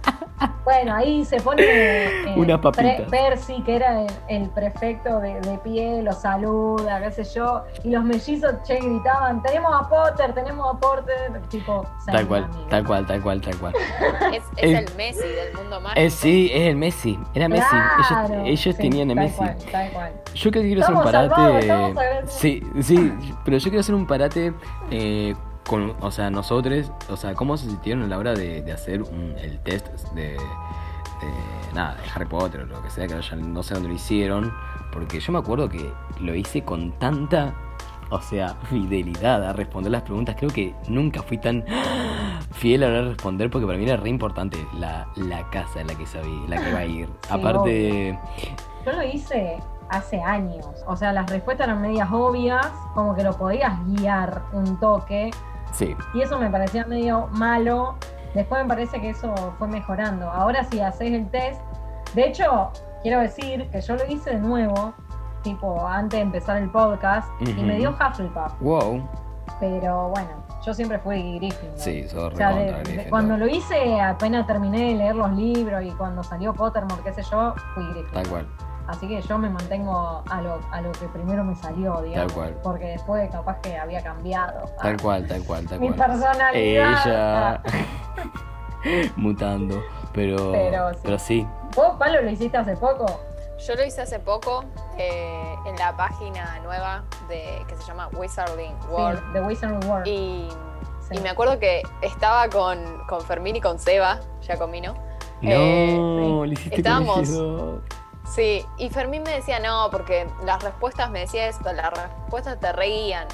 Bueno, 0.64 0.95
ahí 0.95 1.24
se 1.24 1.38
pone 1.41 1.62
eh, 1.62 2.59
papitas. 2.62 3.11
Percy, 3.11 3.61
que 3.62 3.76
era 3.76 4.03
el, 4.03 4.11
el 4.28 4.49
prefecto 4.51 5.18
de, 5.20 5.41
de 5.41 5.59
pie, 5.59 6.01
lo 6.03 6.12
saluda, 6.12 7.01
qué 7.03 7.11
sé 7.11 7.24
yo, 7.34 7.64
y 7.82 7.91
los 7.91 8.05
mellizos 8.05 8.55
che 8.62 8.76
gritaban, 8.76 9.43
tenemos 9.43 9.72
a 9.74 9.88
Potter, 9.88 10.32
tenemos 10.32 10.74
a 10.74 10.78
Potter, 10.78 11.41
tipo, 11.51 11.84
Tal 12.07 12.26
cual, 12.28 12.49
tal 12.68 12.86
cual, 12.86 13.07
tal 13.07 13.20
cual, 13.22 13.41
tal 13.41 13.57
cual. 13.59 13.74
Es, 14.32 14.43
es 14.57 14.62
Eh, 14.72 14.78
el 14.88 14.97
Messi 14.97 15.18
del 15.28 15.55
mundo 15.57 15.80
mágico. 15.80 16.01
Eh, 16.01 16.11
sí, 16.11 16.51
es 16.55 16.62
el 16.68 16.76
Messi, 16.76 17.18
era 17.34 17.49
Messi. 17.49 17.66
Claro, 18.09 18.34
ellos 18.45 18.47
ellos 18.47 18.76
sí, 18.76 18.82
tenían 18.82 19.11
a 19.11 19.14
tal 19.14 19.24
Messi. 19.24 19.36
cual, 19.38 19.57
tal 19.72 19.91
cual. 19.91 20.12
Yo 20.34 20.51
creo 20.53 20.62
que 20.62 20.68
quiero 20.68 20.82
hacer 20.82 20.95
un 20.95 21.03
parate. 21.03 21.66
salvados. 21.66 22.32
Sí, 22.32 22.62
sí, 22.80 23.12
pero 23.45 23.59
yo 23.59 23.64
quiero 23.70 23.80
hacer 23.80 23.95
un 23.95 24.07
parate 24.07 24.53
eh, 24.91 25.34
con, 25.66 25.94
o 26.00 26.11
sea, 26.11 26.30
nosotros, 26.30 26.90
o 27.08 27.16
sea, 27.16 27.34
cómo 27.34 27.56
se 27.56 27.66
sintieron 27.66 28.02
a 28.04 28.06
la 28.06 28.18
hora 28.18 28.34
de, 28.34 28.62
de 28.62 28.72
hacer 28.72 29.02
un- 29.02 29.34
el 29.38 29.58
test 29.61 29.88
de, 30.14 30.32
de, 30.32 30.38
nada, 31.74 31.94
de 31.96 32.02
Harry 32.14 32.26
Potter 32.26 32.62
o 32.62 32.66
lo 32.66 32.82
que 32.82 32.90
sea, 32.90 33.06
que 33.06 33.20
ya 33.20 33.36
no 33.36 33.62
sé 33.62 33.74
dónde 33.74 33.88
lo 33.90 33.94
hicieron, 33.94 34.52
porque 34.92 35.20
yo 35.20 35.32
me 35.32 35.38
acuerdo 35.38 35.68
que 35.68 35.92
lo 36.20 36.34
hice 36.34 36.62
con 36.64 36.92
tanta, 36.98 37.54
o 38.11 38.20
sea, 38.20 38.54
fidelidad 38.68 39.44
a 39.44 39.52
responder 39.52 39.92
las 39.92 40.02
preguntas. 40.02 40.34
Creo 40.38 40.50
que 40.50 40.74
nunca 40.88 41.22
fui 41.22 41.38
tan 41.38 41.64
fiel 42.52 42.82
a 42.82 42.88
la 42.88 42.92
hora 42.94 43.02
de 43.04 43.08
responder, 43.11 43.50
porque 43.50 43.66
para 43.66 43.78
mí 43.78 43.84
era 43.84 43.96
re 43.96 44.08
importante 44.08 44.66
la, 44.78 45.06
la 45.14 45.48
casa 45.50 45.80
en 45.80 45.86
la 45.86 45.94
que 45.94 46.06
sabía, 46.06 46.48
la 46.48 46.56
que 46.61 46.70
iba 46.70 46.78
a 46.80 46.84
ir. 46.86 47.06
Sí, 47.06 47.28
Aparte, 47.30 48.18
Yo 48.84 48.92
lo 48.92 49.02
hice 49.04 49.58
hace 49.90 50.20
años. 50.22 50.66
O 50.86 50.96
sea, 50.96 51.12
las 51.12 51.28
respuestas 51.30 51.66
eran 51.68 51.80
medias 51.82 52.08
obvias, 52.12 52.66
como 52.94 53.14
que 53.14 53.22
lo 53.22 53.32
podías 53.36 53.78
guiar 53.86 54.42
un 54.52 54.78
toque. 54.80 55.30
Sí, 55.72 55.96
Y 56.14 56.22
eso 56.22 56.38
me 56.38 56.50
parecía 56.50 56.84
medio 56.86 57.28
malo. 57.32 57.96
Después 58.34 58.62
me 58.62 58.68
parece 58.68 59.00
que 59.00 59.10
eso 59.10 59.34
fue 59.58 59.66
mejorando. 59.68 60.30
Ahora 60.30 60.64
si 60.64 60.80
haces 60.80 61.12
el 61.12 61.28
test. 61.30 61.60
De 62.14 62.26
hecho, 62.28 62.70
quiero 63.02 63.20
decir 63.20 63.68
que 63.70 63.80
yo 63.80 63.96
lo 63.96 64.04
hice 64.06 64.30
de 64.30 64.38
nuevo, 64.38 64.92
tipo 65.42 65.86
antes 65.86 66.18
de 66.18 66.22
empezar 66.22 66.56
el 66.58 66.70
podcast, 66.70 67.28
y 67.40 67.52
me 67.54 67.76
dio 67.76 67.90
Hufflepuff. 67.90 68.52
wow. 68.60 69.02
Pero 69.58 70.08
bueno, 70.08 70.30
yo 70.64 70.72
siempre 70.72 70.98
fui 71.00 71.38
Gryffindor. 71.38 71.78
Sí, 71.78 72.06
O 72.16 72.34
sea, 72.36 72.52
de- 72.52 73.06
cuando 73.10 73.36
lo 73.36 73.46
hice, 73.46 74.00
apenas 74.00 74.46
terminé 74.46 74.90
de 74.90 74.94
leer 74.94 75.16
los 75.16 75.30
libros 75.32 75.82
y 75.84 75.90
cuando 75.90 76.22
salió 76.22 76.54
Pottermore, 76.54 77.02
qué 77.02 77.12
sé 77.12 77.22
yo, 77.30 77.54
fui 77.74 77.84
Gryffindor. 77.84 78.12
Tal 78.22 78.28
cual. 78.28 78.46
Así 78.91 79.07
que 79.07 79.22
yo 79.22 79.38
me 79.38 79.49
mantengo 79.49 80.22
a 80.28 80.43
lo, 80.43 80.59
a 80.72 80.80
lo 80.80 80.91
que 80.93 81.07
primero 81.07 81.45
me 81.45 81.55
salió, 81.55 82.01
digamos. 82.03 82.32
cual. 82.32 82.57
Porque 82.62 82.86
después 82.86 83.30
capaz 83.30 83.59
que 83.61 83.76
había 83.78 84.03
cambiado. 84.03 84.68
Tal 84.82 85.01
cual, 85.01 85.26
tal 85.28 85.45
cual, 85.45 85.66
tal 85.68 85.78
Mi 85.80 85.93
cual. 85.93 86.09
personalidad. 86.11 86.55
Ella 86.55 87.62
mutando, 89.16 89.82
pero 90.12 90.53
Pero 90.53 90.91
pero 91.03 91.18
sí. 91.18 91.41
sí. 91.43 91.47
¿Vos, 91.76 91.97
Palo, 91.99 92.20
lo 92.22 92.30
hiciste 92.30 92.57
hace 92.57 92.76
poco? 92.76 93.07
Yo 93.66 93.74
lo 93.74 93.84
hice 93.84 94.01
hace 94.03 94.18
poco 94.18 94.64
eh, 94.97 95.55
en 95.66 95.76
la 95.76 95.95
página 95.97 96.59
nueva 96.64 97.05
de 97.28 97.62
que 97.68 97.76
se 97.76 97.82
llama 97.84 98.09
Wizarding 98.16 98.74
World. 98.91 99.18
Sí, 99.18 99.24
The 99.34 99.41
Wizarding 99.43 99.88
World. 99.91 100.07
Y, 100.07 100.49
Sí. 101.09 101.16
y 101.16 101.20
me 101.20 101.28
acuerdo 101.30 101.59
que 101.59 101.82
estaba 102.03 102.49
con, 102.49 102.78
con 103.09 103.20
Fermín 103.22 103.57
y 103.57 103.61
con 103.61 103.78
Seba, 103.78 104.20
Giacomino. 104.43 104.95
No, 105.43 105.51
Eh, 105.51 105.97
lo 105.97 106.45
hiciste 106.47 106.76
estábamos- 106.76 107.14
con 107.16 107.24
ellos 107.24 107.36
dos. 107.36 107.80
Sí, 108.34 108.64
y 108.78 108.90
Fermín 108.90 109.22
me 109.24 109.32
decía 109.32 109.58
no, 109.58 109.88
porque 109.90 110.26
las 110.44 110.62
respuestas 110.62 111.10
me 111.10 111.20
decía 111.20 111.48
esto, 111.48 111.72
las 111.72 111.90
respuestas 111.92 112.60
te 112.60 112.72
reían. 112.72 113.26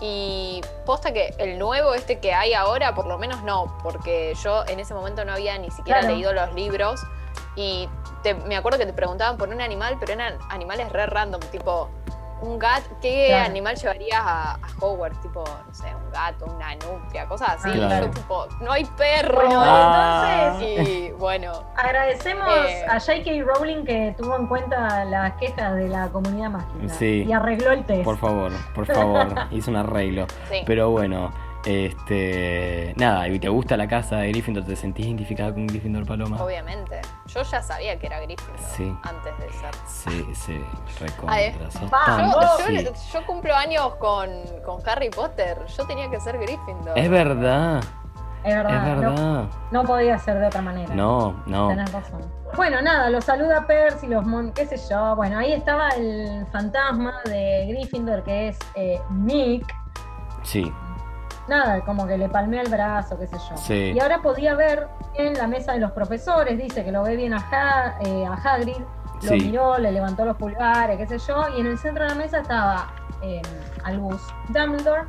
Y 0.00 0.60
posta 0.86 1.12
que 1.12 1.34
el 1.38 1.58
nuevo 1.58 1.94
este 1.94 2.20
que 2.20 2.32
hay 2.32 2.54
ahora, 2.54 2.94
por 2.94 3.06
lo 3.06 3.18
menos 3.18 3.42
no, 3.42 3.76
porque 3.82 4.34
yo 4.44 4.64
en 4.66 4.78
ese 4.78 4.94
momento 4.94 5.24
no 5.24 5.32
había 5.32 5.58
ni 5.58 5.70
siquiera 5.70 6.00
Claro. 6.00 6.14
leído 6.14 6.32
los 6.32 6.52
libros 6.54 7.00
y 7.56 7.88
te- 8.22 8.34
me 8.34 8.56
acuerdo 8.56 8.78
que 8.78 8.86
te 8.86 8.92
preguntaban 8.92 9.36
por 9.38 9.48
un 9.48 9.60
animal, 9.60 9.96
pero 9.98 10.12
eran 10.12 10.38
animales 10.50 10.92
re 10.92 11.06
random, 11.06 11.40
tipo 11.50 11.88
un 12.40 12.58
gato, 12.58 12.88
¿qué 13.00 13.26
Claro. 13.28 13.46
animal 13.46 13.76
llevarías 13.76 14.20
a, 14.22 14.52
a 14.54 14.58
Hogwarts? 14.80 15.20
Tipo, 15.20 15.44
no 15.66 15.74
sé, 15.74 15.86
un 15.94 16.10
gato, 16.12 16.46
una 16.46 16.74
nutria, 16.76 17.26
cosas 17.26 17.50
así. 17.58 17.70
Ah, 17.80 18.00
yo 18.00 18.10
tipo, 18.10 18.46
no 18.60 18.72
hay 18.72 18.84
perro. 18.84 19.36
Bueno, 19.38 19.62
Ah. 19.64 20.52
entonces 20.60 20.88
Y 20.88 21.10
bueno, 21.12 21.52
agradecemos 21.76 22.48
Eh. 22.48 22.84
a 22.88 23.00
J.K. 23.00 23.30
Rowling 23.44 23.84
que 23.84 24.14
tuvo 24.16 24.36
en 24.36 24.46
cuenta 24.46 25.04
las 25.04 25.32
quejas 25.34 25.74
de 25.74 25.88
la 25.88 26.08
comunidad 26.08 26.50
mágica 26.50 26.88
Sí. 26.94 27.24
y 27.26 27.32
arregló 27.32 27.72
el 27.72 27.84
test. 27.84 28.04
Por 28.04 28.18
favor, 28.18 28.52
por 28.74 28.86
favor, 28.86 29.28
hizo 29.50 29.70
un 29.70 29.76
arreglo. 29.76 30.26
sí. 30.50 30.62
Pero 30.66 30.90
bueno, 30.90 31.32
este. 31.64 32.94
Nada, 32.96 33.28
y 33.28 33.38
te 33.38 33.48
gusta 33.48 33.76
la 33.76 33.86
casa 33.88 34.16
de 34.16 34.28
Gryffindor, 34.30 34.64
te 34.64 34.76
sentís 34.76 35.06
identificada 35.06 35.52
con 35.52 35.66
Gryffindor 35.66 36.06
Paloma. 36.06 36.42
Obviamente. 36.42 37.00
Yo 37.26 37.42
ya 37.42 37.62
sabía 37.62 37.98
que 37.98 38.06
era 38.06 38.20
Gryffindor 38.20 38.58
Sí. 38.76 38.92
antes 39.02 39.38
de 39.38 39.52
ser. 39.52 39.74
Sí, 39.86 40.26
sí, 40.34 40.60
recontra. 41.00 41.70
sos 41.70 41.90
vamos. 41.90 42.34
tan- 42.36 42.74
Yo, 42.74 42.80
sí. 42.80 42.84
yo- 42.84 42.92
yo 43.20 43.26
cumplo 43.26 43.54
años 43.54 43.94
con, 43.96 44.28
con 44.64 44.80
Harry 44.88 45.10
Potter. 45.10 45.58
Yo 45.76 45.86
tenía 45.86 46.08
que 46.10 46.20
ser 46.20 46.38
Gryffindor. 46.38 46.96
Es 46.98 47.10
verdad, 47.10 47.82
Es 48.44 48.54
verdad, 48.54 48.88
es 48.88 48.94
no- 48.94 49.00
verdad. 49.10 49.44
No, 49.72 49.84
podía 49.84 50.18
ser 50.18 50.38
de 50.38 50.46
otra 50.46 50.62
manera. 50.62 50.94
No, 50.94 51.42
no. 51.46 51.68
Tenés 51.68 51.92
razón. 51.92 52.20
Bueno, 52.56 52.80
nada, 52.80 53.10
los 53.10 53.24
saluda 53.24 53.66
Percy, 53.66 54.06
los 54.06 54.24
mon, 54.24 54.52
qué 54.52 54.64
sé 54.64 54.76
yo. 54.90 55.14
Bueno, 55.16 55.38
ahí 55.38 55.52
estaba 55.52 55.90
el 55.90 56.46
fantasma 56.50 57.14
de 57.26 57.66
Gryffindor 57.68 58.22
que 58.24 58.48
es 58.48 58.58
eh, 58.74 59.00
Nick. 59.10 59.66
Sí, 60.44 60.72
Nada, 61.48 61.80
como 61.80 62.06
que 62.06 62.18
le 62.18 62.28
palmea 62.28 62.62
el 62.62 62.70
brazo, 62.70 63.18
qué 63.18 63.26
sé 63.26 63.36
yo. 63.50 63.56
Sí. 63.56 63.92
Y 63.94 64.00
ahora 64.00 64.20
podía 64.20 64.54
ver 64.54 64.86
en 65.14 65.34
la 65.34 65.46
mesa 65.46 65.72
de 65.72 65.80
los 65.80 65.92
profesores, 65.92 66.58
dice 66.58 66.84
que 66.84 66.92
lo 66.92 67.02
ve 67.02 67.16
bien 67.16 67.32
a, 67.34 67.38
Ha- 67.50 67.94
eh, 68.02 68.26
a 68.26 68.34
Hagrid, 68.34 68.76
lo 69.22 69.28
Sí. 69.30 69.40
miró, 69.46 69.78
le 69.78 69.90
levantó 69.90 70.24
los 70.24 70.36
pulgares, 70.36 70.96
qué 70.98 71.06
sé 71.06 71.18
yo, 71.26 71.46
y 71.56 71.60
en 71.60 71.66
el 71.68 71.78
centro 71.78 72.04
de 72.04 72.10
la 72.10 72.14
mesa 72.16 72.40
estaba 72.40 72.92
eh, 73.22 73.42
Albus 73.84 74.22
Dumbledore, 74.50 75.02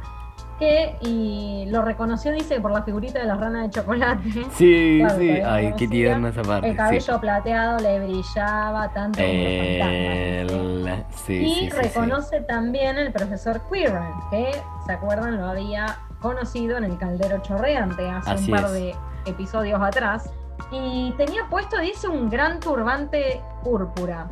que 0.57 0.95
y 1.01 1.65
lo 1.69 1.81
reconoció, 1.83 2.31
dice, 2.33 2.59
por 2.59 2.71
la 2.71 2.81
figurita 2.83 3.19
de 3.19 3.25
la 3.25 3.35
rana 3.35 3.61
de 3.63 3.69
chocolate. 3.69 4.23
sí, 4.51 4.97
Claro, 5.03 5.17
sí. 5.19 5.29
Ay, 5.45 5.73
qué 5.77 5.87
tierna 5.87 6.29
esa 6.29 6.41
parte. 6.41 6.69
El 6.69 6.75
cabello 6.75 7.19
plateado 7.19 7.79
le 7.79 7.99
brillaba 7.99 8.89
tanto 8.93 9.19
como 9.21 9.33
fantasma. 9.79 11.05
Sí, 11.25 11.33
Y 11.65 11.69
reconoce 11.69 12.41
también 12.41 12.97
el 12.97 13.11
profesor 13.11 13.61
Quirrell, 13.71 14.01
que, 14.31 14.51
¿se 14.85 14.91
acuerdan? 14.91 15.37
Lo 15.37 15.47
había 15.47 15.97
conocido 16.21 16.77
en 16.77 16.83
el 16.85 16.97
Caldero 16.97 17.39
Chorreante 17.41 18.09
hace 18.09 18.31
Así 18.31 18.51
un 18.51 18.57
par 18.57 18.65
es. 18.67 18.71
de 18.73 18.95
episodios 19.25 19.81
atrás. 19.81 20.29
Y 20.71 21.13
tenía 21.17 21.47
puesto, 21.49 21.79
dice, 21.79 22.07
un 22.07 22.29
gran 22.29 22.59
turbante 22.59 23.41
púrpura. 23.63 24.27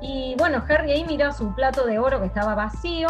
Y 0.00 0.34
bueno, 0.38 0.62
Harry 0.68 0.92
ahí 0.92 1.04
mira 1.06 1.32
su 1.32 1.54
plato 1.54 1.84
de 1.86 1.98
oro 1.98 2.20
que 2.20 2.26
estaba 2.26 2.54
vacío. 2.54 3.08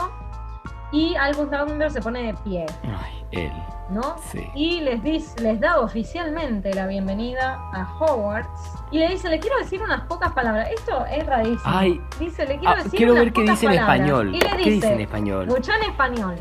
Y 0.92 1.16
Albus 1.16 1.50
Dumbledore 1.50 1.90
se 1.90 2.00
pone 2.00 2.22
de 2.28 2.34
pie, 2.44 2.64
Ay, 2.84 3.24
él. 3.32 3.52
¿no? 3.90 4.16
Sí. 4.30 4.48
Y 4.54 4.80
les, 4.82 5.02
dice, 5.02 5.38
les 5.42 5.58
da 5.60 5.80
oficialmente 5.80 6.72
la 6.74 6.86
bienvenida 6.86 7.58
a 7.74 7.92
Hogwarts. 7.98 8.48
Y 8.92 9.00
le 9.00 9.08
dice, 9.08 9.28
le 9.28 9.40
quiero 9.40 9.58
decir 9.58 9.82
unas 9.82 10.02
pocas 10.02 10.32
palabras. 10.32 10.68
Esto 10.70 11.04
es 11.06 11.26
rarísimo. 11.26 11.60
Ay. 11.64 12.00
dice, 12.20 12.46
le 12.46 12.56
quiero 12.58 12.74
Ah, 12.74 12.76
decir 12.76 12.92
quiero 12.92 13.12
unas 13.12 13.24
ver 13.24 13.32
qué 13.32 13.40
pocas 13.42 13.60
dice 13.60 13.66
en 13.66 13.72
palabras. 13.80 13.96
español. 13.98 14.28
Y 14.34 14.38
le 14.38 14.38
¿Qué 14.38 14.56
dice 14.56 14.68
en 14.70 14.74
dice, 14.74 15.02
español? 15.02 15.46
Mucho 15.48 15.72
en 15.72 15.90
español. 15.90 16.36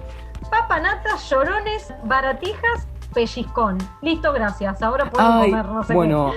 Papanatas, 0.49 1.29
llorones, 1.29 1.93
baratijas, 2.03 2.87
pellizcón. 3.13 3.77
Listo, 4.01 4.31
gracias. 4.33 4.81
Ahora 4.81 5.09
pueden 5.09 5.31
Ay, 5.31 5.49
comer, 5.51 5.65
no 5.65 5.83
sé 5.83 5.93
bueno. 5.93 6.31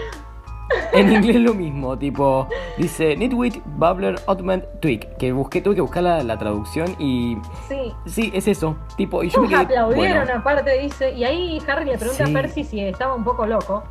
En 0.92 1.10
inglés 1.10 1.36
lo 1.36 1.54
mismo, 1.54 1.96
tipo, 1.98 2.46
dice 2.76 3.16
Nitwit, 3.16 3.62
Bubbler, 3.64 4.20
Ottoman, 4.26 4.62
Twig. 4.82 5.16
Que 5.16 5.32
busqué, 5.32 5.62
tuve 5.62 5.76
que 5.76 5.80
buscar 5.80 6.02
la, 6.02 6.22
la 6.22 6.38
traducción 6.38 6.94
y. 6.98 7.38
Sí. 7.68 7.94
Sí, 8.04 8.30
es 8.34 8.46
eso. 8.48 8.76
Tipo, 8.96 9.22
y 9.24 9.30
yo 9.30 9.40
me 9.40 9.48
quedé. 9.48 9.56
aplaudieron 9.60 10.24
bueno, 10.26 10.40
aparte, 10.40 10.78
dice. 10.78 11.12
Y 11.12 11.24
ahí 11.24 11.62
Harry 11.66 11.86
le 11.86 11.96
pregunta 11.96 12.26
Sí. 12.26 12.30
a 12.30 12.34
Percy 12.34 12.64
si 12.64 12.80
estaba 12.80 13.14
un 13.14 13.24
poco 13.24 13.46
loco. 13.46 13.82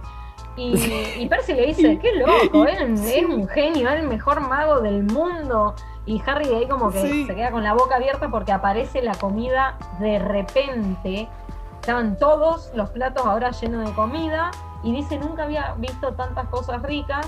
Y, 0.56 0.76
y 1.20 1.28
Percy 1.28 1.54
le 1.56 1.66
dice, 1.68 1.98
qué 2.00 2.12
loco, 2.14 2.68
Sí. 2.96 3.14
es 3.16 3.26
un 3.26 3.48
genio, 3.48 3.90
es 3.90 4.00
el 4.00 4.08
mejor 4.08 4.42
mago 4.42 4.80
del 4.80 5.02
mundo. 5.04 5.74
Y 6.08 6.20
Harry 6.26 6.48
de 6.48 6.56
ahí 6.56 6.68
como 6.68 6.90
que 6.90 7.02
Sí. 7.02 7.26
se 7.28 7.36
queda 7.36 7.52
con 7.52 7.64
la 7.64 7.74
boca 7.74 7.98
abierta 7.98 8.30
porque 8.30 8.52
aparece 8.52 9.02
la 9.04 9.14
comida 9.14 9.78
de 10.00 10.18
repente. 10.18 11.28
Estaban 11.82 12.18
todos 12.18 12.72
los 12.74 12.90
platos 12.90 13.24
ahora 13.26 13.52
llenos 13.52 13.86
de 13.88 13.94
comida. 13.94 14.50
Y 14.84 14.92
dice, 14.94 15.18
nunca 15.20 15.44
había 15.44 15.74
visto 15.78 16.14
tantas 16.14 16.48
cosas 16.48 16.82
ricas. 16.82 17.28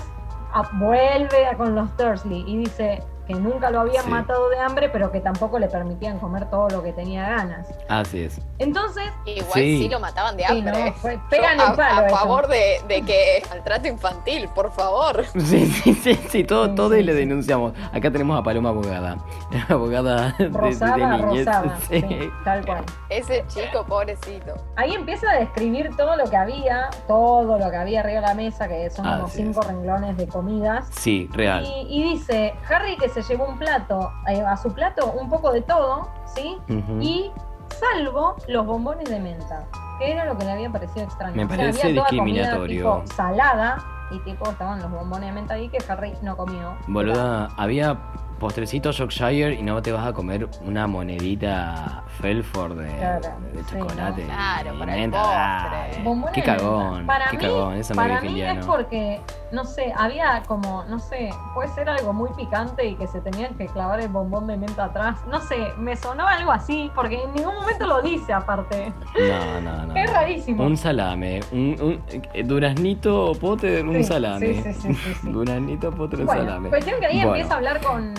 Ah, 0.52 0.68
vuelve 0.74 1.46
a 1.46 1.56
con 1.56 1.74
los 1.76 1.96
Dursley 1.96 2.42
y 2.46 2.56
dice 2.58 3.04
que 3.32 3.38
nunca 3.40 3.70
lo 3.70 3.80
habían 3.80 4.04
Sí. 4.04 4.10
matado 4.10 4.48
de 4.48 4.58
hambre, 4.58 4.88
pero 4.88 5.12
que 5.12 5.20
tampoco 5.20 5.58
le 5.58 5.68
permitían 5.68 6.18
comer 6.18 6.50
todo 6.50 6.68
lo 6.68 6.82
que 6.82 6.92
tenía 6.92 7.28
ganas. 7.28 7.68
Así 7.88 8.24
es. 8.24 8.40
Entonces, 8.58 9.04
Igual 9.24 9.52
Sí. 9.54 9.78
sí. 9.82 9.88
lo 9.88 10.00
mataban 10.00 10.36
de 10.36 10.44
Sí, 10.44 10.52
hambre. 10.58 10.84
no, 10.86 10.92
fue- 10.94 11.14
Yo 11.14 11.20
pegan 11.30 11.60
a, 11.60 11.66
el 11.70 11.76
palo 11.76 12.00
a 12.02 12.06
eso. 12.06 12.16
favor 12.16 12.48
de, 12.48 12.80
de 12.88 13.02
que 13.02 13.42
maltrato 13.48 13.88
infantil, 13.88 14.48
por 14.54 14.72
favor. 14.72 15.24
Sí, 15.50 15.66
sí, 15.66 15.94
sí, 15.94 16.14
sí, 16.28 16.44
todo, 16.44 16.66
Sí, 16.66 16.74
todo 16.74 16.90
sí, 16.94 17.00
y 17.00 17.02
le 17.02 17.14
denunciamos. 17.14 17.72
Acá 17.92 18.10
tenemos 18.10 18.38
a 18.38 18.42
Paloma 18.42 18.70
abogada. 18.70 19.16
abogada 19.68 20.34
de, 20.38 20.48
de 20.48 20.58
rosada, 20.58 20.96
niñez. 21.18 21.46
rosada, 21.46 21.78
Sí. 21.88 22.00
sí, 22.00 22.30
tal 22.44 22.64
cual. 22.66 22.84
Ese 23.08 23.44
chico, 23.48 23.84
pobrecito. 23.86 24.54
Ahí 24.76 24.94
empieza 24.94 25.30
a 25.30 25.38
describir 25.38 25.90
todo 25.96 26.16
lo 26.16 26.24
que 26.24 26.36
había, 26.36 26.88
todo 27.06 27.58
lo 27.58 27.70
que 27.70 27.76
había 27.76 28.00
arriba 28.00 28.20
de 28.20 28.26
la 28.26 28.34
mesa, 28.34 28.68
que 28.68 28.90
son 28.90 29.04
como 29.04 29.26
Así 29.26 29.38
cinco 29.38 29.60
es. 29.62 29.66
renglones 29.68 30.16
de 30.16 30.26
comidas. 30.28 30.88
Sí, 30.92 31.28
real. 31.32 31.64
Y, 31.64 31.86
y 32.00 32.02
dice, 32.14 32.54
Harry 32.68 32.96
que 32.96 33.08
se 33.08 33.19
llevó 33.20 33.46
un 33.46 33.58
plato, 33.58 34.12
eh, 34.28 34.40
a 34.42 34.56
su 34.56 34.72
plato 34.72 35.06
un 35.12 35.28
poco 35.28 35.52
de 35.52 35.62
todo, 35.62 36.08
¿sí? 36.34 36.58
Y 37.00 37.30
salvo 37.68 38.36
los 38.48 38.66
bombones 38.66 39.08
de 39.08 39.20
menta, 39.20 39.64
que 39.98 40.12
era 40.12 40.24
lo 40.24 40.36
que 40.36 40.44
le 40.44 40.52
había 40.52 40.70
parecido 40.70 41.04
extraño. 41.04 41.34
Me 41.36 41.44
O 41.44 41.48
sea, 41.48 41.56
parece 41.56 41.82
había 41.88 41.94
toda 42.02 42.08
comida 42.08 42.40
discriminatorio. 42.42 43.02
tipo 43.02 43.14
salada 43.14 43.78
y 44.10 44.18
tipo 44.20 44.50
estaban 44.50 44.80
los 44.82 44.90
bombones 44.90 45.28
de 45.28 45.32
menta 45.32 45.54
ahí 45.54 45.68
que 45.68 45.78
Harry 45.88 46.12
no 46.22 46.36
comió. 46.36 46.76
Boluda, 46.88 47.48
había 47.56 47.96
postrecito 48.40 48.90
Yorkshire 48.90 49.54
y 49.54 49.62
no 49.62 49.80
te 49.80 49.92
vas 49.92 50.04
a 50.08 50.12
comer 50.12 50.48
una 50.66 50.88
monedita 50.88 52.02
Felford 52.20 52.76
de, 52.78 52.88
Claro, 52.96 53.28
de 53.52 53.62
sí, 53.64 53.70
chocolate. 53.78 54.22
¿no? 54.22 54.28
Claro, 54.28 54.78
para 54.78 54.96
el 54.98 55.10
postre. 55.10 56.32
Qué 56.34 56.42
cagón, 56.42 57.06
Para 57.06 57.30
qué 57.30 57.36
mí, 57.36 57.42
cagón, 57.44 57.78
no 57.78 57.94
para 57.94 58.20
mí 58.20 58.42
es 58.42 58.66
porque, 58.66 59.20
no 59.52 59.64
sé, 59.64 59.92
había 59.96 60.42
como, 60.46 60.84
no 60.88 60.98
sé, 60.98 61.30
puede 61.54 61.68
ser 61.68 61.88
algo 61.88 62.12
muy 62.12 62.30
picante 62.36 62.86
y 62.86 62.94
que 62.96 63.06
se 63.06 63.20
tenían 63.20 63.54
que 63.54 63.66
clavar 63.66 64.00
el 64.00 64.08
bombón 64.08 64.46
de 64.48 64.56
menta 64.56 64.86
atrás. 64.86 65.16
No 65.30 65.40
sé, 65.40 65.56
me 65.78 65.94
sonaba 65.96 66.32
algo 66.32 66.50
así, 66.52 66.90
porque 66.94 67.22
en 67.22 67.32
ningún 67.34 67.54
momento 67.54 67.86
lo 67.86 68.02
dice 68.02 68.32
aparte. 68.32 68.92
No, 69.18 69.60
no, 69.60 69.86
no. 69.86 69.94
Es 70.00 70.10
rarísimo. 70.12 70.64
Un 70.64 70.76
salame, 70.76 71.40
un, 71.52 71.76
un 71.80 72.02
eh, 72.32 72.42
duraznito 72.42 73.32
Potter, 73.40 73.86
un 73.86 73.96
Sí, 73.96 74.04
salame. 74.04 74.54
sí, 74.54 74.62
sí, 74.62 74.72
sí, 74.74 74.94
sí, 74.94 75.14
sí. 75.22 75.28
Duraznito 75.30 75.90
Potter, 75.92 76.20
un 76.20 76.26
Bueno, 76.26 76.42
salame. 76.44 76.68
cuestión 76.70 76.98
que 77.00 77.06
ahí 77.06 77.16
Bueno. 77.16 77.34
empieza 77.34 77.54
a 77.54 77.56
hablar 77.58 77.80
con 77.82 78.14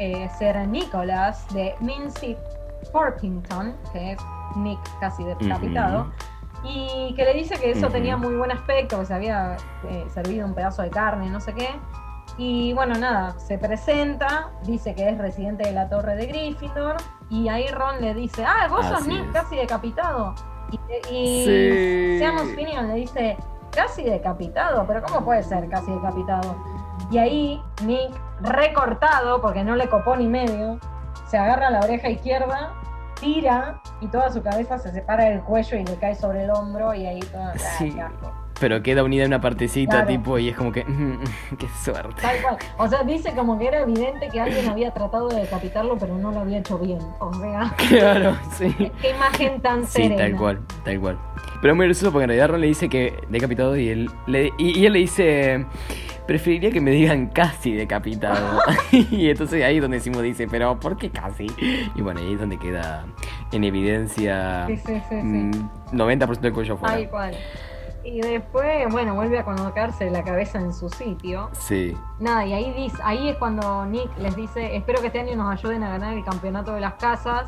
eh, 0.00 0.28
Sir 0.38 0.56
Nicholas 0.66 1.46
de 1.54 1.74
Mincy 1.80 2.36
Porpington, 2.92 3.76
que 3.92 4.12
es 4.12 4.18
Nick 4.56 4.80
casi 4.98 5.22
decapitado. 5.22 6.10
Y 6.64 7.14
que 7.14 7.24
le 7.24 7.34
dice 7.34 7.54
que 7.56 7.70
eso 7.70 7.88
tenía 7.88 8.16
muy 8.16 8.34
buen 8.34 8.50
aspecto, 8.50 8.98
que 8.98 9.06
se 9.06 9.14
había 9.14 9.56
eh, 9.88 10.04
servido 10.12 10.46
un 10.46 10.54
pedazo 10.54 10.82
de 10.82 10.90
carne, 10.90 11.30
no 11.30 11.40
sé 11.40 11.54
qué. 11.54 11.68
Y 12.36 12.72
bueno, 12.74 12.94
nada, 12.98 13.38
se 13.38 13.58
presenta, 13.58 14.50
dice 14.64 14.94
que 14.94 15.08
es 15.08 15.18
residente 15.18 15.64
de 15.64 15.72
la 15.72 15.88
torre 15.88 16.16
de 16.16 16.26
Gryffindor. 16.26 16.96
Y 17.28 17.48
ahí 17.48 17.66
Ron 17.68 18.00
le 18.00 18.14
dice, 18.14 18.44
ah, 18.44 18.66
vos 18.68 18.86
sos 18.86 19.06
Nick 19.06 19.26
es. 19.26 19.32
casi 19.32 19.56
decapitado. 19.56 20.34
Y, 20.70 21.14
y 21.14 21.44
Sí. 21.44 22.18
Seamus 22.18 22.54
Finian 22.54 22.88
le 22.88 22.94
dice, 22.94 23.36
casi 23.70 24.02
decapitado, 24.02 24.86
pero 24.86 25.02
¿cómo 25.02 25.24
puede 25.24 25.42
ser 25.42 25.68
casi 25.68 25.90
decapitado? 25.92 26.56
Y 27.10 27.18
ahí 27.18 27.62
Nick, 27.84 28.12
recortado, 28.40 29.40
porque 29.40 29.64
no 29.64 29.74
le 29.76 29.88
copó 29.88 30.16
ni 30.16 30.28
medio, 30.28 30.78
se 31.26 31.38
agarra 31.38 31.70
la 31.70 31.80
oreja 31.80 32.08
izquierda, 32.08 32.72
tira 33.20 33.80
y 34.00 34.06
toda 34.08 34.30
su 34.32 34.42
cabeza 34.42 34.78
se 34.78 34.92
separa 34.92 35.24
del 35.24 35.40
cuello 35.42 35.76
y 35.76 35.84
le 35.84 35.94
cae 35.96 36.14
sobre 36.14 36.44
el 36.44 36.50
hombro 36.50 36.94
y 36.94 37.06
ahí 37.06 37.20
todo. 37.20 37.42
¡ay, 37.52 37.58
Sí. 37.90 37.96
Pero 38.60 38.82
queda 38.82 39.02
unida 39.02 39.22
en 39.22 39.28
una 39.30 39.40
partecita, 39.40 39.90
Claro. 39.92 40.06
tipo, 40.06 40.38
y 40.38 40.50
es 40.50 40.56
como 40.56 40.70
que. 40.70 40.84
qué 41.58 41.66
suerte. 41.82 42.20
Tal 42.20 42.42
cual. 42.42 42.58
O 42.76 42.86
sea, 42.88 43.02
dice 43.04 43.32
como 43.34 43.58
que 43.58 43.68
era 43.68 43.80
evidente 43.80 44.28
que 44.28 44.38
alguien 44.38 44.68
había 44.68 44.92
tratado 44.92 45.28
de 45.30 45.40
decapitarlo, 45.40 45.96
pero 45.96 46.18
no 46.18 46.30
lo 46.30 46.40
había 46.40 46.58
hecho 46.58 46.78
bien. 46.78 46.98
O 47.20 47.32
sea, 47.34 47.74
Claro, 47.88 48.36
sí. 48.52 48.70
qué 49.00 49.10
imagen 49.10 49.62
tan 49.62 49.86
Sí, 49.86 50.02
serena. 50.02 50.16
tal 50.18 50.36
cual, 50.36 50.60
tal 50.84 51.00
cual. 51.00 51.18
Pero 51.62 51.72
es 51.72 51.76
muy 51.76 51.86
gracioso 51.86 52.12
porque 52.12 52.24
en 52.24 52.28
realidad 52.30 52.48
Ron 52.50 52.60
le 52.60 52.66
dice 52.66 52.90
que 52.90 53.14
decapitado 53.30 53.74
y 53.76 53.88
él 53.88 54.10
le, 54.26 54.52
y, 54.58 54.78
y 54.78 54.84
él 54.86 54.92
le 54.92 54.98
dice 54.98 55.64
preferiría 56.30 56.70
que 56.70 56.80
me 56.80 56.92
digan 56.92 57.26
casi 57.26 57.72
decapitado. 57.74 58.60
y 58.92 59.30
entonces 59.30 59.64
ahí 59.64 59.78
es 59.78 59.82
donde 59.82 59.98
Simo 59.98 60.20
dice, 60.22 60.46
pero 60.48 60.78
¿por 60.78 60.96
qué 60.96 61.10
casi? 61.10 61.48
Y 61.96 62.02
bueno, 62.02 62.20
ahí 62.20 62.34
es 62.34 62.38
donde 62.38 62.56
queda 62.56 63.04
en 63.50 63.64
evidencia 63.64 64.64
Sí, 64.68 64.76
sí, 64.76 64.94
sí, 64.94 65.00
sí. 65.08 65.16
mm, 65.16 65.70
90% 65.90 66.38
del 66.38 66.52
cuello 66.52 66.76
Tal 66.76 66.84
afuera. 66.90 67.10
cual. 67.10 67.34
Y 68.04 68.20
después, 68.20 68.86
bueno, 68.92 69.16
vuelve 69.16 69.40
a 69.40 69.44
colocarse 69.44 70.08
la 70.08 70.22
cabeza 70.22 70.60
en 70.60 70.72
su 70.72 70.88
sitio. 70.88 71.50
Sí, 71.52 71.96
Nada, 72.20 72.46
y 72.46 72.52
ahí, 72.52 72.72
dice, 72.74 72.96
ahí 73.02 73.30
es 73.30 73.36
cuando 73.36 73.84
Nick 73.86 74.16
les 74.18 74.36
dice, 74.36 74.76
espero 74.76 75.00
que 75.00 75.08
este 75.08 75.18
año 75.18 75.34
nos 75.34 75.52
ayuden 75.52 75.82
a 75.82 75.88
ganar 75.88 76.16
el 76.16 76.24
campeonato 76.24 76.72
de 76.74 76.80
las 76.80 76.94
casas, 76.94 77.46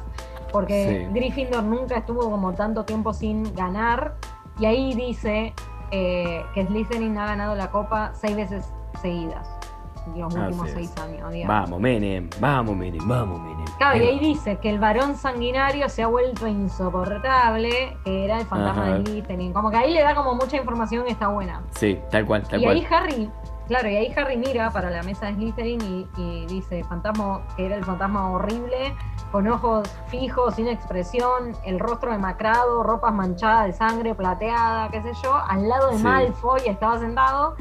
porque. 0.51 1.09
Gryffindor 1.13 1.63
nunca 1.63 1.99
estuvo 1.99 2.29
como 2.29 2.53
tanto 2.55 2.85
tiempo 2.85 3.13
sin 3.15 3.55
ganar. 3.55 4.17
Y 4.59 4.67
ahí 4.67 4.93
dice 4.95 5.55
eh, 5.93 6.45
que 6.55 6.67
Slytherin 6.67 7.17
ha 7.19 7.27
ganado 7.27 7.55
la 7.55 7.71
copa 7.71 8.11
seis 8.15 8.35
veces 8.35 8.73
seguidas, 9.01 9.49
los 10.17 10.35
Así 10.35 10.43
últimos 10.45 10.71
seis 10.71 10.93
años. 11.01 11.31
digamos. 11.33 11.47
vamos, 11.63 11.81
Menem, 11.81 12.29
vamos, 12.41 12.77
Menem, 12.77 13.07
vamos, 13.07 13.41
Menem. 13.41 13.65
Claro, 13.79 13.99
y 13.99 14.07
Ahí 14.07 14.19
dice 14.19 14.57
que 14.59 14.71
el 14.71 14.79
varón 14.79 15.15
sanguinario 15.17 15.89
se 15.89 16.03
ha 16.03 16.07
vuelto 16.07 16.47
insoportable, 16.47 17.97
que 18.05 18.25
era 18.25 18.39
el 18.41 18.47
fantasma 18.47 18.83
Ajá. 18.83 18.99
de 18.99 19.05
Slytherin. 19.07 19.53
Como 19.53 19.71
que 19.71 19.77
ahí 19.77 19.93
le 19.93 20.03
da 20.03 20.15
como 20.15 20.35
mucha 20.35 20.57
información 20.57 21.05
que 21.05 21.13
está 21.13 21.29
buena. 21.29 21.63
Sí, 21.71 21.99
tal 22.11 22.27
cual, 22.27 22.43
tal 22.49 22.61
y 22.61 22.65
cual. 22.65 22.77
ahí 22.77 22.87
Harry, 22.91 23.31
claro, 23.69 23.89
y 23.89 23.97
ahí 23.97 24.13
Harry 24.17 24.37
mira 24.37 24.71
para 24.71 24.91
la 24.91 25.03
mesa 25.03 25.27
de 25.27 25.35
Slytherin 25.35 25.81
y, 25.83 26.21
y 26.21 26.47
dice, 26.47 26.85
fantasma, 26.85 27.43
que 27.57 27.67
era 27.67 27.77
el 27.77 27.85
fantasma 27.85 28.31
horrible, 28.31 28.95
con 29.33 29.49
ojos 29.49 29.89
fijos, 30.09 30.55
sin 30.55 30.69
expresión, 30.69 31.57
el 31.65 31.81
rostro 31.81 32.13
demacrado, 32.13 32.83
ropas 32.83 33.13
manchadas 33.15 33.67
de 33.67 33.73
sangre, 33.73 34.15
plateada, 34.15 34.89
qué 34.91 35.03
sé 35.03 35.13
yo, 35.25 35.35
al 35.49 35.69
lado 35.69 35.89
de 35.91 35.97
Sí. 35.97 36.03
Malfoy 36.05 36.61
estaba 36.67 36.99
sentado. 36.99 37.57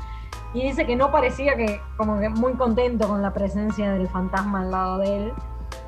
Y 0.53 0.63
dice 0.63 0.85
que 0.85 0.97
no 0.97 1.11
parecía 1.11 1.55
que, 1.55 1.79
como 1.95 2.19
que 2.19 2.27
muy 2.27 2.53
contento 2.53 3.07
con 3.07 3.21
la 3.21 3.31
presencia 3.31 3.93
del 3.93 4.09
fantasma 4.09 4.59
al 4.61 4.71
lado 4.71 4.97
de 4.97 5.15
él. 5.17 5.33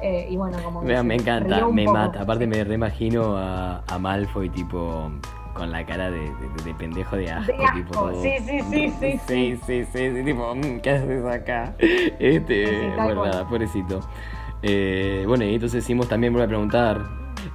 Eh, 0.01 0.27
y 0.29 0.37
bueno, 0.37 0.57
como 0.63 0.81
se 0.81 1.03
me 1.03 1.15
encanta, 1.15 1.67
me 1.67 1.83
poco. 1.85 1.97
mata. 1.97 2.21
Aparte 2.21 2.47
me 2.47 2.63
reimagino 2.63 3.37
a, 3.37 3.83
a 3.85 3.99
Malfoy 3.99 4.49
tipo 4.49 5.11
con 5.53 5.71
la 5.71 5.85
cara 5.85 6.09
de, 6.09 6.19
de- 6.19 6.63
de 6.63 6.73
pendejo 6.73 7.15
de 7.17 7.29
asco, 7.31 7.51
De 7.57 7.63
asco, 7.65 7.77
tipo 7.77 7.91
todo- 7.91 8.21
sí, 8.21 8.35
sí, 8.39 8.59
sí, 8.61 8.89
sí, 8.99 9.19
sí, 9.27 9.57
sí, 9.65 9.85
sí, 9.85 10.11
sí, 10.15 10.23
tipo, 10.23 10.55
mm, 10.55 10.79
¿qué 10.81 10.89
haces 10.91 11.25
acá? 11.25 11.73
Este, 11.79 12.65
Sí, 12.65 12.91
sí, 12.95 13.01
bueno, 13.01 13.25
nada, 13.25 13.47
pobrecito. 13.47 13.99
Eh, 14.63 15.25
bueno, 15.27 15.43
y 15.45 15.53
entonces 15.55 15.83
Simos 15.83 16.07
también 16.07 16.31
vuelve 16.33 16.45
a 16.45 16.47
preguntar 16.47 17.01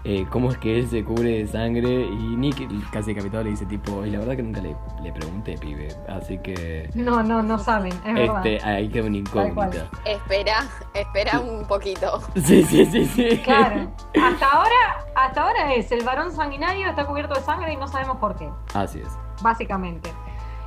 eh, 0.05 0.27
cómo 0.31 0.51
es 0.51 0.59
que 0.59 0.79
él 0.79 0.87
se 0.89 1.03
cubre 1.03 1.39
de 1.39 1.47
sangre 1.47 1.89
y 2.07 2.37
Nick 2.37 2.69
casi 2.91 3.15
decapitado 3.15 3.45
le 3.45 3.51
dice 3.51 3.65
tipo, 3.65 4.05
y 4.05 4.11
la 4.11 4.19
verdad 4.19 4.37
que 4.37 4.43
nunca 4.43 4.61
le, 4.61 4.77
le 5.03 5.13
pregunté, 5.13 5.57
pibe, 5.57 5.89
así 6.09 6.37
que 6.39 6.91
No, 6.95 7.23
no, 7.23 7.43
no 7.43 7.59
saben, 7.59 7.93
es 8.07 8.15
verdad. 8.15 8.47
este, 8.47 8.67
ahí 8.69 8.89
queda 8.91 9.07
una 9.07 9.17
incógnita. 9.17 9.89
Espera, 10.05 10.67
espera 10.93 11.41
un 11.41 11.67
poquito. 11.67 12.21
Sí, 12.45 12.63
sí, 12.65 12.85
sí, 12.85 13.07
sí. 13.07 13.39
Claro. 13.43 13.91
Hasta 14.23 14.47
ahora, 14.47 15.07
hasta 15.17 15.43
ahora 15.43 15.75
es 15.75 15.91
el 15.91 16.05
varón 16.05 16.31
sanguinario 16.33 16.89
está 16.89 17.07
cubierto 17.07 17.35
de 17.35 17.41
sangre 17.41 17.73
y 17.73 17.77
no 17.77 17.89
sabemos 17.89 18.19
por 18.19 18.37
qué, 18.37 18.49
Así 18.75 18.99
es. 19.01 19.09
básicamente. 19.43 20.11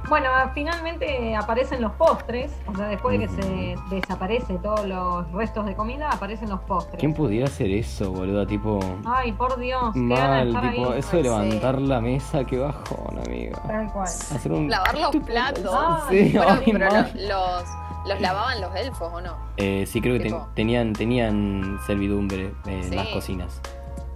Bueno, 0.10 0.30
finalmente 0.54 1.36
aparecen 1.36 1.82
los 1.82 1.94
postres, 1.94 2.52
o 2.68 2.76
sea, 2.76 2.88
después 2.88 3.18
de 3.18 3.28
que 3.28 3.42
se 3.42 3.76
desaparece 3.90 4.56
todos 4.58 4.86
los 4.86 5.32
restos 5.32 5.66
de 5.66 5.76
comida, 5.76 6.10
aparecen 6.12 6.50
los 6.50 6.60
postres. 6.62 7.00
¿Quién 7.00 7.14
pudiera 7.14 7.46
hacer 7.48 7.70
eso, 7.72 8.12
boludo? 8.12 8.46
Tipo, 8.46 8.80
Ay, 9.06 9.32
por 9.32 9.58
Dios, 9.58 9.94
qué 9.94 10.00
mal, 10.00 10.48
estar 10.50 10.72
tipo, 10.72 10.92
ahí. 10.92 11.00
eso 11.00 11.18
de 11.18 11.24
Sí. 11.24 11.30
levantar 11.30 11.80
la 11.80 12.02
mesa, 12.02 12.44
qué 12.44 12.58
bajón, 12.58 13.20
amigo. 13.26 13.58
Tal 13.66 13.92
cual. 13.94 14.04
Hacer 14.06 14.52
un... 14.52 14.70
Lavar 14.70 14.98
los 14.98 15.16
platos. 15.18 15.64
Sí, 16.10 16.32
Bueno, 16.36 16.52
ay, 16.60 16.72
pero 16.74 16.90
los, 16.90 17.64
los 18.10 18.22
lavaban 18.22 18.60
los 18.60 18.76
elfos, 18.76 19.14
¿o 19.14 19.22
no? 19.22 19.38
Eh, 19.58 19.86
sí, 19.88 20.02
creo 20.02 20.18
que 20.18 20.26
ten- 20.30 20.40
tenían, 20.56 20.94
tenían 20.94 21.80
servidumbre 21.88 22.54
en 22.66 22.84
Sí. 22.84 22.96
las 22.96 23.08
cocinas. 23.10 23.62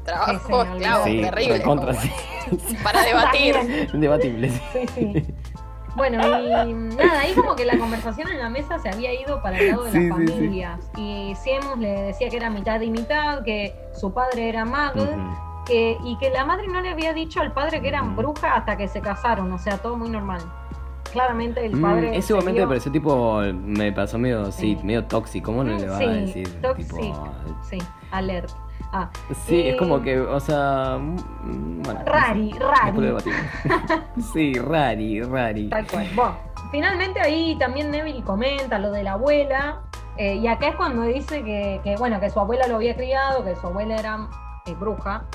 Trabajo 0.03 0.63
Sí, 0.77 0.83
sí, 1.03 1.21
terrible. 1.21 1.57
recontra, 1.57 1.93
como- 1.93 2.01
sí. 2.01 2.77
Para 2.83 3.01
debatir. 3.05 3.55
Debatible, 3.93 4.49
sí. 4.49 4.59
Sí, 4.73 4.85
sí. 5.13 5.33
Bueno, 5.95 6.17
y 6.67 6.73
nada, 6.73 7.21
ahí 7.21 7.33
como 7.33 7.55
que 7.55 7.63
la 7.65 7.77
conversación 7.77 8.27
en 8.29 8.39
la 8.39 8.49
mesa 8.49 8.77
se 8.79 8.89
había 8.89 9.13
ido 9.19 9.41
para 9.41 9.57
el 9.59 9.67
lado 9.69 9.83
de 9.85 9.91
Sí, 9.91 9.97
las 10.09 10.17
sí, 10.17 10.27
sí. 10.27 10.33
familias. 10.33 10.91
Y 10.97 11.33
Seamus 11.35 11.77
le 11.77 11.89
decía 12.03 12.29
que 12.29 12.35
era 12.37 12.49
mitad 12.49 12.81
y 12.81 12.91
mitad, 12.91 13.43
que 13.43 13.73
su 13.93 14.13
padre 14.13 14.49
era 14.49 14.65
mago, 14.65 15.05
que, 15.65 15.97
y 16.03 16.17
que 16.17 16.29
la 16.31 16.43
madre 16.45 16.67
no 16.67 16.81
le 16.81 16.89
había 16.89 17.13
dicho 17.13 17.39
al 17.39 17.53
padre 17.53 17.81
que 17.81 17.87
eran 17.87 18.15
brujas 18.15 18.51
hasta 18.57 18.75
que 18.77 18.87
se 18.89 18.99
casaron, 19.01 19.51
o 19.53 19.57
sea, 19.57 19.77
todo 19.77 19.95
muy 19.95 20.09
normal. 20.09 20.41
Claramente 21.13 21.65
el 21.65 21.77
Mm, 21.77 21.81
padre. 21.81 22.09
ese 22.17 22.27
se 22.27 22.33
momento 22.33 22.51
me 22.51 22.59
vio- 22.59 22.67
pareció 22.67 22.91
tipo, 22.91 23.39
me 23.53 23.91
pasó 23.93 24.17
medio, 24.19 24.51
sí, 24.51 24.75
Sí. 24.77 24.83
medio 24.85 25.05
tóxico, 25.05 25.45
¿cómo 25.45 25.63
no 25.63 25.77
le 25.77 25.87
vas 25.87 25.97
Sí, 25.97 26.03
a 26.03 26.09
decir? 26.11 26.61
tóxico. 26.61 26.97
Tipo, 26.97 27.27
Sí, 27.69 27.77
alert. 28.11 28.51
Ah, 28.97 29.09
sí, 29.45 29.55
Y- 29.57 29.67
es 29.69 29.75
como 29.77 30.01
que, 30.01 30.17
o 30.19 30.39
sea, 30.39 30.97
mm, 30.97 31.81
no 31.81 31.91
sé. 31.91 32.03
rari, 32.05 32.51
rari. 32.53 33.13
sí, 34.33 34.53
rari, 34.53 35.21
rari. 35.21 35.69
Tal 35.69 35.85
cual. 35.85 36.07
Bueno, 36.15 36.37
finalmente 36.71 37.19
ahí 37.19 37.57
también 37.59 37.91
Neville 37.91 38.23
comenta 38.23 38.79
lo 38.79 38.91
de 38.91 39.03
la 39.03 39.13
abuela. 39.13 39.81
eh, 40.17 40.35
y 40.35 40.47
acá 40.47 40.69
es 40.69 40.75
cuando 40.77 41.01
dice 41.01 41.43
que, 41.43 41.81
que, 41.83 41.97
bueno, 41.97 42.21
que 42.21 42.29
su 42.29 42.39
abuela 42.39 42.67
lo 42.67 42.75
había 42.75 42.95
criado, 42.95 43.43
que 43.43 43.53
su 43.57 43.67
abuela 43.67 43.95
era 43.97 44.29
eh, 44.65 44.73
bruja. 44.79 45.25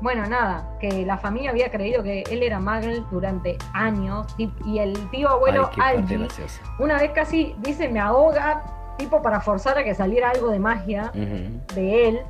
Bueno, 0.00 0.24
nada, 0.26 0.76
que 0.78 1.04
la 1.04 1.18
familia 1.18 1.50
había 1.50 1.72
creído 1.72 2.04
que 2.04 2.22
él 2.30 2.44
era 2.44 2.60
Muggle 2.60 3.02
durante 3.10 3.58
años. 3.72 4.32
Y 4.38 4.78
el 4.78 4.94
tío 5.10 5.28
abuelo 5.28 5.68
Ay, 5.76 5.96
Algie, 5.96 6.28
una 6.78 6.98
vez 6.98 7.10
casi 7.10 7.56
dice 7.58 7.88
me 7.88 7.98
ahoga, 7.98 8.62
tipo 8.96 9.20
para 9.22 9.40
forzar 9.40 9.76
a 9.76 9.82
que 9.82 9.92
saliera 9.92 10.30
algo 10.30 10.50
de 10.50 10.60
magia 10.60 11.10
de 11.74 12.08
él. 12.08 12.20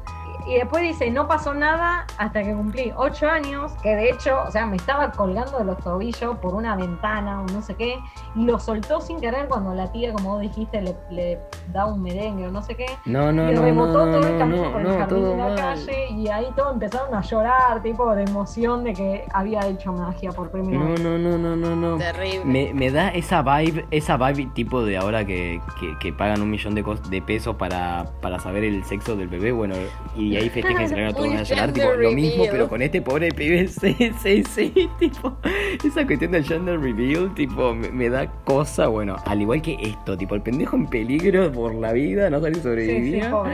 Y 0.49 0.55
después 0.55 0.83
dice, 0.83 1.11
no 1.11 1.29
pasó 1.29 1.53
nada 1.53 2.07
hasta 2.17 2.43
que 2.43 2.55
cumplí 2.55 2.91
ocho 2.97 3.29
años, 3.29 3.73
que 3.83 3.95
de 3.95 4.11
hecho, 4.11 4.43
o 4.47 4.51
sea, 4.51 4.65
me 4.67 4.77
estaba 4.77 5.11
colgando 5.13 5.59
de 5.59 5.65
los 5.65 5.77
tobillos 5.79 6.39
por 6.39 6.55
una 6.55 6.75
ventana 6.75 7.43
o 7.43 7.47
no 7.53 7.61
sé 7.61 7.75
qué, 7.75 7.99
y 8.35 8.45
lo 8.45 8.59
soltó 8.59 9.01
sin 9.03 9.21
querer 9.21 9.47
cuando 9.49 9.75
la 9.75 9.93
tía, 9.93 10.13
como 10.13 10.31
vos 10.31 10.41
dijiste, 10.41 10.81
le, 10.81 10.97
le 11.11 11.39
da 11.71 11.85
un 11.85 12.03
merengue 12.03 12.47
o 12.47 12.51
no 12.51 12.63
sé 12.63 12.75
qué, 12.77 12.87
No, 13.05 13.31
no, 13.31 13.51
y 13.51 13.55
no, 13.55 13.63
rebotó 13.63 14.07
no, 14.07 14.13
todo 14.19 14.27
el 14.27 14.33
no, 14.33 14.39
camino 14.39 14.65
no, 14.65 14.73
por 14.73 14.81
el 14.81 14.89
no, 14.89 14.99
jardín 14.99 15.25
de 15.25 15.37
la 15.37 15.45
mal. 15.45 15.57
calle, 15.57 16.09
y 16.13 16.29
ahí 16.29 16.47
todos 16.57 16.73
empezaron 16.73 17.15
a 17.15 17.21
llorar, 17.21 17.83
tipo 17.83 18.15
de 18.15 18.23
emoción 18.25 18.85
de 18.85 18.95
que 18.95 19.25
había 19.35 19.67
hecho 19.67 19.93
magia 19.93 20.33
por 20.33 20.51
primera 20.51 20.79
No, 20.83 20.91
vez. 20.93 21.01
no, 21.03 21.19
no, 21.19 21.37
no, 21.37 21.57
no, 21.57 21.77
no. 21.77 21.99
Terrible. 21.99 22.45
Me, 22.47 22.73
me 22.73 22.91
da 22.91 23.11
esa 23.11 23.43
vibe, 23.43 23.87
esa 23.91 24.17
vibe 24.17 24.51
tipo 24.55 24.83
de 24.83 24.97
ahora 24.97 25.27
que, 25.27 25.61
que, 25.79 25.99
que 25.99 26.11
pagan 26.15 26.41
un 26.41 26.49
millón 26.51 26.75
de, 26.75 26.83
de 27.11 27.21
pesos 27.21 27.57
para, 27.57 28.07
para 28.23 28.39
saber 28.39 28.65
el 28.65 28.83
sexo 28.85 29.15
del 29.15 29.29
bebé, 29.29 29.53
bueno, 29.53 29.75
y 30.17 30.38
ahí 30.39 30.49
festejan 30.49 30.85
y 30.85 30.89
se 30.89 30.95
largan 30.97 31.15
todos 31.15 31.29
Un 31.29 31.45
gender 31.45 31.73
tipo, 31.73 31.93
lo 31.93 32.13
mismo, 32.13 32.45
pero 32.51 32.69
con 32.69 32.83
este 32.83 33.03
pobre 33.03 33.31
pibe, 33.33 33.69
sí, 33.69 33.97
sí, 34.23 34.43
sí, 34.45 34.91
tipo, 34.99 35.37
esa 35.85 36.07
cuestión 36.07 36.33
del 36.33 36.45
gender 36.45 36.81
reveal, 36.81 37.35
tipo, 37.35 37.75
me, 37.75 37.91
me 37.91 38.09
da 38.09 38.27
cosa, 38.45 38.89
bueno, 38.89 39.17
al 39.27 39.41
igual 39.43 39.63
que 39.63 39.77
esto, 39.81 40.17
tipo, 40.17 40.35
el 40.35 40.43
pendejo 40.43 40.77
en 40.77 40.87
peligro 40.87 41.53
por 41.53 41.75
la 41.75 41.93
vida, 41.93 42.31
no 42.31 42.41
Sí, 42.49 42.55
sí, 42.55 42.61
sobrevivía, 42.63 43.31
pobre. 43.31 43.53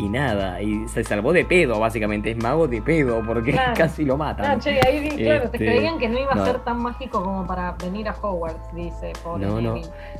Y 0.00 0.08
nada, 0.08 0.60
y 0.62 0.88
se 0.88 1.04
salvó 1.04 1.32
de 1.32 1.44
pedo, 1.44 1.78
básicamente, 1.78 2.30
es 2.30 2.42
mago 2.42 2.66
de 2.68 2.80
pedo, 2.82 3.22
porque 3.26 3.52
Claro. 3.52 3.72
casi 3.76 4.04
lo 4.04 4.16
matan. 4.16 4.46
Ah, 4.50 4.58
che, 4.58 4.80
ahí 4.86 5.08
claro, 5.16 5.50
te 5.50 5.56
Este, 5.56 5.58
creían 5.58 5.98
que 5.98 6.08
no 6.08 6.18
iba 6.18 6.32
a 6.32 6.36
no. 6.36 6.44
ser 6.44 6.58
tan 6.60 6.78
mágico 6.82 7.22
como 7.22 7.46
para 7.46 7.72
venir 7.72 8.08
a 8.08 8.14
Hogwarts, 8.20 8.74
dice, 8.74 9.12
pobre 9.22 9.46
No, 9.46 9.60
no. 9.60 9.74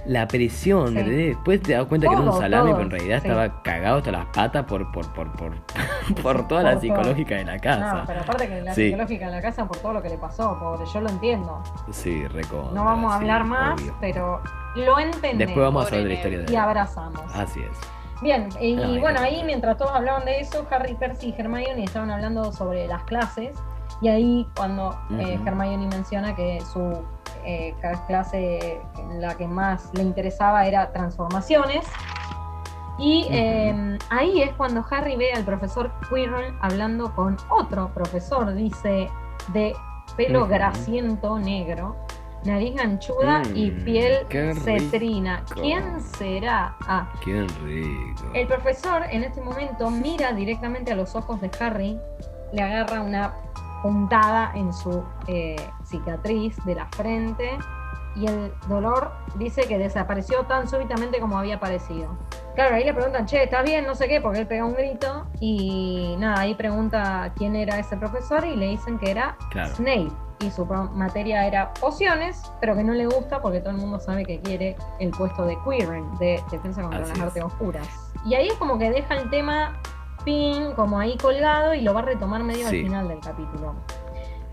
La 0.06 0.26
presión, 0.28 0.88
Sí. 0.94 1.02
Después 1.02 1.62
te 1.62 1.72
das 1.72 1.86
cuenta 1.86 2.08
que 2.08 2.14
era 2.14 2.22
un 2.22 2.32
salame, 2.32 2.62
todo, 2.70 2.72
pero 2.74 2.82
en 2.84 2.90
realidad 2.90 3.20
sí. 3.22 3.28
estaba 3.28 3.62
cagado 3.62 3.96
hasta 3.98 4.12
las 4.12 4.26
patas 4.26 4.64
por, 4.64 4.90
por, 4.92 5.12
por, 5.12 5.32
por, 5.32 5.52
por 6.22 6.48
toda 6.48 6.62
la 6.62 6.70
todo. 6.72 6.80
psicológica 6.82 7.36
de 7.36 7.44
la 7.44 7.54
No, 7.56 7.60
casa. 7.62 8.04
pero 8.06 8.20
aparte 8.20 8.48
que 8.48 8.60
la 8.60 8.74
Sí. 8.74 8.84
psicológica 8.86 9.24
en 9.26 9.32
la 9.32 9.40
casa 9.42 9.66
por 9.66 9.76
todo 9.78 9.92
lo 9.94 10.02
que 10.02 10.08
le 10.10 10.18
pasó, 10.18 10.58
pobre, 10.58 10.84
yo 10.92 11.00
lo 11.00 11.08
entiendo. 11.08 11.62
Sí, 11.90 12.26
recontra. 12.28 12.72
No 12.72 12.84
vamos 12.84 13.12
a 13.12 13.16
hablar 13.16 13.44
más, 13.44 13.80
obvio. 13.80 13.94
pero 14.00 14.40
lo 14.76 14.98
entendemos 14.98 15.38
Después 15.38 15.64
vamos 15.64 15.86
a 15.86 15.88
saber 15.90 16.02
de 16.04 16.08
la 16.10 16.14
historia 16.14 16.38
de 16.40 16.52
y 16.52 16.56
abrazamos. 16.56 17.22
Así 17.34 17.60
es. 17.60 17.78
Bien, 18.22 18.48
y 18.60 18.98
bueno, 18.98 19.20
ahí 19.20 19.42
mientras 19.44 19.78
todos 19.78 19.92
hablaban 19.92 20.24
de 20.26 20.40
eso, 20.40 20.66
Harry, 20.70 20.94
Percy 20.94 21.28
y 21.28 21.40
Hermione 21.40 21.84
estaban 21.84 22.10
hablando 22.10 22.52
sobre 22.52 22.86
las 22.86 23.02
clases. 23.04 23.56
Y 24.02 24.08
ahí 24.08 24.48
cuando 24.56 24.98
eh, 25.18 25.36
Ujú. 25.36 25.48
Hermione 25.48 25.86
menciona 25.86 26.34
que 26.34 26.60
su 26.60 27.02
eh, 27.44 27.74
clase 28.06 28.80
en 28.98 29.20
la 29.20 29.34
que 29.36 29.46
más 29.46 29.90
le 29.94 30.02
interesaba 30.02 30.66
era 30.66 30.92
transformaciones. 30.92 31.86
Y 32.98 33.26
eh, 33.30 33.98
ahí 34.10 34.42
es 34.42 34.52
cuando 34.52 34.84
Harry 34.90 35.16
ve 35.16 35.32
al 35.32 35.44
profesor 35.44 35.90
Quirrell 36.08 36.54
hablando 36.60 37.14
con 37.14 37.38
otro 37.48 37.88
profesor, 37.94 38.52
dice, 38.52 39.08
de 39.48 39.74
pelo 40.16 40.40
Ujú. 40.42 40.50
grasiento 40.50 41.38
negro, 41.38 41.96
nariz 42.44 42.74
ganchuda 42.74 43.42
y 43.54 43.70
Mm, 43.70 43.84
piel 43.84 44.26
cetrina. 44.62 45.42
rico. 45.50 45.60
¿Quién 45.62 46.00
será? 46.00 46.74
Ah, 46.86 47.08
Qué 47.24 47.46
rico. 47.64 48.30
el 48.34 48.46
profesor 48.46 49.02
en 49.10 49.24
este 49.24 49.40
momento 49.40 49.90
mira 49.90 50.32
directamente 50.32 50.92
a 50.92 50.96
los 50.96 51.14
ojos 51.14 51.40
de 51.40 51.50
Harry, 51.60 51.98
le 52.52 52.62
agarra 52.62 53.02
una 53.02 53.34
puntada 53.82 54.52
en 54.54 54.72
su 54.72 55.02
eh, 55.26 55.56
cicatriz 55.84 56.56
de 56.64 56.74
la 56.74 56.86
frente 56.88 57.58
y 58.16 58.26
el 58.26 58.52
dolor 58.68 59.12
dice 59.36 59.62
que 59.62 59.78
desapareció 59.78 60.42
tan 60.46 60.68
súbitamente 60.68 61.20
como 61.20 61.38
había 61.38 61.56
aparecido. 61.56 62.18
Claro, 62.56 62.74
ahí 62.74 62.84
le 62.84 62.92
preguntan, 62.92 63.24
che, 63.26 63.44
¿estás 63.44 63.64
bien? 63.64 63.86
No 63.86 63.94
sé 63.94 64.08
qué, 64.08 64.20
porque 64.20 64.40
él 64.40 64.46
pega 64.48 64.64
un 64.64 64.74
grito. 64.74 65.26
Y 65.40 66.16
nada, 66.18 66.40
ahí 66.40 66.54
pregunta 66.56 67.32
quién 67.36 67.54
era 67.54 67.78
ese 67.78 67.96
profesor 67.96 68.44
y 68.44 68.56
le 68.56 68.66
dicen 68.66 68.98
que 68.98 69.12
era 69.12 69.36
Claro. 69.50 69.72
Snape. 69.76 70.10
Y 70.40 70.50
su 70.50 70.64
materia 70.64 71.46
era 71.46 71.72
pociones, 71.74 72.50
pero 72.60 72.74
que 72.74 72.82
no 72.82 72.94
le 72.94 73.04
gusta 73.06 73.42
porque 73.42 73.60
todo 73.60 73.70
el 73.70 73.76
mundo 73.76 74.00
sabe 74.00 74.24
que 74.24 74.40
quiere 74.40 74.74
el 74.98 75.10
puesto 75.10 75.44
de 75.44 75.56
Quirrell, 75.64 76.04
de 76.18 76.42
Defensa 76.50 76.80
contra 76.80 77.00
Así 77.00 77.10
las 77.10 77.18
es. 77.18 77.24
Artes 77.24 77.44
Oscuras. 77.44 77.86
Y 78.24 78.34
ahí 78.34 78.48
es 78.48 78.54
como 78.54 78.78
que 78.78 78.90
deja 78.90 79.16
el 79.16 79.28
tema 79.28 79.78
pin 80.24 80.72
como 80.72 80.98
ahí 80.98 81.16
colgado 81.18 81.74
y 81.74 81.82
lo 81.82 81.92
va 81.92 82.00
a 82.00 82.04
retomar 82.04 82.42
medio 82.42 82.68
Sí. 82.68 82.76
al 82.78 82.82
final 82.84 83.08
del 83.08 83.20
capítulo. 83.20 83.74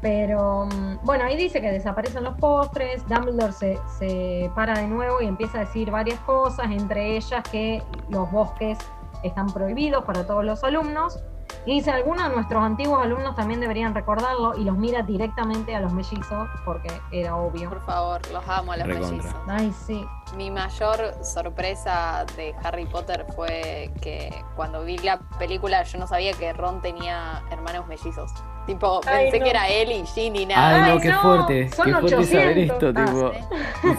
Pero 0.02 0.66
mm, 0.66 1.06
bueno, 1.06 1.24
ahí 1.24 1.36
dice 1.38 1.62
que 1.62 1.72
desaparecen 1.72 2.24
los 2.24 2.36
postres, 2.38 3.08
Dumbledore 3.08 3.54
se, 3.54 3.80
se 3.98 4.52
para 4.56 4.78
de 4.78 4.88
nuevo 4.88 5.22
y 5.22 5.26
empieza 5.28 5.58
a 5.58 5.62
decir 5.62 5.90
varias 5.90 6.20
cosas, 6.20 6.70
entre 6.70 7.16
ellas 7.18 7.44
que 7.50 7.82
los 8.10 8.30
bosques 8.32 8.78
están 9.24 9.48
prohibidos 9.48 10.04
para 10.04 10.26
todos 10.28 10.44
los 10.46 10.64
alumnos. 10.64 11.20
Y 11.68 11.74
dice, 11.74 11.91
algunos 11.91 12.30
de 12.30 12.34
nuestros 12.34 12.63
antiguos 12.63 13.03
alumnos 13.03 13.36
también 13.36 13.59
deberían 13.59 13.93
recordarlo 13.93 14.55
y 14.57 14.63
los 14.63 14.78
mira 14.78 15.01
directamente 15.03 15.76
a 15.76 15.82
los 15.82 15.91
mellizos 15.91 16.47
porque 16.63 16.89
era 17.11 17.36
obvio. 17.36 17.68
Por 17.70 17.82
favor, 17.86 18.22
los 18.32 18.47
amo 18.47 18.72
a 18.72 18.78
los 18.78 18.88
Recontra. 18.88 19.11
mellizos. 19.11 19.36
Ay, 19.49 19.74
sí. 19.86 20.05
Mi 20.38 20.49
mayor 20.49 21.13
sorpresa 21.26 22.26
de 22.38 22.55
Harry 22.63 22.86
Potter 22.86 23.26
fue 23.36 23.91
que 24.01 24.34
cuando 24.55 24.84
vi 24.86 24.97
la 24.99 25.20
película 25.38 25.84
yo 25.84 25.99
no 25.99 26.07
sabía 26.07 26.32
que 26.34 26.53
Ron 26.53 26.82
tenía 26.82 27.43
hermanos 27.51 27.86
mellizos. 27.88 28.32
Tipo, 28.65 29.01
Ay, 29.05 29.26
pensé 29.32 29.39
no. 29.39 29.43
que 29.43 29.49
era 29.49 29.68
él 29.68 29.91
y 29.91 30.05
Ginny 30.05 30.45
nada. 30.45 30.86
Ay, 30.86 30.93
no, 30.93 30.99
qué 31.01 31.09
no, 31.09 31.22
fuerte. 31.22 31.70
son 31.72 31.86
Qué 31.86 31.91
fuerte 31.91 32.24
saber 32.26 32.47
800. 32.72 32.74
esto, 32.74 32.93
Ah, 32.95 33.05
tipo. 33.05 33.32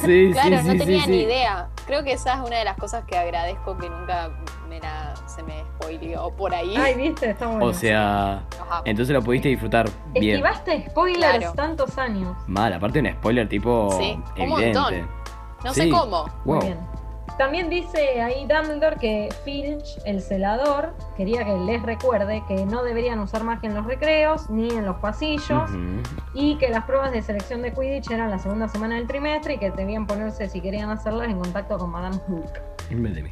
¿sí? 0.00 0.06
Sí, 0.06 0.30
Claro, 0.32 0.48
sí, 0.58 0.64
no 0.66 0.72
sí, 0.72 0.78
tenía 0.78 1.04
sí, 1.04 1.10
ni 1.10 1.16
idea. 1.22 1.68
Creo 1.86 2.02
que 2.02 2.12
esa 2.12 2.34
es 2.34 2.40
una 2.40 2.56
de 2.58 2.64
las 2.64 2.76
cosas 2.78 3.04
que 3.04 3.16
agradezco 3.18 3.76
que 3.78 3.88
nunca 3.90 4.30
se 5.26 5.42
me 5.42 5.60
spoileó 5.76 6.30
por 6.36 6.54
ahí. 6.54 6.76
Ay, 6.76 6.94
viste, 6.94 7.30
está 7.30 7.46
bueno. 7.46 7.66
O 7.66 7.72
sea, 7.72 8.42
entonces 8.84 9.14
lo 9.14 9.22
pudiste 9.22 9.48
disfrutar 9.48 9.88
bien. 10.12 10.36
Esquivaste 10.36 10.86
spoilers 10.90 11.38
Claro. 11.38 11.52
tantos 11.54 11.96
años. 11.98 12.36
Mal, 12.46 12.72
aparte 12.72 13.00
un 13.00 13.10
spoiler 13.12 13.48
tipo 13.48 13.90
Sí, 13.98 14.12
un 14.36 14.42
evidente. 14.42 14.78
montón. 14.78 15.08
no 15.64 15.74
sí. 15.74 15.80
sé 15.82 15.90
cómo. 15.90 16.26
Muy 16.44 16.58
bien. 16.66 16.78
También 17.38 17.70
dice 17.70 18.20
ahí 18.20 18.46
Dumbledore 18.46 18.96
que 18.96 19.28
Filch, 19.44 20.00
el 20.04 20.20
celador, 20.20 20.92
quería 21.16 21.44
que 21.44 21.56
les 21.56 21.80
recuerde 21.82 22.42
que 22.48 22.66
no 22.66 22.82
deberían 22.82 23.20
usar 23.20 23.44
magia 23.44 23.68
en 23.68 23.76
los 23.76 23.86
recreos 23.86 24.50
ni 24.50 24.68
en 24.70 24.84
los 24.84 24.96
pasillos 24.96 25.70
y 26.34 26.56
que 26.58 26.68
las 26.68 26.84
pruebas 26.84 27.12
de 27.12 27.22
selección 27.22 27.62
de 27.62 27.72
Quidditch 27.72 28.10
eran 28.10 28.30
la 28.30 28.40
segunda 28.40 28.66
semana 28.66 28.96
del 28.96 29.06
trimestre 29.06 29.54
y 29.54 29.58
que 29.58 29.70
debían 29.70 30.04
ponerse, 30.08 30.48
si 30.48 30.60
querían 30.60 30.90
hacerlas, 30.90 31.28
en 31.28 31.38
contacto 31.38 31.78
con 31.78 31.90
Madame 31.90 32.16
Hook. 32.26 32.50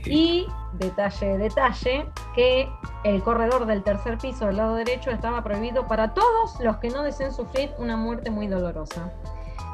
Y, 0.06 0.46
detalle, 0.74 1.38
detalle, 1.38 2.06
que 2.36 2.68
el 3.02 3.22
corredor 3.24 3.66
del 3.66 3.82
tercer 3.82 4.18
piso 4.18 4.46
del 4.46 4.58
lado 4.58 4.76
derecho 4.76 5.10
estaba 5.10 5.42
prohibido 5.42 5.88
para 5.88 6.14
todos 6.14 6.60
los 6.60 6.76
que 6.76 6.90
no 6.90 7.02
deseen 7.02 7.32
sufrir 7.32 7.70
una 7.78 7.96
muerte 7.96 8.30
muy 8.30 8.46
dolorosa. 8.46 9.12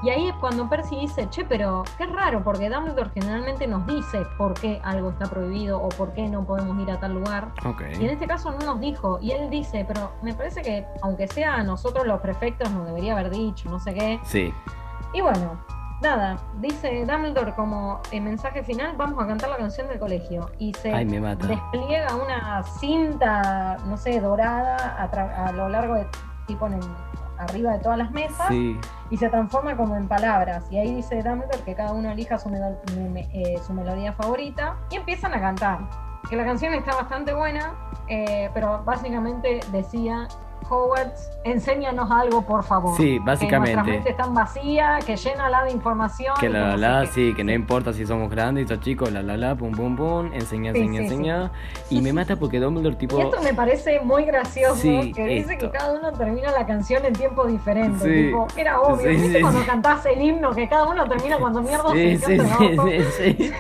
Y 0.03 0.11
ahí 0.11 0.26
es 0.28 0.34
cuando 0.36 0.68
Percy 0.68 0.96
dice, 0.96 1.28
che, 1.30 1.44
pero 1.44 1.84
qué 1.96 2.07
raro, 2.07 2.42
porque 2.42 2.68
Dumbledore 2.68 3.11
generalmente 3.14 3.68
nos 3.68 3.86
dice 3.86 4.22
por 4.36 4.55
qué 4.55 4.80
algo 4.82 5.11
está 5.11 5.26
prohibido 5.26 5.80
o 5.80 5.88
por 5.90 6.12
qué 6.12 6.28
no 6.28 6.44
podemos 6.44 6.76
ir 6.82 6.90
a 6.90 6.98
tal 6.98 7.14
lugar. 7.14 7.53
Y 8.00 8.05
en 8.05 8.11
este 8.11 8.26
caso 8.26 8.50
no 8.50 8.59
nos 8.59 8.80
dijo. 8.80 9.18
Y 9.20 9.30
él 9.30 9.48
dice, 9.48 9.84
pero 9.86 10.11
me 10.22 10.34
parece 10.34 10.62
que 10.62 10.84
aunque 11.03 11.28
sea 11.28 11.55
a 11.55 11.62
nosotros 11.62 12.05
los 12.05 12.20
prefectos 12.20 12.68
nos 12.72 12.84
debería 12.86 13.12
haber 13.12 13.30
dicho, 13.30 13.70
no 13.70 13.78
sé 13.78 13.94
qué. 13.94 14.18
Sí. 14.24 14.53
Y 15.14 15.20
bueno, 15.20 15.61
nada, 16.00 16.36
dice 16.59 17.07
Dumbledore 17.07 17.55
como 17.55 18.00
en 18.11 18.24
mensaje 18.24 18.64
final, 18.64 18.96
vamos 18.96 19.22
a 19.22 19.26
cantar 19.28 19.50
la 19.50 19.57
canción 19.57 19.86
del 19.86 20.00
colegio. 20.00 20.50
Y 20.59 20.74
se 20.74 20.92
Ay, 20.92 21.05
despliega 21.07 22.16
una 22.16 22.62
cinta, 22.64 23.76
no 23.86 23.96
sé, 23.96 24.20
dorada 24.20 24.76
a, 24.76 25.53
lo 25.53 25.68
largo 25.68 25.94
de, 25.94 26.09
tipo 26.46 26.66
en 26.66 26.74
el- 26.74 26.80
arriba 27.38 27.72
de 27.72 27.78
todas 27.78 27.98
las 27.98 28.11
mesas 28.11 28.48
Sí. 28.48 28.78
Y 29.12 29.18
se 29.18 29.28
transforma 29.28 29.76
como 29.76 29.94
en 29.94 30.08
palabras. 30.08 30.64
Y 30.70 30.78
ahí 30.78 30.94
dice 30.94 31.22
Dumbledore 31.22 31.62
que 31.66 31.74
cada 31.74 31.92
uno 31.92 32.10
elija 32.10 32.38
su, 32.38 32.48
eh, 32.48 33.60
su 33.64 33.74
melodía 33.74 34.14
favorita 34.14 34.78
y 34.90 34.96
empiezan 34.96 35.34
a 35.34 35.40
cantar. 35.40 35.80
Que 36.30 36.34
la 36.34 36.46
canción 36.46 36.72
está 36.72 36.94
bastante 36.96 37.34
buena, 37.34 37.74
eh, 38.08 38.48
pero 38.54 38.82
básicamente 38.84 39.60
decía 39.70 40.28
Hogwarts, 40.68 41.30
enséñanos 41.44 42.10
algo, 42.10 42.42
por 42.42 42.62
favor. 42.64 42.96
Sí, 42.96 43.02
Que 43.02 43.08
nuestra 43.20 43.32
básicamente. 43.58 43.90
mente 43.90 44.10
está 44.10 44.26
vacía, 44.26 44.98
que 45.04 45.16
llena 45.16 45.48
la 45.50 45.64
de 45.64 45.72
información. 45.72 46.34
Que 46.40 46.48
la 46.48 46.76
la 46.76 46.76
la, 46.76 47.00
qué. 47.02 47.12
sí, 47.12 47.34
que 47.34 47.44
no 47.44 47.52
importa 47.52 47.92
si 47.92 48.06
somos 48.06 48.30
grandes 48.30 48.70
o 48.70 48.76
chicos, 48.76 49.10
la 49.12 49.22
la 49.22 49.36
la, 49.36 49.54
pum 49.54 49.72
pum 49.72 49.96
pum, 49.96 50.30
enseña, 50.32 50.72
Sí, 50.72 50.78
enseña, 50.80 51.00
sí, 51.02 51.08
sí. 51.08 51.14
enseña. 51.14 51.50
Y 51.90 52.00
me 52.00 52.12
mata 52.12 52.36
porque 52.36 52.60
Dumbledore 52.60 52.96
tipo... 52.96 53.18
Y 53.18 53.22
esto 53.22 53.42
me 53.42 53.54
parece 53.54 54.00
muy 54.00 54.24
gracioso, 54.24 54.76
Sí, 54.76 55.12
que 55.14 55.24
dice 55.26 55.54
esto. 55.54 55.70
que 55.70 55.78
cada 55.78 55.92
uno 55.92 56.12
termina 56.12 56.50
la 56.52 56.64
canción 56.66 57.04
en 57.04 57.12
tiempo 57.12 57.44
diferente. 57.46 58.04
Sí. 58.04 58.26
Tipo, 58.26 58.46
era 58.56 58.80
obvio. 58.80 59.10
Sí, 59.10 59.16
¿Viste 59.16 59.32
sí, 59.36 59.40
cuando 59.42 59.60
sí. 59.60 59.66
cantás 59.66 60.06
el 60.06 60.22
himno 60.22 60.50
que 60.52 60.68
cada 60.68 60.84
uno 60.88 61.04
termina 61.08 61.38
cuando 61.38 61.60
mierda 61.62 61.90
Sí, 61.92 62.16
se 62.18 62.38
sí, 62.38 62.40
sí, 62.58 62.76
sí, 63.18 63.38
sí. 63.38 63.52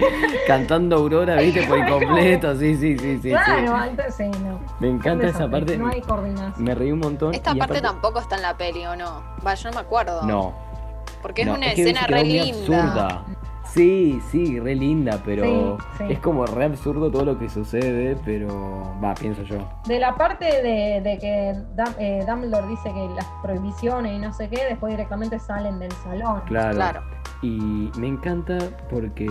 Cantando 0.46 0.96
Aurora, 0.96 1.36
viste, 1.36 1.62
por 1.64 1.78
incompleto, 1.78 2.54
sí, 2.56 2.76
sí, 2.76 2.96
sí, 2.98 3.18
sí. 3.22 3.28
Claro, 3.30 3.66
sí. 3.66 3.72
antes 3.74 4.14
sí, 4.14 4.24
no. 4.42 4.58
Me 4.80 4.88
encanta 4.88 5.26
esa 5.26 5.48
parte. 5.50 5.76
No 5.76 5.88
hay 5.88 6.00
coordinación. 6.00 6.64
Me 6.64 6.74
reí 6.74 6.91
un 6.92 7.00
montón. 7.00 7.34
Esta 7.34 7.50
y 7.54 7.58
parte 7.58 7.78
aparte- 7.78 7.82
tampoco 7.82 8.18
está 8.20 8.36
en 8.36 8.42
la 8.42 8.56
peli, 8.56 8.84
¿o 8.86 8.94
no? 8.96 9.22
Va, 9.46 9.54
yo 9.54 9.70
no 9.70 9.74
me 9.76 9.80
acuerdo. 9.82 10.22
No, 10.22 10.52
Porque 11.22 11.42
es 11.42 11.48
no, 11.48 11.54
una 11.54 11.66
es 11.68 11.74
que 11.74 11.82
escena 11.82 12.06
re 12.06 12.24
linda. 12.24 12.80
absurda. 12.84 13.24
Sí, 13.64 14.20
sí, 14.30 14.60
re 14.60 14.74
linda, 14.74 15.18
pero 15.24 15.78
Sí, 15.96 16.04
sí. 16.06 16.12
es 16.12 16.18
como 16.18 16.44
re 16.44 16.66
absurdo 16.66 17.10
todo 17.10 17.24
lo 17.24 17.38
que 17.38 17.48
sucede, 17.48 18.16
pero 18.22 18.92
va, 19.02 19.14
pienso 19.14 19.42
yo. 19.44 19.56
De 19.86 19.98
la 19.98 20.14
parte 20.16 20.44
de, 20.44 21.00
de 21.00 21.18
que 21.18 21.54
eh, 21.98 22.24
Dumbledore 22.28 22.66
dice 22.66 22.92
que 22.92 23.08
las 23.14 23.26
prohibiciones 23.42 24.12
y 24.12 24.18
no 24.18 24.32
sé 24.32 24.50
qué, 24.50 24.64
después 24.68 24.90
directamente 24.92 25.38
salen 25.38 25.78
del 25.78 25.92
salón. 25.92 26.42
Claro. 26.46 26.74
Claro. 26.74 27.02
Y 27.40 27.90
me 27.96 28.08
encanta 28.08 28.58
porque 28.90 29.26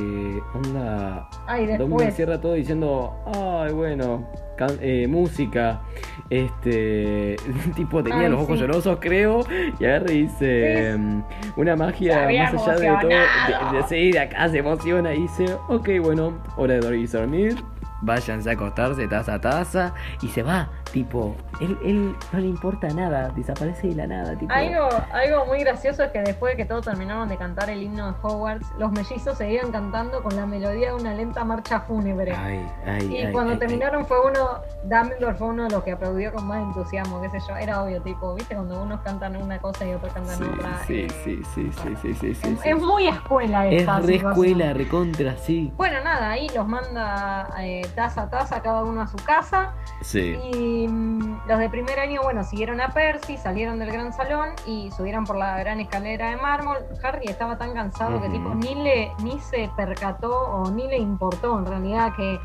onda 0.56 1.30
Ay, 1.46 1.68
Dumbledore 1.68 1.88
después. 1.90 2.16
cierra 2.16 2.42
todo 2.42 2.54
diciendo, 2.54 3.14
ay, 3.36 3.74
bueno, 3.74 4.28
can- 4.58 4.78
eh, 4.82 5.08
música. 5.08 5.82
Este, 6.30 7.36
tipo 7.76 8.02
tenía 8.04 8.20
Ay, 8.22 8.30
los 8.30 8.42
ojos 8.44 8.56
sí. 8.58 8.62
llorosos, 8.66 8.98
creo, 9.02 9.44
y 9.80 9.86
agarra 9.86 10.12
y 10.12 10.22
dice, 10.24 10.92
Sí. 10.94 10.98
mm, 10.98 11.24
una 11.58 11.76
magia 11.76 12.26
más 12.54 12.68
allá 12.68 12.76
de 12.76 12.98
todo. 13.02 13.10
De, 13.10 13.78
de- 13.78 13.84
sí, 13.90 14.12
de 14.12 14.20
acá 14.20 14.50
se 14.50 14.60
emociona 14.60 15.14
y 15.14 15.22
dice, 15.24 15.46
ok, 15.68 15.90
bueno, 16.02 16.38
hora 16.58 16.76
de 16.76 16.80
dormir 16.80 17.04
y 17.04 17.08
dormir. 17.08 17.56
Váyanse 18.04 18.50
a 18.50 18.54
acostarse 18.54 19.08
taza 19.08 19.36
a 19.36 19.42
taza 19.42 19.94
y 20.24 20.28
se 20.30 20.42
va, 20.42 20.70
tipo, 20.92 21.36
él, 21.60 21.78
él 21.84 22.16
no 22.34 22.40
le 22.40 22.48
importa 22.48 22.88
nada, 22.90 23.30
desaparece 23.36 23.88
de 23.90 23.96
la 23.96 24.08
nada, 24.08 24.36
tipo. 24.38 24.54
Algo, 24.54 24.90
algo 25.14 25.46
muy 25.46 25.60
gracioso 25.60 26.04
es 26.04 26.12
que 26.12 26.22
después 26.22 26.54
de 26.54 26.58
que 26.58 26.66
todos 26.66 26.86
terminaron 26.86 27.28
de 27.30 27.38
cantar 27.38 27.70
el 27.70 27.82
himno 27.82 28.12
de 28.12 28.18
Hogwarts, 28.22 28.68
los 28.78 28.92
mellizos 28.92 29.38
seguían 29.38 29.72
cantando 29.72 30.22
con 30.24 30.36
la 30.36 30.46
melodía 30.46 30.90
de 30.90 30.96
una 30.96 31.14
lenta 31.14 31.44
marcha 31.44 31.82
fúnebre. 31.82 32.34
Ay, 32.36 32.68
ay, 32.86 33.08
Y 33.14 33.18
ay, 33.26 33.32
cuando 33.32 33.58
terminaron 33.58 34.06
fue 34.06 34.18
uno, 34.26 34.60
Dumbledore 34.84 35.36
fue 35.36 35.48
uno 35.48 35.64
de 35.64 35.70
los 35.72 35.84
que 35.84 35.92
aplaudió 35.94 36.34
con 36.34 36.46
más 36.48 36.62
entusiasmo, 36.62 37.22
qué 37.22 37.30
sé 37.30 37.40
yo, 37.48 37.56
era 37.58 37.84
obvio, 37.84 38.02
tipo, 38.02 38.34
viste 38.36 38.56
ay. 38.56 38.62
unos 38.62 39.00
cantan 39.02 39.36
una 39.36 39.60
cosa 39.60 39.86
y 39.86 39.94
otros 39.94 40.12
cantan 40.14 40.38
Sí, 40.38 40.44
otra. 40.44 40.78
sí, 40.88 40.94
eh, 41.02 41.08
sí, 41.24 41.42
sí, 41.54 41.72
sí, 41.72 41.96
sí, 42.02 42.14
sí, 42.14 42.36
sí, 42.36 42.54
es, 42.54 42.60
sí. 42.60 42.70
es 42.70 42.78
muy 42.82 43.08
escuela 43.08 43.68
Es 43.68 43.82
esta 43.82 43.98
re 44.00 44.14
situación. 44.14 44.32
escuela, 44.32 44.74
recontra, 44.74 45.38
sí. 45.38 45.72
Bueno, 45.78 46.04
nada, 46.04 46.32
ahí 46.32 46.48
los 46.56 46.68
manda 46.68 47.48
eh, 47.60 47.82
taza 47.96 48.24
a 48.24 48.30
taza, 48.30 48.62
cada 48.62 48.84
uno 48.84 49.02
a 49.02 49.08
su 49.08 49.18
casa. 49.18 49.74
Sí. 50.02 50.38
Y 50.54 50.81
mm, 50.88 51.42
los 51.48 51.60
de 51.60 51.70
primer 51.70 52.00
año, 52.00 52.22
bueno, 52.24 52.44
siguieron 52.44 52.80
a 52.82 52.90
Percy, 52.90 53.38
salieron 53.38 53.80
del 53.80 53.92
gran 53.92 54.14
salón 54.14 54.50
y 54.66 54.92
subieron 54.92 55.26
por 55.26 55.36
la 55.38 55.58
gran 55.58 55.80
escalera 55.80 56.30
de 56.30 56.38
mármol. 56.38 56.78
Harry 57.04 57.28
estaba 57.28 57.58
tan 57.58 57.74
cansado 57.74 58.22
que 58.22 58.30
tipo 58.30 58.54
ni 58.56 58.76
le 58.76 59.12
ni 59.24 59.40
se 59.40 59.70
percató 59.76 60.32
o 60.32 60.70
ni 60.72 60.88
le 60.88 60.98
importó 60.98 61.58
en 61.60 61.66
realidad 61.66 62.14
que 62.16 62.40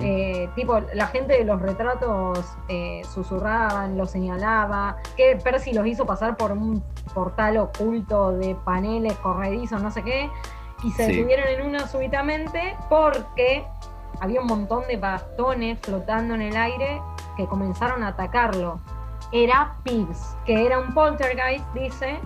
eh, 0.00 0.48
tipo 0.54 0.80
la 0.94 1.06
gente 1.08 1.34
de 1.38 1.44
los 1.44 1.60
retratos 1.60 2.44
eh, 2.68 3.02
susurraban, 3.12 3.96
lo 3.96 4.06
señalaba, 4.06 4.96
que 5.16 5.36
Percy 5.42 5.72
los 5.72 5.86
hizo 5.86 6.06
pasar 6.06 6.36
por 6.36 6.52
un 6.52 6.82
portal 7.14 7.56
oculto 7.58 8.32
de 8.32 8.54
paneles 8.54 9.14
corredizos, 9.18 9.82
no 9.82 9.90
sé 9.90 10.02
qué, 10.02 10.30
y 10.82 10.90
se 10.92 11.06
Sí. 11.06 11.12
detuvieron 11.16 11.46
en 11.48 11.66
una 11.66 11.86
súbitamente 11.86 12.76
porque 12.88 13.64
había 14.20 14.40
un 14.40 14.46
montón 14.46 14.82
de 14.88 14.96
bastones 14.96 15.78
flotando 15.80 16.34
en 16.34 16.42
el 16.42 16.56
aire 16.56 17.00
que 17.40 17.48
comenzaron 17.48 18.02
a 18.02 18.08
atacarlo. 18.08 18.80
Era 19.32 19.76
Pibbs, 19.84 20.36
que 20.44 20.66
era 20.66 20.78
un 20.78 20.92
poltergeist, 20.92 21.64
dice, 21.74 22.18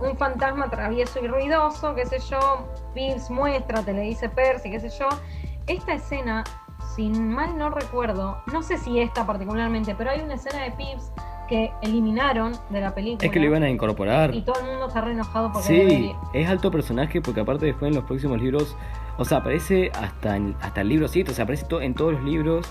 un 0.00 0.16
fantasma 0.16 0.68
travieso 0.68 1.18
y 1.22 1.28
ruidoso, 1.28 1.94
qué 1.94 2.06
sé 2.06 2.18
yo, 2.30 2.68
Pibbs 2.94 3.30
muéstrate, 3.30 3.92
le 3.92 4.02
dice 4.02 4.28
Percy, 4.28 4.70
qué 4.70 4.80
sé 4.80 4.90
yo. 4.90 5.08
Esta 5.66 5.94
escena, 5.94 6.44
si 6.94 7.08
mal 7.08 7.56
no 7.56 7.70
recuerdo, 7.70 8.42
no 8.52 8.62
sé 8.62 8.78
si 8.78 9.00
esta 9.00 9.26
particularmente, 9.26 9.94
pero 9.94 10.10
hay 10.10 10.20
una 10.20 10.34
escena 10.34 10.62
de 10.62 10.72
Pibbs 10.72 11.10
que 11.48 11.72
eliminaron 11.82 12.52
de 12.70 12.80
la 12.80 12.94
película. 12.94 13.26
Es 13.26 13.32
que 13.32 13.38
lo 13.38 13.46
iban 13.46 13.62
a 13.62 13.70
incorporar. 13.70 14.34
Y 14.34 14.42
todo 14.42 14.60
el 14.60 14.66
mundo 14.66 14.86
está 14.86 15.00
re 15.00 15.12
enojado 15.12 15.52
porque 15.52 15.68
Sí, 15.68 16.16
es 16.32 16.48
alto 16.48 16.70
personaje 16.70 17.20
porque 17.20 17.40
aparte 17.40 17.66
después 17.66 17.90
en 17.90 17.96
los 17.96 18.04
próximos 18.04 18.40
libros 18.40 18.76
o 19.16 19.24
sea, 19.24 19.38
aparece 19.38 19.90
hasta 19.94 20.36
en, 20.36 20.56
hasta 20.60 20.80
el 20.80 20.88
libro 20.88 21.08
7, 21.08 21.30
o 21.30 21.34
sea, 21.34 21.44
aparece 21.44 21.66
en 21.80 21.94
todos 21.94 22.14
los 22.14 22.24
libros 22.24 22.66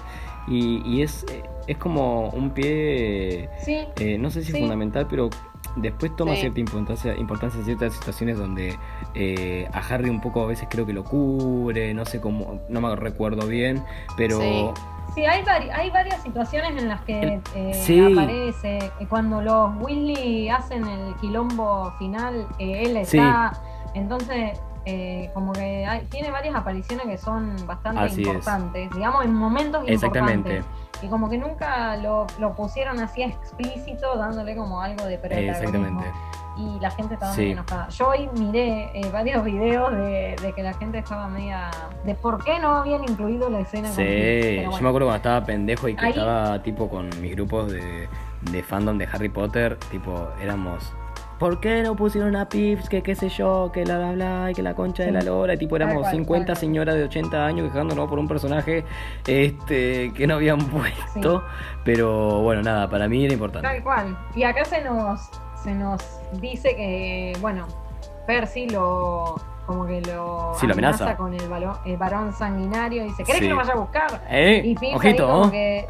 y, 0.47 0.81
y 0.85 1.01
es, 1.01 1.25
es 1.67 1.77
como 1.77 2.29
un 2.29 2.51
pie, 2.51 3.49
eh, 3.67 4.17
no 4.17 4.29
sé 4.29 4.43
si 4.43 4.51
fundamental, 4.51 5.07
pero 5.09 5.29
después 5.75 6.15
toma 6.15 6.35
cierta 6.35 6.59
importancia, 6.59 7.15
importancia 7.15 7.59
en 7.59 7.65
ciertas 7.65 7.93
situaciones 7.93 8.37
donde 8.37 8.77
eh, 9.15 9.67
a 9.71 9.79
Harry 9.79 10.09
un 10.09 10.21
poco 10.21 10.43
a 10.43 10.45
veces 10.45 10.67
creo 10.69 10.85
que 10.85 10.93
lo 10.93 11.03
cubre, 11.03 11.93
no 11.93 12.05
sé 12.05 12.19
cómo, 12.19 12.61
no 12.69 12.81
me 12.81 12.95
recuerdo 12.95 13.47
bien, 13.47 13.83
pero... 14.17 14.73
Sí, 15.15 15.25
hay, 15.25 15.43
hay 15.71 15.91
varias 15.91 16.23
situaciones 16.23 16.81
en 16.81 16.89
las 16.89 17.01
que 17.01 17.39
eh, 17.53 18.11
aparece. 18.11 18.79
Cuando 19.09 19.43
los 19.43 19.75
Weasley 19.79 20.49
hacen 20.49 20.87
el 20.87 21.13
quilombo 21.17 21.91
final, 21.99 22.47
él 22.57 22.97
está. 22.97 23.53
Entonces, 23.93 24.59
eh, 24.85 25.29
como 25.33 25.53
que 25.53 25.87
tiene 26.09 26.29
varias 26.29 26.55
apariciones 26.55 27.05
que 27.05 27.17
son 27.17 27.55
bastante 27.65 28.21
importantes, 28.21 28.89
digamos, 28.93 29.23
en 29.23 29.33
momentos 29.33 29.83
Exactamente. 29.87 30.57
importantes. 30.57 30.83
Y 31.01 31.07
como 31.07 31.29
que 31.29 31.37
nunca 31.37 31.95
lo, 31.97 32.27
pusieron 32.55 32.99
así 32.99 33.23
explícito, 33.23 34.17
dándole 34.17 34.55
como 34.55 34.81
algo 34.81 35.05
de 35.05 35.17
protagonismo. 35.17 35.57
Exactamente. 35.57 36.11
Y 36.55 36.79
la 36.79 36.91
gente 36.91 37.15
estaba 37.15 37.33
muy 37.33 37.51
enojada. 37.51 37.89
Yo 37.89 38.09
hoy 38.09 38.29
miré 38.37 38.91
eh, 38.93 39.09
varios 39.11 39.43
videos 39.43 39.91
de, 39.91 40.53
que 40.55 40.63
la 40.63 40.73
gente 40.73 40.99
estaba 40.99 41.27
media. 41.27 41.71
de 42.05 42.13
por 42.15 42.43
qué 42.43 42.59
no 42.59 42.75
habían 42.75 43.03
incluido 43.03 43.49
la 43.49 43.61
escena 43.61 43.89
Sí, 43.89 44.61
yo 44.61 44.69
me 44.69 44.89
acuerdo 44.89 45.07
cuando 45.07 45.15
estaba 45.15 45.45
pendejo 45.45 45.87
y 45.87 45.95
que 45.95 46.09
estaba 46.09 46.61
tipo 46.61 46.89
con 46.89 47.09
mis 47.21 47.31
grupos 47.31 47.71
de, 47.71 48.07
de 48.51 48.63
fandom 48.63 48.97
de 48.97 49.05
Harry 49.11 49.29
Potter, 49.29 49.77
tipo, 49.89 50.29
éramos 50.41 50.93
¿por 51.43 51.59
qué 51.59 51.83
no 51.83 51.93
pusieron 51.93 52.37
a 52.37 52.47
Pips? 52.47 52.87
Que 52.87 53.03
qué 53.03 53.15
sé 53.15 53.27
yo, 53.27 53.69
que 53.73 53.85
la 53.85 53.97
bla 53.97 54.11
bla 54.13 54.51
y 54.51 54.53
que 54.53 54.63
la 54.63 54.75
concha 54.75 55.03
de 55.03 55.11
la 55.11 55.21
lora. 55.21 55.55
Y 55.55 55.57
tipo, 55.57 55.75
éramos 55.75 56.09
50 56.09 56.55
señoras 56.55 56.95
de 56.95 57.03
80 57.03 57.45
años 57.45 57.67
quejándonos 57.67 58.07
por 58.07 58.17
un 58.17 58.29
personaje 58.29 58.85
este 59.27 60.13
que 60.13 60.25
no 60.25 60.35
habían 60.35 60.59
puesto. 60.69 61.43
Pero 61.83 62.39
bueno, 62.43 62.61
nada, 62.61 62.89
para 62.89 63.09
mí 63.09 63.25
era 63.25 63.33
importante. 63.33 63.67
Tal 63.67 63.83
cual. 63.83 64.17
Y 64.33 64.43
acá 64.43 64.63
se 64.63 64.81
nos, 64.85 65.19
se 65.61 65.73
nos 65.73 66.01
dice 66.39 66.77
que, 66.77 67.33
bueno, 67.41 67.67
Percy 68.25 68.69
lo 68.69 69.35
como 69.65 69.85
que 69.85 69.99
lo, 69.99 70.53
sí, 70.57 70.65
amenaza. 70.71 71.17
con 71.17 71.33
el, 71.33 71.97
varón 71.97 72.31
sanguinario 72.31 73.03
y 73.03 73.07
dice, 73.07 73.25
¿querés 73.25 73.41
que 73.41 73.49
lo 73.49 73.57
vaya 73.57 73.73
a 73.73 73.77
buscar? 73.77 74.21
¿Eh? 74.29 74.61
Y 74.63 74.75
Pips 74.75 74.95
Ojito, 74.95 75.27
como 75.27 75.51
que 75.51 75.85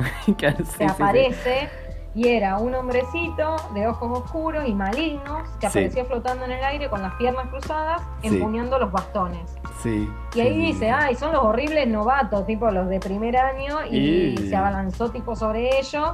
se 0.64 0.86
aparece 0.86 1.70
y 2.16 2.28
era 2.28 2.58
un 2.58 2.76
hombrecito 2.76 3.56
de 3.74 3.88
ojos 3.88 4.20
oscuros 4.20 4.68
y 4.68 4.74
malignos 4.74 5.48
que 5.60 5.68
aparecía 5.68 6.06
flotando 6.06 6.46
en 6.46 6.52
el 6.52 6.64
aire 6.64 6.90
con 6.90 7.02
las 7.02 7.14
piernas 7.16 7.48
cruzadas, 7.48 8.02
empuñando 8.22 8.78
los 8.78 8.92
bastones. 8.92 9.56
Sí. 9.82 10.08
Y 10.36 10.42
ahí 10.42 10.58
dice, 10.58 10.92
ay, 10.92 11.16
son 11.16 11.32
los 11.32 11.44
horribles 11.44 11.88
novatos, 11.88 12.46
tipo 12.46 12.70
los 12.70 12.88
de 12.88 13.00
primer 13.00 13.36
año, 13.36 13.86
y, 13.90 14.38
se 14.38 14.56
abalanzó 14.56 15.10
tipo 15.10 15.36
sobre 15.36 15.80
ellos. 15.80 16.12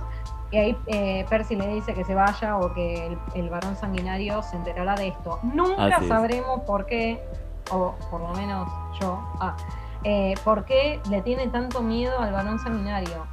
Y 0.52 0.58
ahí 0.58 0.78
eh, 0.88 1.26
Percy 1.30 1.56
le 1.56 1.68
dice 1.68 1.93
que 1.93 2.04
se 2.04 2.16
vaya 2.16 2.58
o 2.58 2.74
que 2.74 3.16
el, 3.36 3.50
varón 3.50 3.76
sanguinario 3.76 4.41
se 4.41 4.56
enterará 4.56 4.95
de 4.95 5.10
esto. 5.10 5.39
Nunca 5.43 6.02
sabremos 6.08 6.62
por 6.62 6.86
qué, 6.86 7.22
o 7.72 7.93
por 8.10 8.22
lo 8.22 8.30
menos 8.34 8.68
yo, 9.00 9.20
ah, 9.41 9.56
eh, 10.06 10.34
por 10.45 10.66
qué 10.66 11.00
le 11.10 11.22
tiene 11.22 11.47
tanto 11.50 11.82
miedo 11.82 12.18
al 12.20 12.32
varón 12.32 12.58
sanguinario. 12.58 13.28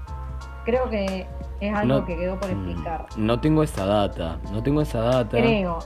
Creo 0.64 0.90
que 0.90 1.26
es 1.60 1.74
algo 1.74 2.04
que 2.04 2.16
quedó 2.16 2.38
por 2.38 2.54
mm, 2.54 2.68
explicar. 2.68 3.06
No 3.16 3.40
tengo 3.40 3.62
esa 3.62 3.86
data, 3.86 4.38
no 4.52 4.62
tengo 4.62 4.82
esa 4.82 5.00
data. 5.00 5.36
Creo. 5.36 5.78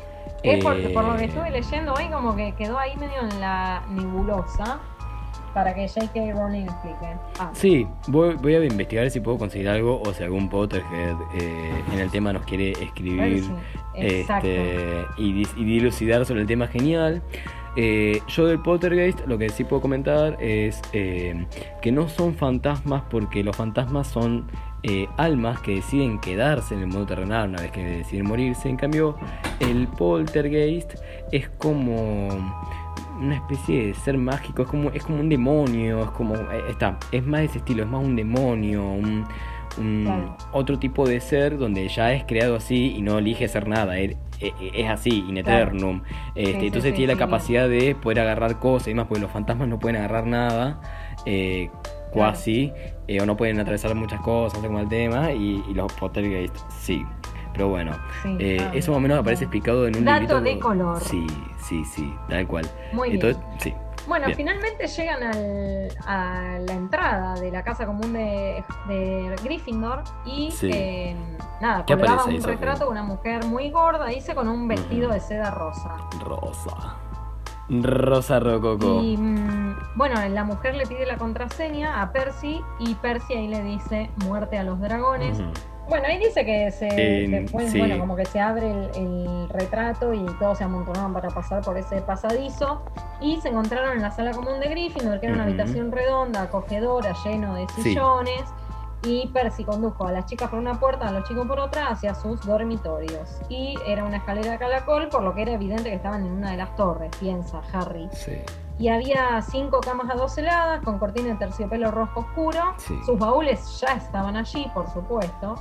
Es 0.43 0.65
porque, 0.65 0.89
por 0.89 1.05
lo 1.05 1.17
que 1.17 1.25
eh, 1.25 1.27
estuve 1.27 1.51
leyendo 1.51 1.93
hoy, 1.93 2.09
como 2.09 2.35
que 2.35 2.55
quedó 2.55 2.79
ahí 2.79 2.97
medio 2.97 3.21
en 3.21 3.41
la 3.41 3.83
nebulosa 3.91 4.81
para 5.53 5.75
que 5.75 5.89
J.K. 5.89 6.33
Rowling 6.33 6.63
explique. 6.63 7.17
Ah. 7.39 7.51
Sí, 7.53 7.87
voy, 8.07 8.37
voy, 8.37 8.55
a 8.55 8.65
investigar 8.65 9.11
si 9.11 9.21
puedo 9.21 9.39
conseguir 9.39 9.69
algo 9.69 10.01
o 10.01 10.15
si 10.15 10.23
algún 10.23 10.49
Potterhead 10.49 11.17
eh, 11.35 11.85
en 11.93 11.99
el 11.99 12.11
tema 12.11 12.33
nos 12.33 12.45
quiere 12.45 12.73
escribir 12.73 13.45
este, 13.95 15.05
y, 15.19 15.43
y, 15.43 15.65
dilucidar 15.65 16.25
sobre 16.25 16.43
el 16.43 16.47
tema 16.47 16.67
genial. 16.69 17.23
Eh, 17.77 18.21
yo 18.27 18.47
del 18.47 18.59
Pottergeist 18.61 19.27
lo 19.27 19.39
que 19.39 19.49
sí 19.49 19.63
puedo 19.63 19.81
comentar 19.81 20.37
es 20.41 20.83
eh, 20.93 21.47
que 21.81 21.93
no 21.93 22.09
son 22.09 22.35
fantasmas 22.35 23.03
porque 23.09 23.45
los 23.45 23.57
fantasmas 23.57 24.09
son 24.09 24.51
eh, 24.83 25.09
almas 25.19 25.61
que 25.61 25.75
deciden 25.77 26.19
quedarse 26.19 26.75
en 26.75 26.81
el 26.81 26.87
mundo 26.87 27.07
terrenal 27.07 27.51
una 27.51 27.61
vez 27.61 27.71
que 27.71 27.85
deciden 27.85 28.27
morirse. 28.27 28.69
En 28.69 28.77
cambio, 28.77 29.17
el 29.61 29.87
poltergeist 29.89 30.95
es 31.33 31.49
como 31.51 32.29
una 33.21 33.35
especie 33.35 33.89
de 33.89 33.95
ser 33.95 34.17
mágico, 34.17 34.63
es 34.63 34.69
como, 34.69 34.91
es 34.91 35.05
como 35.05 35.21
un 35.21 35.29
demonio, 35.29 36.05
es 36.05 36.11
como. 36.11 36.35
Eh, 36.35 36.65
está, 36.71 36.99
es 37.13 37.25
más 37.25 37.41
de 37.41 37.47
ese 37.47 37.59
estilo, 37.59 37.83
es 37.83 37.89
más 37.89 38.03
un 38.03 38.17
demonio, 38.17 38.83
un, 38.83 39.27
otro 40.53 40.79
tipo 40.79 41.07
de 41.07 41.21
ser 41.21 41.57
donde 41.57 41.87
ya 41.89 42.13
es 42.13 42.25
creado 42.25 42.57
así 42.57 42.95
y 42.97 43.03
no 43.03 43.19
elige 43.19 43.47
ser 43.49 43.69
nada. 43.69 43.99
es 43.99 44.17
así, 44.89 45.25
in 45.29 45.37
eternum. 45.37 46.03
Este, 46.35 46.67
entonces 46.67 46.95
tiene 46.95 47.13
la 47.13 47.19
capacidad 47.19 47.69
de 47.69 47.95
poder 47.95 48.21
agarrar 48.21 48.59
cosas 48.59 48.89
y 48.89 48.91
demás, 48.93 49.07
porque 49.09 49.21
los 49.21 49.31
fantasmas 49.31 49.69
no 49.69 49.79
pueden 49.79 49.97
agarrar 49.97 50.27
nada. 50.27 50.81
Eh, 51.27 51.71
cuasi, 52.11 52.73
eh, 53.11 53.21
o 53.21 53.27
no 53.27 53.37
pueden 53.37 53.59
atravesar 53.59 53.93
muchas 53.97 54.21
cosas, 54.21 54.61
como 54.61 54.79
el 54.79 54.89
tema, 54.89 55.33
y, 55.33 55.63
los 55.75 55.93
poltergeist 55.95 56.57
sí. 56.69 57.05
Pero 57.53 57.69
bueno, 57.69 57.99
eh, 58.39 58.71
eso 58.73 58.93
más 58.93 58.99
o 58.99 59.01
menos 59.01 59.19
aparece 59.19 59.45
explicado 59.45 59.89
en 59.89 59.97
un 59.97 60.05
Dato 60.05 60.41
de 60.41 60.61
color. 60.61 61.01
Sí, 61.01 61.27
sí, 61.59 61.85
sí, 61.85 62.15
tal 62.29 62.47
cual. 62.47 62.71
Muy 62.93 63.11
Entonces, 63.11 63.43
Sí. 63.59 63.75
Bueno, 64.07 64.29
finalmente 64.35 64.87
llegan 64.87 65.23
al, 65.23 65.89
a 66.07 66.59
la 66.61 66.73
entrada 66.73 67.35
de 67.35 67.51
la 67.51 67.63
casa 67.63 67.85
común 67.85 68.13
de, 68.13 68.65
de 68.89 69.37
Gryffindor 69.43 70.05
y 70.25 70.55
eh, 70.63 71.15
nada, 71.61 71.85
colgaba 71.85 72.25
un 72.25 72.43
retrato 72.43 72.85
de 72.85 72.91
una 72.91 73.03
mujer 73.03 73.45
muy 73.45 73.71
gorda, 73.71 74.07
dice, 74.07 74.35
con 74.35 74.49
un 74.49 74.69
vestido 74.69 75.11
de 75.11 75.21
seda 75.21 75.51
rosa. 75.51 75.97
Rosa. 76.25 76.97
Rosa 77.71 78.41
Rococo. 78.41 79.01
Y 79.03 79.17
mm, 79.17 79.77
bueno, 79.95 80.17
la 80.29 80.45
mujer 80.45 80.75
le 80.75 80.87
pide 80.87 81.07
la 81.07 81.17
contraseña 81.17 82.03
a 82.03 82.13
Percy 82.13 82.61
y 82.79 82.95
Percy 82.97 83.35
ahí 83.35 83.49
le 83.49 83.63
dice 83.63 84.11
muerte 84.25 84.59
a 84.59 84.65
los 84.65 84.81
dragones. 84.81 85.41
Bueno, 85.89 86.07
ahí 86.07 86.19
dice 86.19 86.45
que 86.45 86.71
se, 86.71 87.47
bueno, 87.53 87.99
como 87.99 88.15
que 88.15 88.25
se 88.25 88.39
abre 88.39 88.71
el, 88.95 89.49
retrato 89.49 90.15
y 90.15 90.25
todos 90.39 90.59
se 90.59 90.65
amontonaban 90.65 91.13
para 91.13 91.31
pasar 91.31 91.65
por 91.65 91.77
ese 91.77 92.01
pasadizo. 92.01 92.83
Y 93.21 93.41
se 93.41 93.49
encontraron 93.49 93.97
en 93.97 94.03
la 94.03 94.13
sala 94.13 94.31
común 94.31 94.61
de 94.61 94.69
Gryffindor, 94.69 95.19
que 95.19 95.27
era 95.27 95.35
una 95.35 95.45
habitación 95.45 95.91
redonda, 95.91 96.43
acogedora, 96.43 97.13
lleno 97.25 97.55
de 97.55 97.67
sillones 97.83 98.45
y 99.03 99.29
Percy 99.29 99.65
condujo 99.65 100.07
a 100.07 100.13
las 100.13 100.27
chicas 100.27 100.51
por 100.51 100.59
una 100.59 100.79
puerta, 100.79 101.09
a 101.09 101.13
los 101.13 101.27
chicos 101.27 101.47
por 101.47 101.59
otra, 101.59 101.89
hacia 101.89 102.15
sus 102.15 102.41
dormitorios. 102.45 103.41
Y 103.49 103.77
era 103.87 104.05
una 104.05 104.19
escalera 104.19 104.53
de 104.53 104.59
calacol, 104.59 105.09
por 105.09 105.23
lo 105.23 105.35
que 105.35 105.43
era 105.43 105.53
evidente 105.53 105.85
que 105.85 105.95
estaban 105.95 106.27
en 106.27 106.33
una 106.33 106.51
de 106.51 106.59
las 106.59 106.77
torres, 106.77 107.11
piensa 107.19 107.63
Harry. 107.73 108.09
Sí. 108.13 108.37
Y 108.79 108.89
había 108.89 109.43
cinco 109.43 109.81
camas 109.81 110.11
adoseladas 110.11 110.83
con 110.83 110.99
cortina 110.99 111.29
de 111.29 111.35
terciopelo 111.37 111.91
rojo 111.91 112.21
oscuro. 112.21 112.75
Sus 112.79 113.19
baúles 113.19 113.79
ya 113.81 113.95
estaban 113.95 114.37
allí, 114.37 114.71
por 114.75 114.89
supuesto. 114.91 115.55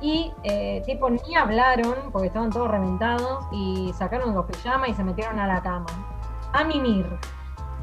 Y 0.00 0.32
eh, 0.42 0.82
tipo 0.86 1.08
ni 1.10 1.36
hablaron 1.36 2.10
porque 2.12 2.28
estaban 2.28 2.50
todos 2.50 2.70
reventados 2.70 3.44
y 3.52 3.92
sacaron 3.96 4.34
los 4.34 4.46
pijamas 4.46 4.88
y 4.88 4.94
se 4.94 5.04
metieron 5.04 5.38
a 5.38 5.46
la 5.46 5.62
cama. 5.62 5.86
A 6.52 6.64
mimir. 6.64 7.06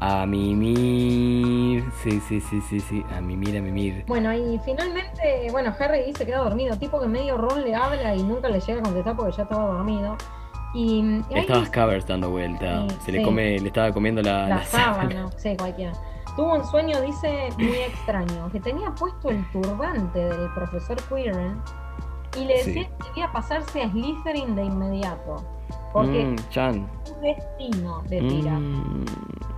A 0.00 0.24
mimir. 0.26 1.84
Sí, 2.02 2.20
sí, 2.20 2.40
sí, 2.40 2.60
sí, 2.62 2.80
sí. 2.80 3.04
A 3.14 3.20
mimir, 3.20 3.56
a 3.58 3.60
mimir. 3.60 4.04
Bueno, 4.06 4.32
y 4.32 4.58
finalmente, 4.64 5.48
bueno, 5.50 5.74
Harry 5.78 6.12
se 6.14 6.24
queda 6.24 6.38
dormido. 6.38 6.76
Tipo 6.76 7.00
que 7.00 7.06
medio 7.06 7.36
Ron 7.36 7.62
le 7.62 7.74
habla 7.74 8.14
y 8.14 8.22
nunca 8.22 8.48
le 8.48 8.60
llega 8.60 8.80
a 8.80 8.82
contestar 8.82 9.14
porque 9.16 9.36
ya 9.36 9.42
estaba 9.42 9.74
dormido. 9.74 10.16
Y, 10.72 11.20
estaba 11.30 11.66
Scavers 11.66 12.06
dando 12.06 12.30
vuelta. 12.30 12.86
se 13.04 13.12
le 13.12 13.22
come, 13.22 13.58
le 13.58 13.66
estaba 13.66 13.92
comiendo 13.92 14.22
la, 14.22 14.48
la, 14.48 14.64
sábana. 14.64 15.28
Sí, 15.36 15.56
cualquiera. 15.56 15.92
Tuvo 16.36 16.54
un 16.54 16.64
sueño, 16.64 17.00
dice, 17.02 17.48
muy 17.58 17.78
extraño, 17.78 18.50
que 18.52 18.60
tenía 18.60 18.92
puesto 18.94 19.30
el 19.30 19.44
turbante 19.50 20.18
del 20.18 20.48
profesor 20.54 20.96
Quirrell 21.08 21.56
y 22.38 22.44
le 22.44 22.58
decía 22.58 22.88
que 22.88 23.04
debía 23.08 23.32
pasarse 23.32 23.82
a 23.82 23.90
Slytherin 23.90 24.54
de 24.54 24.64
inmediato. 24.64 25.44
Porque 25.92 26.24
mm, 26.24 26.36
Chan. 26.50 26.88
Destino 27.20 28.02
de 28.08 28.20
tira. 28.20 28.58
Mm. 28.58 29.04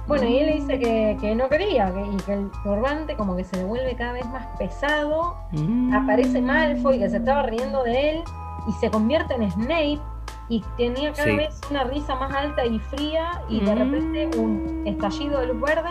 Bueno, 0.06 0.28
y 0.28 0.38
él 0.38 0.46
le 0.46 0.54
dice 0.54 0.78
que, 0.78 1.34
no 1.34 1.48
quería, 1.48 1.92
que, 1.92 2.00
y 2.00 2.16
que 2.18 2.32
el 2.34 2.50
turbante 2.64 3.16
como 3.16 3.36
que 3.36 3.44
se 3.44 3.58
devuelve 3.58 3.94
cada 3.94 4.12
vez 4.12 4.26
más 4.26 4.46
pesado, 4.58 5.36
mm. 5.52 5.94
aparece 5.94 6.40
Malfoy 6.42 6.98
que 6.98 7.08
se 7.08 7.18
estaba 7.18 7.44
riendo 7.44 7.84
de 7.84 8.10
él, 8.10 8.24
y 8.68 8.72
se 8.72 8.90
convierte 8.90 9.34
en 9.34 9.50
Snape, 9.50 10.00
y 10.48 10.62
tenía 10.76 11.12
cada 11.12 11.34
vez 11.36 11.60
una 11.70 11.84
risa 11.84 12.14
más 12.16 12.32
alta 12.34 12.66
y 12.66 12.78
fría, 12.78 13.42
y 13.48 13.60
de 13.60 13.74
repente 13.74 14.30
un 14.38 14.82
estallido 14.86 15.40
de 15.40 15.46
luz 15.46 15.60
verde, 15.60 15.90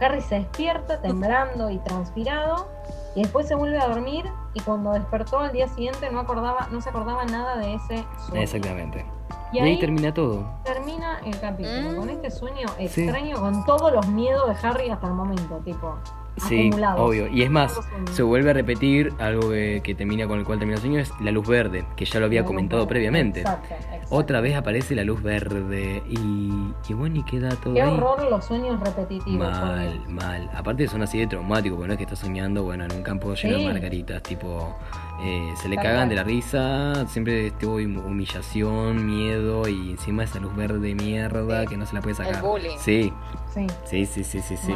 Harry 0.00 0.20
se 0.20 0.40
despierta 0.40 1.00
temblando 1.00 1.70
y 1.70 1.78
transpirado, 1.78 2.68
y 3.14 3.22
después 3.22 3.46
se 3.46 3.54
vuelve 3.54 3.78
a 3.78 3.86
dormir, 3.86 4.24
y 4.54 4.60
cuando 4.60 4.92
despertó 4.92 5.38
al 5.38 5.52
día 5.52 5.68
siguiente 5.68 6.10
no 6.10 6.20
acordaba, 6.20 6.68
no 6.70 6.80
se 6.80 6.90
acordaba 6.90 7.24
nada 7.24 7.56
de 7.56 7.74
ese 7.74 8.04
sueño. 8.26 8.42
Exactamente. 8.42 9.06
Y, 9.54 9.58
ahí, 9.60 9.78
termina 9.78 10.12
todo. 10.12 10.44
Termina 10.64 11.20
el 11.24 11.38
capítulo 11.38 11.96
con 11.96 12.10
este 12.10 12.30
sueño 12.30 12.66
extraño, 12.78 13.38
con 13.38 13.64
todos 13.64 13.92
los 13.92 14.06
miedos 14.08 14.48
de 14.48 14.66
Harry 14.66 14.90
hasta 14.90 15.06
el 15.06 15.14
momento, 15.14 15.60
tipo. 15.64 15.96
Sí, 16.36 16.70
obvio. 16.96 17.28
Y 17.28 17.42
es 17.42 17.50
más, 17.50 17.78
se 18.10 18.22
vuelve 18.24 18.50
a 18.50 18.52
repetir 18.54 19.12
algo 19.20 19.50
que, 19.50 19.94
termina 19.96 20.26
con 20.26 20.40
el 20.40 20.44
cual 20.44 20.58
termina 20.58 20.76
el 20.76 20.80
sueño, 20.80 20.98
es 20.98 21.12
la 21.20 21.30
luz 21.30 21.46
verde, 21.46 21.84
que 21.96 22.04
ya 22.04 22.18
lo 22.18 22.26
había 22.26 22.44
comentado 22.44 22.88
previamente. 22.88 23.40
Exacto, 23.40 23.74
Otra 24.10 24.40
vez 24.40 24.56
aparece 24.56 24.96
la 24.96 25.04
luz 25.04 25.22
verde 25.22 26.02
y, 26.08 26.50
y 26.88 26.94
bueno, 26.94 27.20
y 27.20 27.22
queda 27.22 27.50
todo 27.50 27.74
Qué 27.74 27.82
horror 27.84 28.28
los 28.28 28.44
sueños 28.44 28.80
repetitivos. 28.80 29.48
Mal, 29.48 30.00
mal. 30.08 30.50
Aparte 30.54 30.88
son 30.88 31.02
así 31.02 31.18
de 31.18 31.28
traumáticos, 31.28 31.76
porque 31.76 31.88
no 31.88 31.92
es 31.94 31.98
que 31.98 32.04
está 32.04 32.16
soñando, 32.16 32.64
bueno, 32.64 32.84
en 32.84 32.92
un 32.92 33.02
campo 33.02 33.34
lleno 33.34 33.58
de 33.58 33.64
margaritas, 33.66 34.22
tipo... 34.22 34.76
Eh, 35.20 35.54
se 35.56 35.68
le 35.68 35.76
cagan 35.76 36.08
de 36.08 36.16
la 36.16 36.24
risa, 36.24 37.06
siempre 37.06 37.46
estuvo 37.46 37.76
humillación, 37.76 39.06
miedo 39.06 39.66
y 39.68 39.92
encima 39.92 40.24
esa 40.24 40.40
luz 40.40 40.54
verde 40.56 40.80
de 40.80 40.94
mierda 40.94 41.66
que 41.66 41.76
no 41.76 41.86
se 41.86 41.94
la 41.94 42.00
puede 42.00 42.16
sacar. 42.16 42.42
Sí. 42.78 43.12
Sí. 43.52 43.66
Sí, 43.84 44.06
sí, 44.06 44.24
sí, 44.24 44.40
sí, 44.40 44.56
sí. 44.56 44.74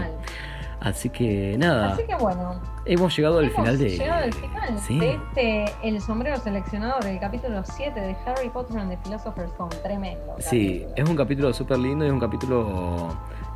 Así 0.81 1.11
que 1.11 1.57
nada. 1.59 1.93
Así 1.93 2.05
que 2.05 2.15
bueno. 2.15 2.61
Hemos 2.85 3.15
llegado 3.17 3.41
al 3.41 3.51
final 3.51 3.79
de. 3.79 3.91
Llegado 3.91 4.25
al 4.25 4.33
final 4.33 4.89
de 4.89 5.13
este 5.13 5.65
El 5.83 6.01
sombrero 6.01 6.39
seleccionador, 6.39 7.05
el 7.07 7.19
capítulo 7.19 7.63
7 7.65 8.01
de 8.01 8.17
Harry 8.25 8.49
Potter 8.49 8.79
and 8.79 8.91
the 8.91 8.97
Philosopher's 8.99 9.51
Stone. 9.51 9.75
Tremendo. 9.83 10.37
Sí, 10.39 10.87
es 10.95 11.09
un 11.09 11.17
capítulo 11.17 11.53
súper 11.53 11.79
lindo 11.79 12.05
y 12.05 12.09
es 12.09 12.15
un 12.15 12.21
capítulo. 12.21 13.09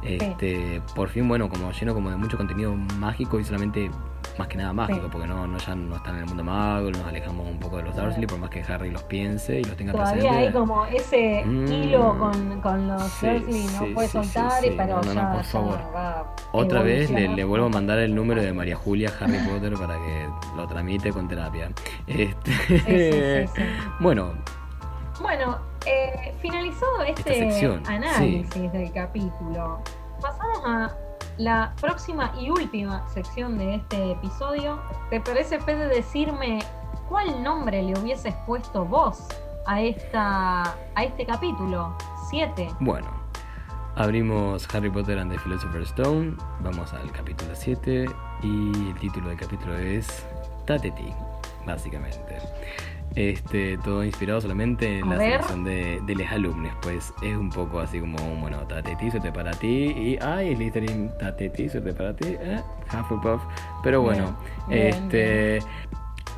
Este, 0.03 0.82
por 0.94 1.09
fin, 1.09 1.28
bueno, 1.28 1.48
como 1.48 1.70
lleno 1.70 1.94
como 1.94 2.11
de 2.11 2.16
mucho 2.16 2.36
contenido 2.36 2.74
mágico 2.74 3.38
y 3.38 3.44
solamente 3.44 3.90
más 4.38 4.48
que 4.48 4.57
nada 4.57 4.72
mágico, 4.72 5.09
porque 5.11 5.26
no, 5.26 5.46
no 5.46 5.59
ya 5.59 5.74
no 5.74 5.96
están 5.96 6.14
en 6.14 6.20
el 6.22 6.26
mundo 6.26 6.44
mago, 6.44 6.90
nos 6.90 7.05
alejamos 7.05 7.46
un 7.46 7.59
poco 7.59 7.76
de 7.76 7.84
los 7.84 7.96
Dursley, 7.96 8.26
por 8.26 8.38
más 8.38 8.50
que 8.50 8.62
Harry 8.62 8.90
los 8.90 9.03
piense 9.05 9.61
y 9.61 9.64
los 9.64 9.76
tenga 9.76 9.92
Todavía 9.92 10.32
hay 10.32 10.53
como 10.53 10.86
ese 10.86 11.44
mm. 11.44 11.72
hilo 11.72 12.18
con, 12.18 12.61
con 12.61 12.88
los 12.88 13.20
Dursley, 13.20 13.66
no 13.78 13.94
puede 13.94 14.09
soltar, 14.09 14.62
pero 14.76 15.00
ya, 15.03 15.32
por 15.32 15.44
favor. 15.44 15.78
Otra 16.53 16.82
vez 16.82 17.11
le, 17.11 17.44
vuelvo 17.44 17.66
a 17.66 17.70
mandar 17.70 17.98
el 17.98 18.14
número 18.14 18.42
de 18.42 18.53
María 18.53 18.76
Julia 18.76 19.12
Harry 19.20 19.38
Potter 19.38 19.74
para 19.74 19.94
que 19.94 20.28
lo 20.57 20.66
tramite 20.66 21.12
con 21.12 21.28
terapia. 21.28 21.70
Este, 22.07 23.48
bueno. 24.00 24.32
Bueno, 25.20 25.59
eh, 25.87 26.35
finalizado 26.41 27.03
este 27.03 27.80
análisis 27.87 28.72
del 28.72 28.93
capítulo, 28.93 29.80
pasamos 30.20 30.61
a 30.64 30.97
la 31.39 31.72
próxima 31.80 32.33
y 32.39 32.51
última 32.51 33.09
sección 33.09 33.59
de 33.59 33.76
este 33.76 34.12
episodio. 34.12 34.78
¿Te 35.11 35.20
parece, 35.20 35.59
Fede, 35.61 35.89
decirme 35.89 36.61
cuál 37.09 37.43
nombre 37.43 37.83
le 37.83 37.99
hubieses 37.99 38.35
puesto 38.47 38.85
vos 38.85 39.26
a, 39.66 39.80
esta, 39.80 40.62
a 40.95 41.05
este 41.05 41.26
capítulo 41.26 41.97
7? 42.30 42.68
Bueno, 42.80 43.09
abrimos 43.97 44.72
Harry 44.74 44.91
Potter 44.91 45.18
and 45.18 45.33
the 45.33 45.39
Philosopher's 45.39 45.89
Stone, 45.89 46.37
vamos 46.61 46.93
al 46.93 47.11
capítulo 47.12 47.55
7 47.55 48.07
y 48.43 48.89
el 48.89 48.95
título 48.99 49.28
del 49.28 49.39
capítulo 49.39 49.76
es 49.76 50.26
Tateti, 50.66 51.12
básicamente. 51.66 52.39
Este, 53.14 53.76
todo 53.78 54.02
inspirado 54.04 54.40
solamente 54.40 55.00
en 55.00 55.10
la 55.10 55.18
selección 55.18 55.64
de, 55.64 56.00
de 56.06 56.14
los 56.14 56.32
alumnos, 56.32 56.72
pues 56.80 57.12
es 57.22 57.36
un 57.36 57.50
poco 57.50 57.80
así 57.80 58.00
como, 58.00 58.16
bueno, 58.40 58.58
tateti, 58.66 59.10
suerte 59.10 59.30
para 59.30 59.50
ti, 59.50 59.92
y 59.96 60.18
ay, 60.22 60.54
Littering, 60.56 61.10
tateti, 61.18 61.68
suerte 61.68 61.92
para 61.92 62.16
ti, 62.16 62.36
eh, 62.40 62.60
Hufflepuff, 62.88 63.42
pero 63.82 64.00
bueno, 64.00 64.34
este, 64.70 65.58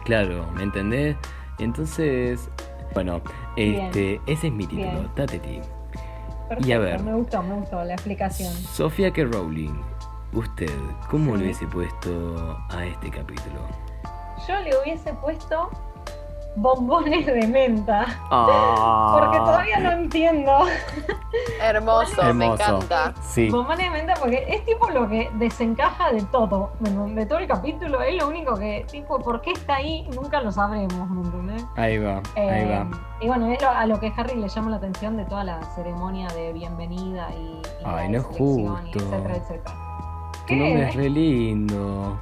claro, 0.04 0.50
¿me 0.54 0.64
entendés? 0.64 1.16
Entonces, 1.60 2.50
bueno, 2.92 3.20
este, 3.56 4.20
ese 4.26 4.48
es 4.48 4.52
mi 4.52 4.66
título, 4.66 5.08
tateti. 5.14 5.60
y 6.58 6.72
a 6.72 6.78
ver, 6.80 7.00
me 7.02 7.14
gustó, 7.14 7.40
me 7.42 7.54
gustó 7.54 7.84
la 7.84 7.94
explicación. 7.94 8.52
Sofía 8.52 9.12
que 9.12 9.24
Rowling, 9.24 9.80
usted, 10.32 10.70
¿cómo 11.08 11.36
le 11.36 11.44
hubiese 11.44 11.68
puesto 11.68 12.58
a 12.70 12.84
este 12.84 13.10
capítulo? 13.10 13.60
Yo 14.48 14.58
le 14.60 14.76
hubiese 14.76 15.12
puesto 15.14 15.70
bombones 16.56 17.26
de 17.26 17.46
menta. 17.46 18.06
Ah. 18.30 19.16
Porque 19.18 19.38
todavía 19.38 19.78
no 19.80 19.92
entiendo. 19.92 20.66
Hermoso, 21.60 22.34
me 22.34 22.46
encanta. 22.46 23.14
Sí. 23.22 23.50
Bombones 23.50 23.84
de 23.84 23.90
menta 23.90 24.14
porque 24.14 24.44
es 24.48 24.64
tipo 24.64 24.88
lo 24.90 25.08
que 25.08 25.30
desencaja 25.34 26.12
de 26.12 26.22
todo. 26.22 26.72
De 26.80 27.26
todo 27.26 27.38
el 27.38 27.46
capítulo. 27.46 28.00
Es 28.02 28.14
lo 28.20 28.28
único 28.28 28.56
que, 28.56 28.86
tipo, 28.90 29.18
¿por 29.18 29.40
qué 29.40 29.52
está 29.52 29.76
ahí? 29.76 30.08
Nunca 30.14 30.40
lo 30.40 30.52
sabremos, 30.52 31.10
¿me 31.10 31.22
entendés? 31.22 31.64
Ahí 31.76 31.98
va, 31.98 32.22
ahí 32.36 32.64
va. 32.68 32.74
Eh, 32.76 32.86
y 33.20 33.26
bueno, 33.28 33.50
es 33.50 33.62
a 33.62 33.86
lo 33.86 33.98
que 34.00 34.12
Harry 34.16 34.34
le 34.34 34.48
llama 34.48 34.70
la 34.70 34.76
atención 34.76 35.16
de 35.16 35.24
toda 35.24 35.44
la 35.44 35.62
ceremonia 35.74 36.28
de 36.28 36.52
bienvenida 36.52 37.28
y, 37.30 37.62
Ay, 37.84 38.08
no 38.10 38.18
es 38.18 38.24
justo. 38.24 38.78
etcétera, 38.92 39.36
etcétera. 39.36 39.74
Tu 40.46 40.54
nombre 40.56 40.88
es 40.88 40.94
re 40.94 41.08
lindo. 41.08 42.20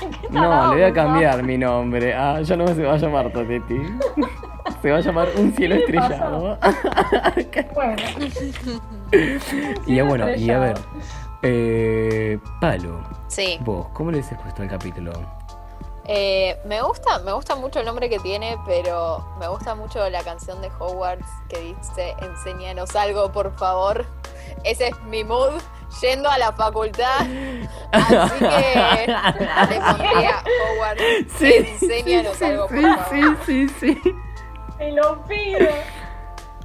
no, 0.30 0.68
le 0.70 0.74
voy 0.74 0.82
a 0.82 0.92
cambiar 0.92 1.42
mi 1.42 1.58
nombre. 1.58 2.14
Ah, 2.14 2.40
ya 2.42 2.56
no 2.56 2.66
se 2.68 2.82
va 2.82 2.94
a 2.94 2.96
llamar 2.96 3.32
Toteti. 3.32 3.80
Se 4.82 4.90
va 4.90 4.98
a 4.98 5.00
llamar 5.00 5.28
Un 5.36 5.52
cielo 5.54 5.76
estrellado. 5.76 6.58
bueno. 7.74 7.96
y 9.86 10.00
bueno, 10.02 10.34
y 10.36 10.50
a 10.50 10.58
ver. 10.58 10.78
Eh, 11.42 12.38
Palo. 12.60 13.00
Sí. 13.28 13.58
Vos, 13.62 13.88
¿cómo 13.94 14.10
le 14.10 14.20
has 14.20 14.34
puesto 14.34 14.62
al 14.62 14.68
capítulo? 14.68 15.12
Eh, 16.10 16.58
me 16.64 16.80
gusta, 16.80 17.18
me 17.18 17.32
gusta 17.32 17.54
mucho 17.54 17.80
el 17.80 17.86
nombre 17.86 18.08
que 18.08 18.18
tiene, 18.18 18.56
pero 18.66 19.26
me 19.38 19.46
gusta 19.46 19.74
mucho 19.74 20.08
la 20.08 20.22
canción 20.22 20.58
de 20.62 20.70
Hogwarts 20.78 21.26
que 21.50 21.60
dice 21.60 22.14
enséñanos 22.22 22.96
algo, 22.96 23.30
por 23.30 23.54
favor. 23.58 24.06
Ese 24.64 24.88
es 24.88 25.02
mi 25.02 25.22
mood 25.22 25.60
yendo 26.00 26.30
a 26.30 26.38
la 26.38 26.52
facultad. 26.52 27.26
Así 27.92 28.38
que 28.38 29.06
le 29.68 29.80
pondría 29.80 30.42
Howard, 30.64 30.98
sí, 31.36 31.52
enséñanos 31.54 32.36
sí, 32.36 32.44
algo, 32.44 32.68
por 32.68 32.80
favor. 32.80 33.36
Sí, 33.44 33.68
sí, 33.68 33.74
sí. 33.78 34.14
Te 34.78 34.92
lo 34.92 35.22
pido. 35.26 35.68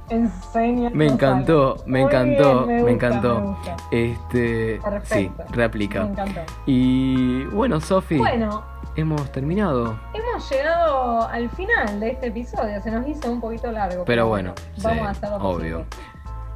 Enséñanos 0.08 0.94
me 0.94 1.06
encantó, 1.06 1.76
me 1.86 2.00
encantó, 2.00 2.66
me, 2.66 2.90
encantó. 2.90 3.58
Este, 3.90 4.80
sí, 5.04 5.30
réplica. 5.50 6.04
Me 6.04 6.10
encantó. 6.10 6.40
Y 6.66 7.44
bueno, 7.46 7.80
Sofi. 7.80 8.18
Bueno, 8.18 8.73
hemos 8.96 9.30
terminado. 9.32 9.98
Hemos 10.12 10.50
llegado 10.50 11.28
al 11.28 11.50
final 11.50 12.00
de 12.00 12.10
este 12.10 12.26
episodio. 12.28 12.80
Se 12.82 12.90
nos 12.90 13.06
hizo 13.06 13.30
un 13.30 13.40
poquito 13.40 13.70
largo. 13.70 14.04
Pero, 14.04 14.28
bueno, 14.28 14.54
vamos 14.82 15.06
a 15.06 15.10
hacerlo 15.10 15.36
obvio. 15.36 15.86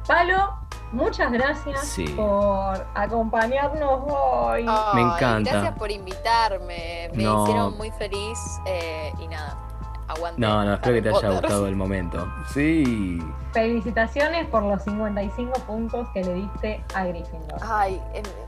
Palo, 0.07 0.59
Muchas 0.91 1.31
gracias 1.31 1.99
por 2.15 2.87
acompañarnos 2.95 4.01
hoy. 4.07 4.65
me 4.95 5.01
encanta. 5.01 5.51
Gracias 5.51 5.77
por 5.77 5.91
invitarme. 5.91 7.11
Me 7.13 7.23
hicieron 7.23 7.77
muy 7.77 7.91
feliz 7.91 8.39
eh, 8.65 9.13
y 9.19 9.27
nada. 9.27 9.68
Aguante. 10.09 10.41
No, 10.41 10.65
no, 10.65 10.73
espero 10.73 10.95
que 10.95 11.01
te 11.01 11.09
haya 11.09 11.29
gustado 11.29 11.67
el 11.67 11.75
momento. 11.75 12.27
Sí. 12.53 13.21
Felicitaciones 13.53 14.47
por 14.47 14.63
los 14.63 14.83
55 14.83 15.53
puntos 15.61 16.07
que 16.13 16.23
le 16.23 16.33
diste 16.33 16.83
a 16.95 17.05
Gryffindor. 17.05 17.59
Ay, 17.61 18.01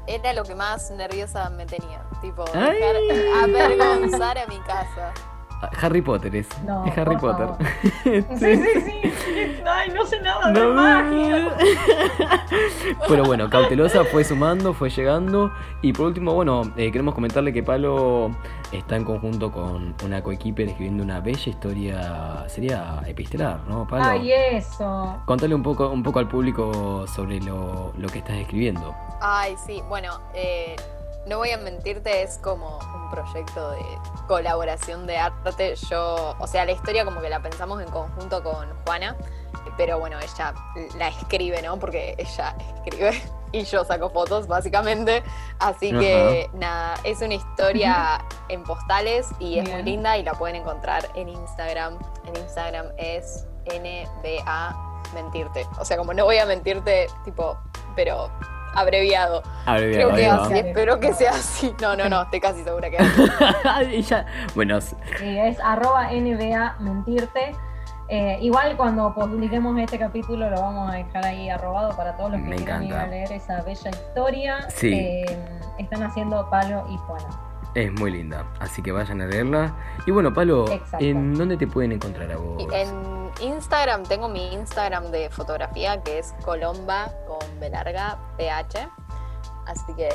era 0.07 0.33
lo 0.33 0.43
que 0.43 0.55
más 0.55 0.91
nerviosa 0.91 1.49
me 1.51 1.65
tenía. 1.65 2.01
Tipo, 2.21 2.45
dejar 2.45 2.95
avergonzar 3.43 4.37
a 4.37 4.47
mi 4.47 4.59
casa. 4.59 5.13
Harry 5.81 6.01
Potter 6.01 6.35
es. 6.35 6.47
es 6.85 6.97
Harry 6.97 7.17
Potter. 7.17 7.49
sí, 8.03 8.55
sí, 8.55 8.81
sí. 8.81 9.61
Ay, 9.65 9.89
no 9.93 10.05
sé 10.05 10.19
nada 10.21 10.51
de 10.51 10.65
magia. 10.67 11.55
Pero 13.07 13.23
bueno, 13.25 13.49
cautelosa 13.49 14.03
fue 14.05 14.23
sumando, 14.23 14.73
fue 14.73 14.89
llegando. 14.89 15.51
Y 15.81 15.93
por 15.93 16.07
último, 16.07 16.33
bueno, 16.33 16.71
eh, 16.77 16.91
queremos 16.91 17.13
comentarle 17.13 17.53
que 17.53 17.63
Palo 17.63 18.31
está 18.71 18.95
en 18.95 19.03
conjunto 19.03 19.51
con 19.51 19.95
una 20.03 20.21
coequiper 20.23 20.69
escribiendo 20.69 21.03
una 21.03 21.19
bella 21.19 21.49
historia. 21.49 22.45
Sería 22.47 23.01
epistelar, 23.05 23.61
¿no, 23.67 23.87
Palo? 23.87 24.03
Ay, 24.03 24.31
eso. 24.31 25.21
Contale 25.25 25.55
un 25.55 25.63
poco, 25.63 25.89
un 25.89 26.03
poco 26.03 26.19
al 26.19 26.27
público 26.27 27.05
sobre 27.07 27.39
lo, 27.39 27.93
lo 27.97 28.09
que 28.09 28.19
estás 28.19 28.37
escribiendo. 28.37 28.95
Ay, 29.21 29.55
sí, 29.65 29.81
bueno, 29.87 30.19
eh 30.33 30.75
no 31.25 31.37
voy 31.37 31.51
a 31.51 31.57
mentirte, 31.57 32.23
es 32.23 32.37
como 32.39 32.77
un 32.77 33.09
proyecto 33.09 33.71
de 33.71 33.83
colaboración 34.27 35.05
de 35.05 35.17
arte. 35.17 35.75
Yo, 35.89 36.35
o 36.39 36.47
sea, 36.47 36.65
la 36.65 36.71
historia 36.71 37.05
como 37.05 37.21
que 37.21 37.29
la 37.29 37.41
pensamos 37.41 37.81
en 37.81 37.89
conjunto 37.89 38.43
con 38.43 38.67
Juana, 38.85 39.15
pero 39.77 39.99
bueno, 39.99 40.17
ella 40.19 40.53
la 40.97 41.09
escribe, 41.09 41.61
¿no? 41.61 41.77
Porque 41.77 42.15
ella 42.17 42.55
escribe 42.85 43.21
y 43.51 43.63
yo 43.63 43.83
saco 43.83 44.09
fotos, 44.09 44.47
básicamente. 44.47 45.23
Así 45.59 45.91
que 45.91 46.49
nada, 46.53 46.95
es 47.03 47.21
una 47.21 47.35
historia 47.35 48.25
en 48.49 48.63
postales 48.63 49.27
y 49.39 49.59
es 49.59 49.69
muy 49.69 49.83
linda 49.83 50.17
y 50.17 50.23
la 50.23 50.33
pueden 50.33 50.57
encontrar 50.57 51.07
en 51.15 51.29
Instagram. 51.29 51.99
En 52.25 52.35
Instagram 52.37 52.87
es 52.97 53.45
NBA 53.65 54.91
mentirte. 55.13 55.67
O 55.79 55.85
sea, 55.85 55.97
como 55.97 56.13
no 56.13 56.25
voy 56.25 56.37
a 56.37 56.45
mentirte, 56.45 57.07
tipo, 57.23 57.57
pero 57.95 58.31
abreviado. 58.75 59.43
Abreviado. 59.65 60.11
Creo 60.11 60.15
que 60.15 60.25
así, 60.27 60.67
espero 60.67 60.99
que 60.99 61.13
sea 61.13 61.31
así. 61.31 61.73
No, 61.81 61.95
no, 61.95 62.09
no, 62.09 62.21
estoy 62.23 62.39
casi 62.39 62.63
segura 62.63 62.89
que 62.89 62.97
es. 62.97 64.07
ya, 64.09 64.25
bueno. 64.55 64.79
Sí, 64.81 64.93
es 65.21 65.59
arroba 65.59 66.11
NBA 66.11 66.75
mentirte. 66.79 67.55
Eh, 68.13 68.37
igual 68.41 68.75
cuando 68.75 69.13
publiquemos 69.13 69.79
este 69.79 69.97
capítulo 69.97 70.49
lo 70.49 70.59
vamos 70.59 70.91
a 70.91 70.95
dejar 70.95 71.25
ahí 71.25 71.49
arrobado 71.49 71.95
para 71.95 72.17
todos 72.17 72.31
los 72.31 72.41
que 72.41 72.47
Me 72.49 72.55
quieran 72.57 72.83
ir 72.83 72.89
encanta. 72.89 73.05
a 73.05 73.09
leer 73.09 73.31
esa 73.31 73.61
bella 73.61 73.89
historia. 73.89 74.69
Sí. 74.69 74.93
Eh, 74.93 75.25
están 75.77 76.03
haciendo 76.03 76.49
Palo 76.49 76.85
y 76.89 76.97
Juana. 76.97 77.29
Es 77.73 77.91
muy 77.93 78.11
linda, 78.11 78.45
así 78.59 78.81
que 78.81 78.91
vayan 78.91 79.21
a 79.21 79.25
leerla. 79.25 79.73
Y 80.05 80.11
bueno, 80.11 80.33
Palo, 80.33 80.69
Exacto. 80.69 81.05
¿en 81.05 81.33
dónde 81.35 81.55
te 81.55 81.67
pueden 81.67 81.93
encontrar 81.93 82.31
a 82.31 82.37
vos? 82.37 82.61
En 82.73 83.31
Instagram 83.39 84.03
tengo 84.03 84.27
mi 84.27 84.53
Instagram 84.53 85.11
de 85.11 85.29
fotografía 85.29 86.01
que 86.03 86.19
es 86.19 86.33
colomba 86.43 87.11
con 87.27 87.59
B 87.59 87.69
larga 87.69 88.17
PH. 88.37 88.89
Así 89.67 89.93
que 89.95 90.09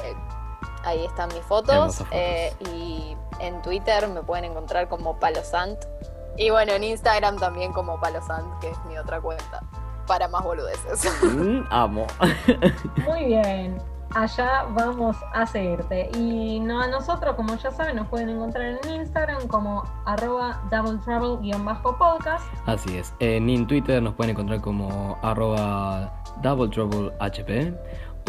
ahí 0.85 1.05
están 1.05 1.29
mis 1.33 1.43
fotos. 1.45 2.03
Eh, 2.11 2.53
y 2.71 3.17
en 3.41 3.63
Twitter 3.63 4.07
me 4.09 4.23
pueden 4.23 4.45
encontrar 4.45 4.89
como 4.89 5.19
Palosant. 5.19 5.79
Y 6.37 6.51
bueno, 6.51 6.73
en 6.73 6.85
Instagram 6.85 7.39
también 7.39 7.73
como 7.73 7.99
Palosant, 8.01 8.59
que 8.61 8.69
es 8.71 8.85
mi 8.87 8.99
otra 8.99 9.21
cuenta. 9.21 9.63
Para 10.07 10.29
más 10.29 10.45
boludeces. 10.45 11.11
Mm, 11.23 11.65
amo. 11.71 12.07
Muy 13.07 13.25
bien. 13.25 13.96
Allá 14.15 14.65
vamos 14.75 15.17
a 15.33 15.47
seguirte. 15.47 16.11
Y 16.17 16.61
no 16.61 16.81
a 16.81 16.87
nosotros, 16.87 17.35
como 17.37 17.55
ya 17.57 17.71
saben, 17.71 17.97
nos 17.97 18.09
pueden 18.09 18.31
encontrar 18.31 18.79
en 18.83 19.01
Instagram 19.01 19.47
como 19.49 19.85
arroba 20.05 20.63
double 20.71 20.99
travel-podcast. 21.05 22.47
Así 22.67 22.97
es. 22.97 23.15
En 23.21 23.67
Twitter 23.67 24.03
nos 24.03 24.15
pueden 24.15 24.33
encontrar 24.33 24.61
como 24.61 25.19
arroba 25.23 26.13
double 26.43 26.69
trouble 26.69 27.13
HP 27.21 27.75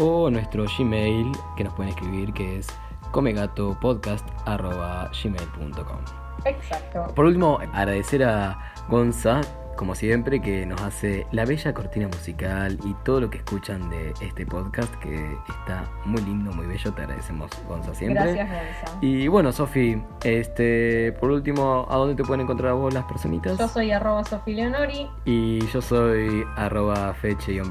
o 0.00 0.30
nuestro 0.30 0.64
Gmail 0.78 1.32
que 1.56 1.64
nos 1.64 1.72
pueden 1.74 1.92
escribir 1.92 2.32
que 2.32 2.58
es 2.58 2.66
comegatopodcast 3.12 4.26
arroba 4.46 5.10
gmail.com. 5.22 5.98
Exacto. 6.44 7.12
Por 7.14 7.26
último, 7.26 7.58
agradecer 7.72 8.22
a 8.24 8.58
Gonza, 8.88 9.40
como 9.78 9.94
siempre, 9.94 10.42
que 10.42 10.66
nos 10.66 10.82
hace 10.82 11.24
la 11.30 11.44
bella 11.44 11.72
cortina 11.72 12.08
musical 12.08 12.76
y 12.84 12.94
todo 13.04 13.20
lo 13.20 13.30
que 13.30 13.38
escuchan 13.38 13.88
de 13.88 14.12
este 14.20 14.44
podcast, 14.44 14.92
que 14.96 15.38
está 15.48 15.84
muy 16.04 16.20
lindo, 16.22 16.50
muy 16.50 16.66
bello. 16.66 16.92
Te 16.92 17.02
agradecemos, 17.02 17.48
Gonza, 17.68 17.94
siempre. 17.94 18.34
Gracias, 18.34 18.48
Gonza. 18.82 18.98
Y 19.00 19.28
bueno, 19.28 19.52
Sofi, 19.52 20.02
este, 20.24 21.12
por 21.20 21.30
último, 21.30 21.86
¿a 21.88 21.96
dónde 21.96 22.16
te 22.16 22.24
pueden 22.24 22.40
encontrar 22.40 22.72
a 22.72 22.74
vos 22.74 22.92
las 22.92 23.04
personitas? 23.04 23.56
Yo 23.56 23.68
soy 23.68 23.92
arroba 23.92 24.24
Sofi 24.24 24.52
Leonori. 24.52 25.08
Y 25.24 25.64
yo 25.68 25.80
soy 25.80 26.44
arroba 26.56 27.14
feche-dh. 27.14 27.62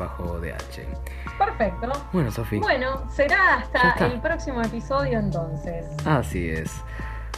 Perfecto. 1.38 1.92
Bueno, 2.14 2.32
Sofi, 2.32 2.60
Bueno, 2.60 3.04
será 3.12 3.56
hasta 3.58 4.08
el 4.08 4.22
próximo 4.22 4.62
episodio 4.62 5.20
entonces. 5.20 5.86
así 6.06 6.50
es. 6.50 6.72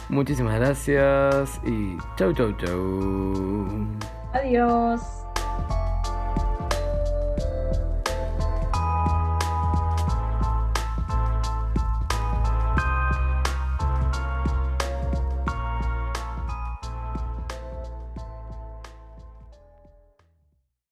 Muchísimas 0.08 0.58
gracias 0.60 1.60
y 1.64 1.98
chau, 2.16 2.32
chau, 2.32 2.52
chau. 2.56 4.19
Adiós. 4.32 5.26